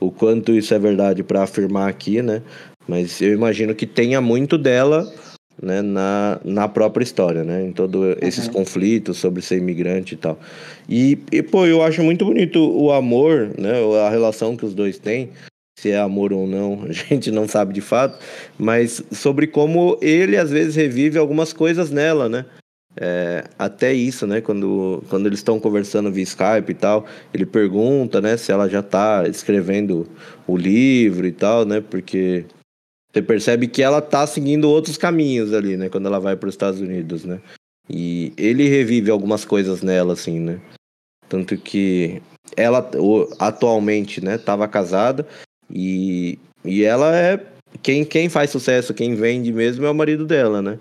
o 0.00 0.10
quanto 0.10 0.52
isso 0.52 0.72
é 0.72 0.78
verdade 0.78 1.22
para 1.22 1.42
afirmar 1.42 1.88
aqui, 1.88 2.22
né? 2.22 2.42
Mas 2.88 3.20
eu 3.20 3.32
imagino 3.32 3.74
que 3.74 3.86
tenha 3.86 4.20
muito 4.20 4.56
dela 4.56 5.12
né, 5.62 5.80
na, 5.82 6.38
na 6.44 6.68
própria 6.68 7.02
história, 7.02 7.44
né? 7.44 7.64
Em 7.64 7.72
todos 7.72 8.16
esses 8.20 8.46
uhum. 8.46 8.52
conflitos 8.52 9.18
sobre 9.18 9.42
ser 9.42 9.58
imigrante 9.58 10.14
e 10.14 10.16
tal. 10.16 10.38
E, 10.88 11.18
e, 11.32 11.42
pô, 11.42 11.66
eu 11.66 11.82
acho 11.82 12.02
muito 12.02 12.24
bonito 12.24 12.58
o 12.58 12.92
amor, 12.92 13.50
né? 13.58 13.72
A 14.06 14.10
relação 14.10 14.56
que 14.56 14.66
os 14.66 14.74
dois 14.74 14.98
têm. 14.98 15.30
Se 15.78 15.90
é 15.90 15.98
amor 15.98 16.32
ou 16.32 16.46
não, 16.46 16.84
a 16.88 16.92
gente 16.92 17.30
não 17.30 17.48
sabe 17.48 17.72
de 17.72 17.80
fato. 17.80 18.18
Mas 18.58 19.02
sobre 19.10 19.46
como 19.46 19.98
ele, 20.00 20.36
às 20.36 20.50
vezes, 20.50 20.76
revive 20.76 21.18
algumas 21.18 21.52
coisas 21.52 21.90
nela, 21.90 22.28
né? 22.28 22.44
É, 22.98 23.44
até 23.58 23.92
isso, 23.92 24.26
né? 24.26 24.40
Quando, 24.40 25.04
quando 25.08 25.26
eles 25.26 25.38
estão 25.38 25.60
conversando 25.60 26.10
via 26.10 26.22
Skype 26.22 26.70
e 26.70 26.74
tal, 26.74 27.06
ele 27.32 27.44
pergunta, 27.44 28.20
né? 28.20 28.36
Se 28.36 28.52
ela 28.52 28.68
já 28.68 28.80
está 28.80 29.26
escrevendo 29.28 30.06
o 30.46 30.56
livro 30.56 31.26
e 31.26 31.32
tal, 31.32 31.66
né? 31.66 31.82
Porque 31.82 32.46
você 33.16 33.22
percebe 33.22 33.66
que 33.66 33.82
ela 33.82 34.02
tá 34.02 34.26
seguindo 34.26 34.68
outros 34.68 34.98
caminhos 34.98 35.54
ali, 35.54 35.76
né? 35.76 35.88
Quando 35.88 36.04
ela 36.04 36.20
vai 36.20 36.36
para 36.36 36.48
os 36.48 36.54
Estados 36.54 36.80
Unidos, 36.80 37.24
né? 37.24 37.40
E 37.88 38.30
ele 38.36 38.68
revive 38.68 39.10
algumas 39.10 39.42
coisas 39.42 39.80
nela, 39.80 40.12
assim, 40.12 40.38
né? 40.38 40.60
Tanto 41.26 41.56
que 41.56 42.20
ela 42.54 42.90
atualmente, 43.38 44.22
né, 44.22 44.38
tava 44.38 44.68
casada 44.68 45.26
e, 45.70 46.38
e 46.62 46.84
ela 46.84 47.16
é. 47.16 47.42
Quem, 47.82 48.04
quem 48.04 48.28
faz 48.28 48.50
sucesso, 48.50 48.94
quem 48.94 49.14
vende 49.14 49.52
mesmo 49.52 49.86
é 49.86 49.90
o 49.90 49.94
marido 49.94 50.26
dela, 50.26 50.60
né? 50.60 50.78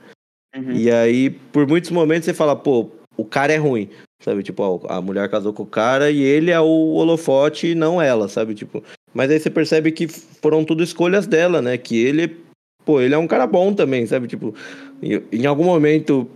Uhum. 0.56 0.74
E 0.74 0.92
aí, 0.92 1.30
por 1.30 1.66
muitos 1.66 1.90
momentos, 1.90 2.26
você 2.26 2.34
fala, 2.34 2.56
pô, 2.56 2.90
o 3.16 3.24
cara 3.24 3.54
é 3.54 3.58
ruim. 3.58 3.90
Sabe, 4.22 4.42
tipo, 4.42 4.82
a 4.88 5.02
mulher 5.02 5.30
casou 5.30 5.54
com 5.54 5.64
o 5.64 5.68
cara 5.68 6.10
e 6.10 6.22
ele 6.22 6.50
é 6.50 6.60
o 6.60 6.94
holofote 6.94 7.68
e 7.68 7.76
não 7.76 8.02
ela, 8.02 8.28
sabe? 8.28 8.56
Tipo, 8.56 8.84
mas 9.14 9.30
aí 9.30 9.40
você 9.40 9.50
percebe 9.50 9.92
que 9.92 10.08
foram 10.08 10.64
tudo 10.64 10.84
escolhas 10.84 11.28
dela, 11.28 11.62
né? 11.62 11.78
Que 11.78 11.98
ele, 11.98 12.38
pô, 12.84 13.02
ele 13.02 13.14
é 13.14 13.18
um 13.18 13.28
cara 13.28 13.46
bom 13.46 13.74
também, 13.74 14.06
sabe? 14.08 14.28
Tipo, 14.28 14.56
em 15.02 15.46
algum 15.46 15.66
momento, 15.66 16.30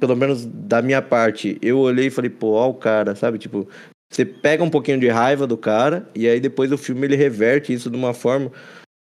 pelo 0.00 0.16
menos 0.16 0.44
da 0.44 0.82
minha 0.82 1.00
parte, 1.00 1.58
eu 1.62 1.78
olhei 1.78 2.06
e 2.06 2.10
falei, 2.10 2.30
pô, 2.30 2.52
ó 2.52 2.70
o 2.70 2.74
cara, 2.74 3.14
sabe? 3.14 3.38
Tipo, 3.38 3.68
você 4.10 4.24
pega 4.24 4.64
um 4.64 4.70
pouquinho 4.70 4.98
de 4.98 5.08
raiva 5.08 5.46
do 5.46 5.56
cara 5.56 6.08
e 6.14 6.28
aí 6.28 6.40
depois 6.40 6.72
o 6.72 6.78
filme 6.78 7.06
ele 7.06 7.16
reverte 7.16 7.72
isso 7.72 7.90
de 7.90 7.96
uma 7.96 8.14
forma 8.14 8.50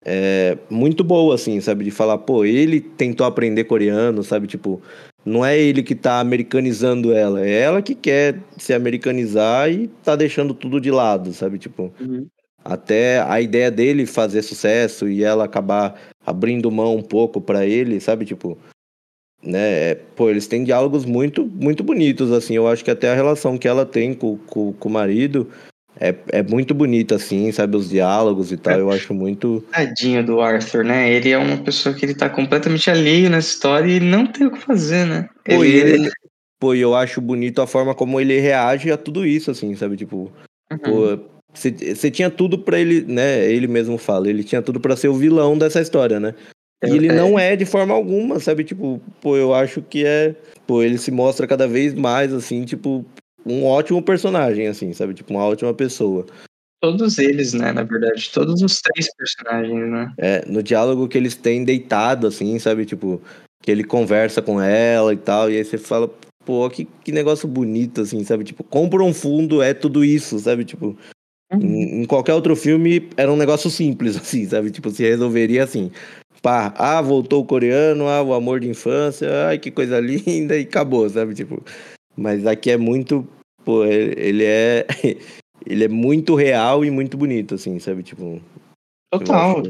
é, 0.04 0.56
muito 0.70 1.02
boa, 1.04 1.34
assim, 1.34 1.60
sabe? 1.60 1.84
De 1.84 1.90
falar, 1.90 2.18
pô, 2.18 2.44
ele 2.44 2.80
tentou 2.80 3.26
aprender 3.26 3.64
coreano, 3.64 4.22
sabe? 4.22 4.46
Tipo, 4.46 4.80
não 5.28 5.44
é 5.44 5.58
ele 5.58 5.82
que 5.82 5.94
tá 5.94 6.20
americanizando 6.20 7.12
ela, 7.12 7.46
é 7.46 7.60
ela 7.60 7.82
que 7.82 7.94
quer 7.94 8.40
se 8.56 8.72
americanizar 8.72 9.70
e 9.70 9.88
tá 10.02 10.16
deixando 10.16 10.54
tudo 10.54 10.80
de 10.80 10.90
lado, 10.90 11.32
sabe? 11.32 11.58
Tipo, 11.58 11.92
uhum. 12.00 12.26
até 12.64 13.20
a 13.20 13.40
ideia 13.40 13.70
dele 13.70 14.06
fazer 14.06 14.42
sucesso 14.42 15.08
e 15.08 15.22
ela 15.22 15.44
acabar 15.44 15.94
abrindo 16.24 16.70
mão 16.70 16.96
um 16.96 17.02
pouco 17.02 17.40
para 17.40 17.66
ele, 17.66 18.00
sabe? 18.00 18.24
Tipo, 18.24 18.58
né? 19.42 19.90
É, 19.90 19.94
pô, 19.94 20.28
eles 20.28 20.46
têm 20.46 20.64
diálogos 20.64 21.04
muito, 21.04 21.44
muito 21.46 21.84
bonitos, 21.84 22.32
assim. 22.32 22.54
Eu 22.54 22.66
acho 22.66 22.84
que 22.84 22.90
até 22.90 23.10
a 23.10 23.14
relação 23.14 23.56
que 23.56 23.68
ela 23.68 23.86
tem 23.86 24.14
com, 24.14 24.36
com, 24.38 24.72
com 24.72 24.88
o 24.88 24.92
marido 24.92 25.48
é, 26.00 26.14
é 26.28 26.42
muito 26.42 26.74
bonito, 26.74 27.14
assim, 27.14 27.50
sabe? 27.50 27.76
Os 27.76 27.90
diálogos 27.90 28.52
e 28.52 28.56
tal, 28.56 28.74
é. 28.74 28.80
eu 28.80 28.90
acho 28.90 29.12
muito. 29.12 29.64
Tadinho 29.72 30.24
do 30.24 30.40
Arthur, 30.40 30.84
né? 30.84 31.12
Ele 31.12 31.30
é 31.30 31.38
uma 31.38 31.56
pessoa 31.58 31.94
que 31.94 32.04
ele 32.04 32.14
tá 32.14 32.30
completamente 32.30 32.90
alheio 32.90 33.28
nessa 33.28 33.48
história 33.48 33.90
e 33.90 34.00
não 34.00 34.26
tem 34.26 34.46
o 34.46 34.52
que 34.52 34.60
fazer, 34.60 35.06
né? 35.06 35.28
Pô, 35.44 35.64
ele... 35.64 35.92
ele... 35.92 36.10
Pô, 36.60 36.74
eu 36.74 36.94
acho 36.94 37.20
bonito 37.20 37.62
a 37.62 37.66
forma 37.66 37.94
como 37.94 38.20
ele 38.20 38.40
reage 38.40 38.90
a 38.90 38.96
tudo 38.96 39.24
isso, 39.24 39.50
assim, 39.50 39.76
sabe? 39.76 39.96
Tipo, 39.96 40.32
uhum. 40.72 40.78
pô, 40.78 41.18
você 41.54 42.10
tinha 42.10 42.30
tudo 42.30 42.58
para 42.58 42.80
ele, 42.80 43.02
né? 43.02 43.44
Ele 43.50 43.66
mesmo 43.66 43.96
fala, 43.96 44.28
ele 44.28 44.42
tinha 44.42 44.60
tudo 44.60 44.80
para 44.80 44.96
ser 44.96 45.08
o 45.08 45.14
vilão 45.14 45.56
dessa 45.56 45.80
história, 45.80 46.18
né? 46.18 46.34
E 46.84 46.90
ele 46.90 47.08
é. 47.08 47.12
não 47.12 47.38
é 47.38 47.56
de 47.56 47.64
forma 47.64 47.92
alguma, 47.94 48.38
sabe? 48.38 48.62
Tipo, 48.62 49.00
pô, 49.20 49.36
eu 49.36 49.52
acho 49.52 49.82
que 49.82 50.04
é. 50.04 50.34
Pô, 50.66 50.82
ele 50.82 50.98
se 50.98 51.10
mostra 51.10 51.46
cada 51.46 51.66
vez 51.66 51.94
mais, 51.94 52.32
assim, 52.32 52.64
tipo, 52.64 53.04
um 53.44 53.64
ótimo 53.64 54.02
personagem, 54.02 54.66
assim, 54.66 54.92
sabe? 54.92 55.14
Tipo, 55.14 55.32
uma 55.32 55.44
ótima 55.44 55.72
pessoa. 55.74 56.26
Todos 56.80 57.18
eles, 57.18 57.54
né, 57.54 57.72
na 57.72 57.82
verdade, 57.82 58.30
todos 58.32 58.62
os 58.62 58.80
três 58.80 59.08
personagens, 59.16 59.90
né? 59.90 60.12
É, 60.16 60.44
no 60.46 60.62
diálogo 60.62 61.08
que 61.08 61.18
eles 61.18 61.34
têm 61.34 61.64
deitado, 61.64 62.26
assim, 62.26 62.58
sabe? 62.58 62.84
Tipo, 62.86 63.20
que 63.62 63.70
ele 63.70 63.82
conversa 63.82 64.40
com 64.40 64.60
ela 64.60 65.12
e 65.12 65.16
tal, 65.16 65.50
e 65.50 65.56
aí 65.56 65.64
você 65.64 65.76
fala, 65.76 66.08
pô, 66.44 66.70
que, 66.70 66.86
que 67.04 67.12
negócio 67.12 67.48
bonito, 67.48 68.00
assim, 68.00 68.22
sabe? 68.24 68.44
Tipo, 68.44 68.62
compra 68.64 69.02
um 69.02 69.12
fundo, 69.12 69.60
é 69.60 69.74
tudo 69.74 70.04
isso, 70.04 70.38
sabe? 70.38 70.64
Tipo, 70.64 70.96
uhum. 71.52 71.60
em, 71.60 72.02
em, 72.02 72.04
qualquer 72.06 72.34
outro 72.34 72.54
filme 72.54 73.08
era 73.16 73.32
um 73.32 73.36
negócio 73.36 73.68
simples, 73.68 74.16
assim, 74.16 74.46
sabe? 74.48 74.70
Tipo, 74.70 74.90
se 74.90 75.02
resolveria 75.02 75.64
assim. 75.64 75.90
Pá, 76.40 76.72
ah, 76.76 77.02
voltou 77.02 77.42
o 77.42 77.44
coreano, 77.44 78.06
ah, 78.06 78.22
o 78.22 78.32
amor 78.32 78.60
de 78.60 78.68
infância, 78.68 79.28
ai, 79.48 79.58
que 79.58 79.70
coisa 79.72 79.98
linda, 80.00 80.56
e 80.56 80.62
acabou, 80.62 81.08
sabe? 81.10 81.34
Tipo, 81.34 81.62
mas 82.18 82.46
aqui 82.46 82.70
é 82.70 82.76
muito 82.76 83.26
pô, 83.68 83.84
ele 83.84 84.44
é. 84.44 84.86
Ele 85.66 85.84
é 85.84 85.88
muito 85.88 86.34
real 86.34 86.82
e 86.82 86.90
muito 86.90 87.18
bonito, 87.18 87.56
assim, 87.56 87.78
sabe? 87.78 88.02
Tipo. 88.02 88.40
Total. 89.12 89.62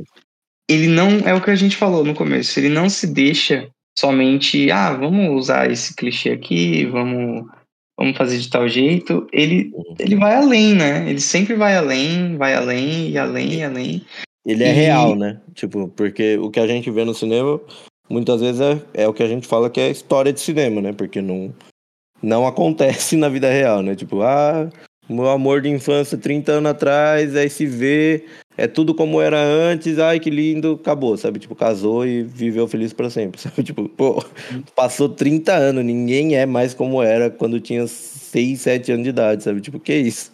Ele 0.70 0.86
não. 0.86 1.08
É 1.26 1.34
o 1.34 1.42
que 1.42 1.50
a 1.50 1.56
gente 1.56 1.76
falou 1.76 2.04
no 2.04 2.14
começo. 2.14 2.60
Ele 2.60 2.68
não 2.68 2.88
se 2.88 3.06
deixa 3.06 3.68
somente. 3.98 4.70
Ah, 4.70 4.92
vamos 4.92 5.34
usar 5.34 5.68
esse 5.68 5.96
clichê 5.96 6.30
aqui, 6.30 6.84
vamos. 6.84 7.46
Vamos 7.98 8.16
fazer 8.16 8.38
de 8.38 8.48
tal 8.48 8.68
jeito. 8.68 9.26
Ele, 9.32 9.72
uhum. 9.74 9.94
ele 9.98 10.14
vai 10.14 10.36
além, 10.36 10.74
né? 10.74 11.08
Ele 11.10 11.20
sempre 11.20 11.56
vai 11.56 11.74
além, 11.74 12.36
vai 12.36 12.54
além 12.54 13.10
e 13.10 13.18
além 13.18 13.54
e 13.54 13.62
além. 13.64 14.04
Ele 14.46 14.62
é 14.62 14.70
real, 14.70 15.16
né? 15.16 15.40
Tipo, 15.54 15.88
porque 15.88 16.36
o 16.36 16.48
que 16.48 16.60
a 16.60 16.66
gente 16.66 16.90
vê 16.92 17.04
no 17.04 17.14
cinema 17.14 17.58
muitas 18.08 18.40
vezes 18.40 18.60
é, 18.60 19.02
é 19.02 19.08
o 19.08 19.12
que 19.12 19.22
a 19.22 19.28
gente 19.28 19.48
fala 19.48 19.68
que 19.68 19.80
é 19.80 19.90
história 19.90 20.32
de 20.32 20.38
cinema, 20.38 20.80
né? 20.80 20.92
Porque 20.92 21.20
não, 21.20 21.52
não 22.22 22.46
acontece 22.46 23.14
na 23.18 23.28
vida 23.28 23.50
real, 23.50 23.82
né? 23.82 23.94
Tipo, 23.94 24.22
ah, 24.22 24.68
meu 25.08 25.28
amor 25.28 25.60
de 25.62 25.68
infância 25.68 26.18
30 26.18 26.52
anos 26.52 26.70
atrás, 26.70 27.34
aí 27.34 27.48
se 27.48 27.64
vê, 27.66 28.24
é 28.56 28.66
tudo 28.66 28.94
como 28.94 29.20
era 29.20 29.40
antes, 29.40 29.98
ai 29.98 30.20
que 30.20 30.28
lindo, 30.28 30.78
acabou, 30.80 31.16
sabe? 31.16 31.38
Tipo, 31.38 31.54
casou 31.54 32.06
e 32.06 32.22
viveu 32.22 32.66
feliz 32.68 32.92
para 32.92 33.08
sempre, 33.08 33.40
sabe? 33.42 33.62
Tipo, 33.62 33.88
pô, 33.88 34.22
passou 34.74 35.08
30 35.08 35.54
anos, 35.54 35.84
ninguém 35.84 36.36
é 36.36 36.44
mais 36.44 36.74
como 36.74 37.02
era 37.02 37.30
quando 37.30 37.60
tinha 37.60 37.86
6, 37.86 38.60
7 38.60 38.92
anos 38.92 39.04
de 39.04 39.10
idade, 39.10 39.42
sabe? 39.44 39.60
Tipo, 39.60 39.78
que 39.80 39.94
isso? 39.94 40.32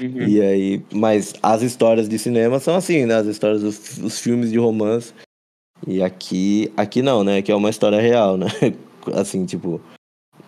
Uhum. 0.00 0.22
E 0.28 0.40
aí, 0.40 0.82
mas 0.92 1.34
as 1.42 1.62
histórias 1.62 2.08
de 2.08 2.18
cinema 2.18 2.60
são 2.60 2.76
assim, 2.76 3.06
né? 3.06 3.16
As 3.16 3.26
histórias 3.26 3.62
dos, 3.62 3.98
dos 3.98 4.18
filmes 4.20 4.50
de 4.50 4.58
romance. 4.58 5.12
E 5.86 6.02
aqui, 6.02 6.72
aqui 6.76 7.02
não, 7.02 7.22
né? 7.24 7.42
Que 7.42 7.52
é 7.52 7.54
uma 7.54 7.70
história 7.70 8.00
real, 8.00 8.36
né? 8.36 8.46
Assim, 9.12 9.44
tipo, 9.44 9.82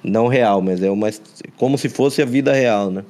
não 0.03 0.27
real, 0.29 0.63
mas 0.63 0.83
é 0.83 0.91
uma 0.91 1.09
como 1.57 1.77
se 1.77 1.89
fosse 1.89 2.23
a 2.23 2.25
vida 2.27 2.53
real, 2.53 2.91
né? 2.91 3.05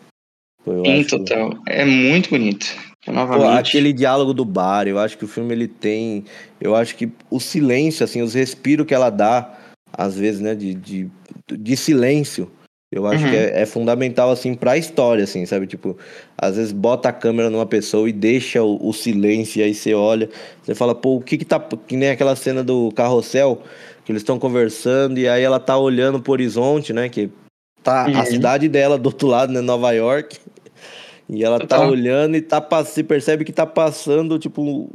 Pô, 0.64 0.84
Sim, 0.84 1.00
acho... 1.00 1.18
total. 1.18 1.50
É 1.66 1.84
muito 1.84 2.30
bonito. 2.30 2.66
Novamente. 3.06 3.44
Pô, 3.44 3.50
aquele 3.50 3.92
diálogo 3.92 4.34
do 4.34 4.44
bar, 4.44 4.88
eu 4.88 4.98
acho 4.98 5.16
que 5.16 5.24
o 5.24 5.28
filme 5.28 5.52
ele 5.52 5.68
tem, 5.68 6.24
eu 6.60 6.74
acho 6.74 6.96
que 6.96 7.08
o 7.30 7.38
silêncio, 7.38 8.02
assim, 8.02 8.20
os 8.20 8.34
respiros 8.34 8.86
que 8.86 8.94
ela 8.94 9.10
dá, 9.10 9.58
às 9.92 10.16
vezes, 10.16 10.40
né, 10.40 10.54
de, 10.54 10.74
de, 10.74 11.08
de 11.48 11.76
silêncio, 11.76 12.50
eu 12.90 13.06
acho 13.06 13.24
uhum. 13.24 13.30
que 13.30 13.36
é, 13.36 13.62
é, 13.62 13.66
fundamental, 13.66 14.30
assim, 14.30 14.54
pra 14.54 14.76
história, 14.76 15.24
assim, 15.24 15.44
sabe? 15.44 15.66
Tipo, 15.66 15.96
às 16.36 16.56
vezes 16.56 16.72
bota 16.72 17.08
a 17.08 17.12
câmera 17.12 17.50
numa 17.50 17.66
pessoa 17.66 18.08
e 18.08 18.12
deixa 18.12 18.62
o, 18.62 18.88
o 18.88 18.92
silêncio, 18.92 19.60
e 19.60 19.64
aí 19.64 19.74
você 19.74 19.92
olha, 19.92 20.28
você 20.62 20.74
fala, 20.74 20.94
pô, 20.94 21.16
o 21.16 21.20
que 21.20 21.36
que 21.38 21.44
tá. 21.44 21.60
Que 21.60 21.96
nem 21.96 22.10
aquela 22.10 22.34
cena 22.34 22.62
do 22.64 22.90
carrossel, 22.92 23.62
que 24.06 24.12
eles 24.12 24.22
estão 24.22 24.38
conversando 24.38 25.18
e 25.18 25.28
aí 25.28 25.42
ela 25.42 25.58
tá 25.58 25.76
olhando 25.76 26.22
pro 26.22 26.30
horizonte, 26.30 26.92
né? 26.92 27.08
Que 27.08 27.28
tá 27.82 28.06
uhum. 28.06 28.20
a 28.20 28.24
cidade 28.24 28.68
dela 28.68 28.96
do 28.96 29.06
outro 29.06 29.26
lado, 29.26 29.52
né? 29.52 29.60
Nova 29.60 29.90
York. 29.90 30.38
E 31.28 31.42
ela 31.42 31.58
tá 31.66 31.84
olhando 31.84 32.36
e 32.36 32.40
tá, 32.40 32.64
se 32.84 33.02
percebe 33.02 33.44
que 33.44 33.52
tá 33.52 33.66
passando, 33.66 34.38
tipo, 34.38 34.88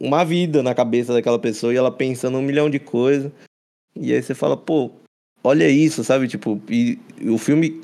uma 0.00 0.24
vida 0.24 0.60
na 0.60 0.74
cabeça 0.74 1.12
daquela 1.12 1.38
pessoa 1.38 1.72
e 1.72 1.76
ela 1.76 1.92
pensando 1.92 2.36
um 2.36 2.42
milhão 2.42 2.68
de 2.68 2.80
coisas. 2.80 3.30
E 3.94 4.12
aí 4.12 4.20
você 4.20 4.34
fala, 4.34 4.56
pô, 4.56 4.90
olha 5.44 5.68
isso, 5.68 6.02
sabe? 6.02 6.26
Tipo, 6.26 6.60
e, 6.68 6.98
e 7.20 7.30
o 7.30 7.38
filme 7.38 7.80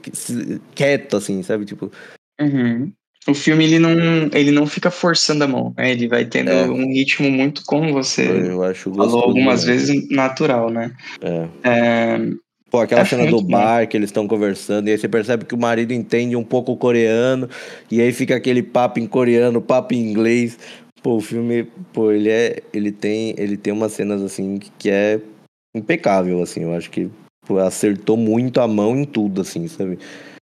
quieto, 0.75 1.17
assim, 1.17 1.41
sabe? 1.45 1.65
Tipo. 1.65 1.93
Uhum. 2.41 2.93
O 3.27 3.35
filme 3.35 3.65
ele 3.65 3.79
não, 3.79 3.91
ele 4.33 4.51
não 4.51 4.67
fica 4.67 4.91
forçando 4.91 5.45
a 5.45 5.49
mão, 5.49 5.73
né? 5.77 5.91
Ele 5.93 6.07
vai 6.07 6.25
tendo 6.27 6.51
É. 6.51 6.67
um 6.69 6.87
ritmo 6.93 7.31
muito 7.31 7.65
como 7.65 7.93
você 7.93 8.23
Eu 8.29 8.63
acho 8.63 8.91
falou 8.95 9.23
algumas 9.23 9.63
demais. 9.63 9.65
vezes 9.65 10.09
natural, 10.11 10.69
né? 10.71 10.93
É. 11.23 11.49
É, 11.63 12.21
Pô, 12.71 12.81
aquela 12.81 13.03
É 13.03 13.05
cena 13.05 13.27
do 13.31 13.41
bom. 13.41 13.49
bar 13.53 13.87
que 13.89 13.97
eles 13.97 14.09
estão 14.09 14.27
conversando, 14.27 14.89
e 14.89 14.91
aí 14.91 14.99
você 14.99 15.09
percebe 15.09 15.45
que 15.45 15.55
o 15.55 15.59
marido 15.59 15.93
entende 15.93 16.35
um 16.35 16.43
pouco 16.43 16.73
o 16.73 16.77
coreano, 16.77 17.49
e 17.91 18.01
aí 18.01 18.13
fica 18.13 18.35
aquele 18.35 18.63
papo 18.65 18.99
em 18.99 19.07
coreano, 19.07 19.63
papo 19.63 19.95
em 19.95 20.11
inglês. 20.11 20.59
Pô, 21.01 21.17
o 21.17 21.21
filme, 21.21 21.65
pô, 21.93 22.11
ele 22.11 22.29
é. 22.31 22.63
Ele 22.73 22.91
tem, 22.91 23.33
ele 23.39 23.57
tem 23.57 23.73
umas 23.73 23.93
cenas 23.93 24.21
assim 24.23 24.59
que 24.79 24.91
é 24.91 25.21
impecável, 25.75 26.43
assim. 26.43 26.63
Eu 26.63 26.75
acho 26.75 26.91
que 26.91 27.09
pô, 27.47 27.59
acertou 27.59 28.17
muito 28.17 28.61
a 28.61 28.67
mão 28.67 28.97
em 28.97 29.05
tudo, 29.05 29.43
assim, 29.43 29.69
sabe? 29.69 29.99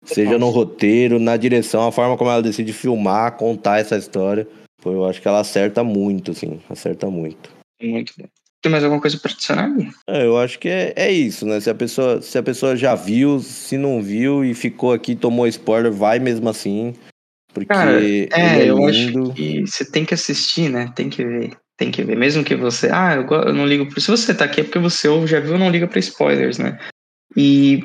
Seja 0.05 0.39
no 0.39 0.49
roteiro, 0.49 1.19
na 1.19 1.37
direção, 1.37 1.87
a 1.87 1.93
forma 1.93 2.17
como 2.17 2.31
ela 2.31 2.43
decide 2.43 2.73
filmar, 2.73 3.37
contar 3.37 3.79
essa 3.79 3.97
história. 3.97 4.49
Pô, 4.83 4.93
eu 4.93 5.05
acho 5.05 5.21
que 5.21 5.29
ela 5.29 5.41
acerta 5.41 5.85
muito, 5.85 6.31
assim, 6.31 6.61
acerta 6.71 7.09
muito. 7.09 7.51
muito 7.83 8.15
bom. 8.19 8.27
Tem 8.63 8.71
mais 8.71 8.85
alguma 8.85 9.01
coisa 9.01 9.19
pra 9.19 9.31
adicionar? 9.31 9.71
É, 10.07 10.27
eu 10.27 10.37
acho 10.37 10.59
que 10.59 10.69
é, 10.69 10.93
é 10.95 11.11
isso, 11.11 11.47
né? 11.47 11.61
Se 11.61 11.71
a, 11.71 11.75
pessoa, 11.75 12.21
se 12.21 12.37
a 12.37 12.43
pessoa 12.43 12.77
já 12.77 12.95
viu, 12.95 13.41
se 13.41 13.79
não 13.79 14.03
viu 14.03 14.45
e 14.45 14.55
ficou 14.55 14.93
aqui, 14.93 15.17
tomou 15.17 15.47
spoiler, 15.47 15.91
vai 15.91 16.19
mesmo 16.19 16.49
assim. 16.49 16.95
Porque 17.55 17.69
Cara, 17.69 18.03
é, 18.03 18.29
é 18.33 18.71
eu 18.71 18.77
lindo. 18.77 19.31
acho 19.31 19.35
que 19.35 19.61
você 19.63 19.85
tem 19.85 20.05
que 20.05 20.13
assistir, 20.13 20.71
né? 20.71 20.93
Tem 20.95 21.09
que 21.09 21.25
ver. 21.25 21.57
Tem 21.77 21.91
que 21.91 22.03
ver. 22.03 22.17
Mesmo 22.17 22.45
que 22.45 22.55
você. 22.55 22.91
Ah, 22.93 23.15
eu, 23.15 23.27
eu 23.27 23.55
não 23.55 23.67
ligo. 23.67 23.87
Por... 23.87 23.99
Se 24.01 24.11
você 24.11 24.35
tá 24.35 24.45
aqui 24.45 24.61
é 24.61 24.65
porque 24.65 24.79
você 24.79 25.09
ouve, 25.09 25.27
já 25.27 25.41
viu, 25.41 25.59
não 25.59 25.71
liga 25.71 25.89
pra 25.89 25.99
spoilers, 25.99 26.59
né? 26.59 26.79
E 27.35 27.83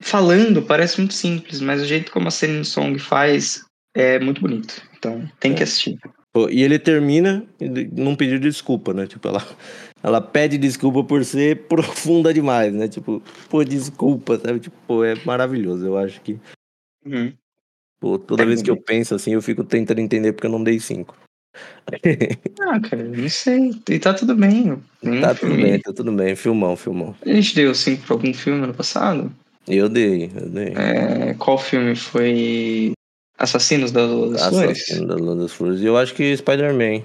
falando, 0.00 0.62
parece 0.62 0.98
muito 0.98 1.14
simples, 1.14 1.60
mas 1.60 1.82
o 1.82 1.84
jeito 1.84 2.12
como 2.12 2.28
a 2.28 2.30
Celine 2.30 2.64
Song 2.64 2.98
faz 2.98 3.64
é 3.94 4.18
muito 4.18 4.40
bonito. 4.40 4.82
Então 4.96 5.28
tem 5.40 5.54
que 5.54 5.60
É. 5.60 5.64
assistir. 5.64 5.98
Pô, 6.32 6.48
E 6.50 6.62
ele 6.62 6.78
termina 6.78 7.44
num 7.92 8.14
pedido 8.14 8.40
de 8.40 8.48
desculpa, 8.48 8.92
né? 8.92 9.06
Tipo, 9.06 9.28
ela, 9.28 9.44
ela 10.02 10.20
pede 10.20 10.58
desculpa 10.58 11.02
por 11.02 11.24
ser 11.24 11.66
profunda 11.68 12.32
demais, 12.32 12.72
né? 12.72 12.86
Tipo, 12.86 13.22
pô, 13.48 13.64
desculpa, 13.64 14.38
sabe? 14.38 14.60
Tipo, 14.60 14.76
pô, 14.86 15.04
é 15.04 15.14
maravilhoso. 15.24 15.86
Eu 15.86 15.96
acho 15.98 16.20
que, 16.20 16.38
Uhum. 17.04 17.32
pô, 17.98 18.18
toda 18.18 18.42
É 18.42 18.46
vez 18.46 18.60
que 18.62 18.70
eu 18.70 18.76
penso 18.76 19.14
assim, 19.14 19.32
eu 19.32 19.42
fico 19.42 19.64
tentando 19.64 20.00
entender 20.00 20.32
porque 20.32 20.46
eu 20.46 20.50
não 20.52 20.62
dei 20.62 20.78
cinco. 20.78 21.16
Ah, 22.60 22.78
cara, 22.80 23.02
não 23.04 23.28
sei. 23.28 23.70
E 23.88 23.98
tá 23.98 24.12
tudo 24.12 24.34
bem. 24.36 24.78
Nenhum 25.02 25.20
Tá 25.22 25.34
tudo 25.34 25.56
bem, 25.56 25.80
tá 25.80 25.92
tudo 25.92 26.12
bem. 26.12 26.36
Filmão, 26.36 26.76
filmão. 26.76 27.16
A 27.24 27.28
gente 27.32 27.54
deu 27.54 27.74
cinco 27.74 28.02
pra 28.04 28.14
algum 28.14 28.34
filme 28.34 28.62
ano 28.64 28.74
passado? 28.74 29.32
Eu 29.68 29.88
dei, 29.88 30.30
eu 30.34 30.48
dei. 30.48 30.74
É, 30.74 31.34
qual 31.34 31.58
filme 31.58 31.94
foi 31.94 32.92
Assassinos 33.36 33.92
da 33.92 34.04
Lua 34.04 34.32
das 34.32 34.46
Flores? 34.48 34.82
Assassino 34.82 35.06
da 35.06 35.14
Lua 35.14 35.36
das 35.36 35.52
Flores. 35.52 35.80
E 35.80 35.84
eu 35.84 35.96
acho 35.96 36.14
que 36.14 36.36
Spider-Man, 36.36 37.02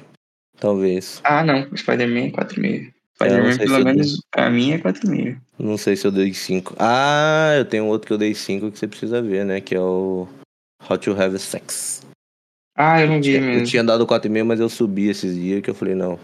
talvez. 0.60 1.20
Ah, 1.24 1.44
não. 1.44 1.68
Spider-Man 1.76 2.28
é 2.28 2.32
4,5. 2.32 2.94
É, 3.22 3.28
eu 3.28 3.54
Spider-Man, 3.54 3.58
pelo 3.58 3.70
se 3.70 3.76
eu 3.76 3.86
menos, 3.86 4.22
pra 4.32 4.50
mim 4.50 4.72
é 4.72 4.78
4,5. 4.78 5.38
Não 5.60 5.78
sei 5.78 5.96
se 5.96 6.08
eu 6.08 6.12
dei 6.12 6.34
5. 6.34 6.76
Ah, 6.80 7.54
eu 7.58 7.66
tenho 7.66 7.86
outro 7.86 8.08
que 8.08 8.14
eu 8.14 8.18
dei 8.18 8.34
5 8.34 8.72
que 8.72 8.80
você 8.80 8.88
precisa 8.88 9.22
ver, 9.22 9.46
né? 9.46 9.62
Que 9.62 9.76
é 9.76 9.80
o 9.80 10.28
How 10.90 10.98
to 10.98 11.12
Have 11.22 11.38
Sex. 11.38 12.02
Ah, 12.76 13.02
eu 13.02 13.08
não 13.08 13.22
vi 13.22 13.34
Eu 13.36 13.42
mesmo. 13.42 13.68
tinha 13.68 13.84
dado 13.84 14.08
4,5, 14.08 14.44
mas 14.46 14.60
eu 14.60 14.70
subi 14.70 15.10
esses 15.10 15.36
dias 15.36 15.62
que 15.62 15.70
eu 15.70 15.76
falei, 15.76 15.96
não. 15.96 16.20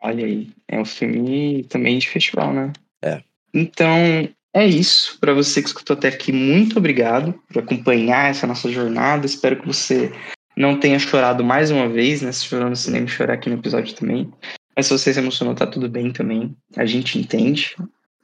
Olha 0.00 0.24
aí. 0.24 0.48
É 0.68 0.78
um 0.78 0.84
filme 0.84 1.64
também 1.64 1.98
de 1.98 2.08
festival, 2.08 2.52
né? 2.52 2.72
É. 3.02 3.20
Então, 3.52 4.28
é 4.54 4.66
isso. 4.66 5.18
Pra 5.20 5.32
você 5.32 5.60
que 5.62 5.68
escutou 5.68 5.94
até 5.94 6.08
aqui, 6.08 6.32
muito 6.32 6.78
obrigado 6.78 7.34
por 7.48 7.62
acompanhar 7.62 8.30
essa 8.30 8.46
nossa 8.46 8.70
jornada. 8.70 9.26
Espero 9.26 9.60
que 9.60 9.66
você 9.66 10.12
não 10.56 10.78
tenha 10.78 10.98
chorado 10.98 11.44
mais 11.44 11.70
uma 11.70 11.88
vez, 11.88 12.22
né? 12.22 12.32
Se 12.32 12.44
chorou 12.44 12.68
no 12.68 12.76
cinema, 12.76 13.06
chorar 13.06 13.34
aqui 13.34 13.48
no 13.48 13.56
episódio 13.56 13.94
também. 13.94 14.30
Mas 14.76 14.86
se 14.86 14.92
você 14.92 15.12
se 15.12 15.20
emocionou, 15.20 15.54
tá 15.54 15.66
tudo 15.66 15.88
bem 15.88 16.12
também. 16.12 16.56
A 16.76 16.86
gente 16.86 17.18
entende. 17.18 17.76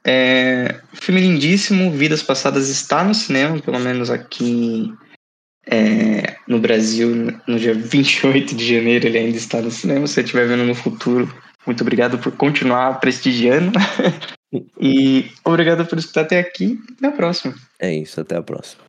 É, 0.05 0.79
filme 0.93 1.21
lindíssimo, 1.21 1.91
Vidas 1.91 2.21
Passadas 2.21 2.69
está 2.69 3.03
no 3.03 3.15
cinema, 3.15 3.59
pelo 3.59 3.79
menos 3.79 4.09
aqui 4.09 4.93
é, 5.67 6.35
no 6.47 6.59
Brasil, 6.59 7.39
no 7.47 7.59
dia 7.59 7.73
28 7.73 8.55
de 8.55 8.75
janeiro, 8.75 9.07
ele 9.07 9.17
ainda 9.17 9.37
está 9.37 9.61
no 9.61 9.71
cinema. 9.71 10.05
Se 10.05 10.13
você 10.13 10.21
estiver 10.21 10.47
vendo 10.47 10.63
no 10.63 10.75
futuro, 10.75 11.33
muito 11.65 11.81
obrigado 11.81 12.19
por 12.19 12.31
continuar 12.33 12.99
prestigiando. 12.99 13.71
e 14.79 15.31
obrigado 15.43 15.85
por 15.85 15.97
escutar 15.97 16.21
até 16.21 16.39
aqui. 16.39 16.79
Até 16.97 17.07
a 17.07 17.11
próxima. 17.11 17.55
É 17.79 17.93
isso, 17.93 18.21
até 18.21 18.35
a 18.35 18.41
próxima. 18.41 18.84